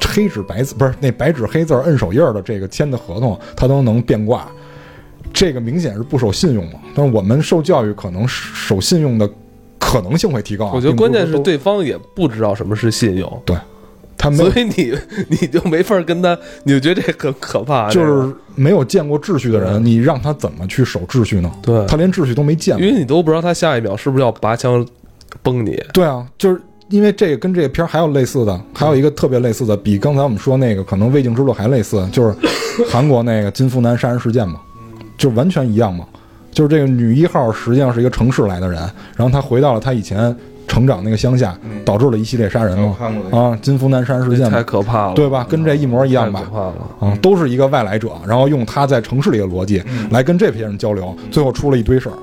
[0.00, 4.48] 黑纸白字不是那白纸黑字摁手印儿的这个签的合同，他都能变卦，
[5.32, 6.80] 这个明显是不守信用嘛。
[6.94, 9.28] 但是我们受教育，可能守信用的
[9.78, 10.72] 可能性会提高啊。
[10.74, 13.42] 我觉得关键是对方也不知道什么是信用，
[14.18, 14.92] 他没有所以你
[15.30, 17.88] 你就没法跟他，你就觉得这很可怕。
[17.94, 21.50] 就是没有见过秩序的人，你让他怎么去守秩序呢？
[21.62, 22.84] 对他连秩序都没见过。
[22.84, 24.84] 因为你都不知道他下一秒是不是要拔枪
[25.42, 25.80] 崩你。
[25.94, 32.34] 对啊，就是因为这个跟这个片儿还有类似的，还有一个特别类似的，比刚才我们说那个可能《未竟之路》还类似，就是
[32.90, 34.60] 韩国那个金福南杀人事件嘛，
[35.16, 36.04] 就完全一样嘛。
[36.50, 38.80] 就是这个女一号实际上是一个城市来的人，
[39.16, 40.34] 然后她回到了她以前
[40.68, 42.96] 成长那个乡下，导致了一系列杀人嘛。
[43.32, 45.44] 啊，金福南杀人事件太，可怕了，对吧？
[45.48, 46.50] 跟这一模一样吧太可？
[46.52, 46.74] 怕了。
[47.00, 52.14] 啊，都是一个外来者，然后用他在城市里的逻辑来跟这批人交流，最后出了一堆事儿。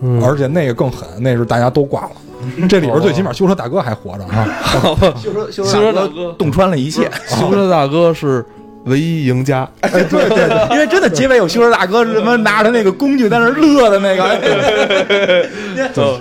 [0.00, 2.10] 嗯，而且那个更狠，那是大家都挂了。
[2.68, 4.46] 这里边最起码修车大哥还活着啊！
[5.20, 8.46] 修车修修车大哥洞穿了一切，修车大哥是
[8.84, 9.68] 唯一赢家。
[9.80, 14.24] 哎，对对对，因为真的结尾有修车大哥什么拿着那个工具在那乐的那个，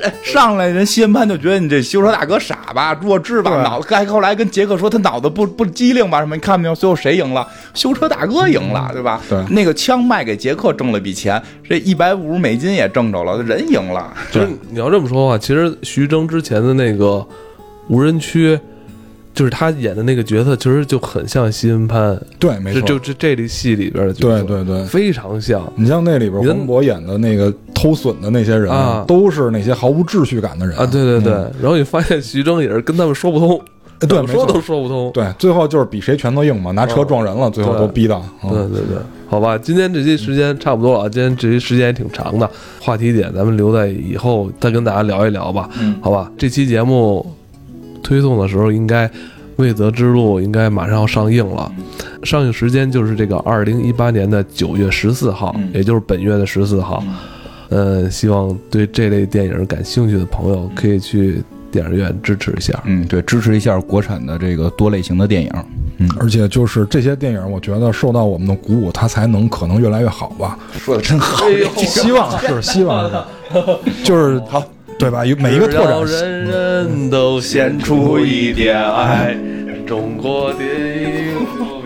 [0.04, 3.88] 哎上来人西恩潘就觉得你这修车大哥傻吧、弱智吧，脑子。
[3.94, 6.76] 还后来跟杰克说他脑子不不机灵吧什么，你看没有？
[6.76, 7.48] 最后谁赢了？
[7.74, 9.22] 修车大哥赢了，对吧？
[9.30, 14.14] 对那个枪卖给杰克挣了笔钱，这一百五十美金也挣着了，人赢了。
[14.32, 17.26] 就是你要这么说的话，其实徐峥之前的那个
[17.88, 18.60] 无人区，
[19.38, 24.84] 就是他演的那个角色，其实就很像西恩潘，对，没错，就这这里戏里边的角色，对对对。
[24.86, 25.72] 非常像。
[25.76, 33.62] 你像那里边黄渤演的那个偷笋的那些人啊，都是那些毫无秩序感的人啊，对对对，嗯然后你发现徐峥也是跟他们说不通，
[34.00, 35.12] 对 说都说不通。
[35.14, 38.26] 对，最后就是比谁拳头硬嘛，拿车撞人了，最后都逼到。
[38.44, 38.98] 嗯对对对，
[39.30, 42.50] 好吧，今天这期时间差不多了啊，今天这期时间也挺长的，
[42.82, 46.32] 话题点咱们留在以后再跟大家聊一聊吧，嗯好吧？
[46.40, 47.24] 这期节目
[48.08, 49.06] 推送的时候，应该
[49.58, 51.70] 《未择之路》应该马上要上映了，
[52.24, 57.04] 上映时间就是这个二零一八年的九月十四号，嗯也就是本月的十四号。
[57.70, 62.82] 嗯，希望对这类电影感兴趣的朋友可以去电影院支持一下。
[62.86, 65.52] 嗯，对，支持一下国产的这个多类型的电影。
[65.98, 70.58] 嗯而且就是这些电影，我觉得受到我们的鼓舞，它才能可能越来越好吧。
[70.78, 71.44] 说的真好。
[71.76, 73.18] 希望是，希望是，
[74.06, 74.64] 就是好，
[74.99, 75.26] 对吧？
[75.26, 79.38] 有每一个拓展人人都献出一点爱，
[79.86, 81.77] 中国电影。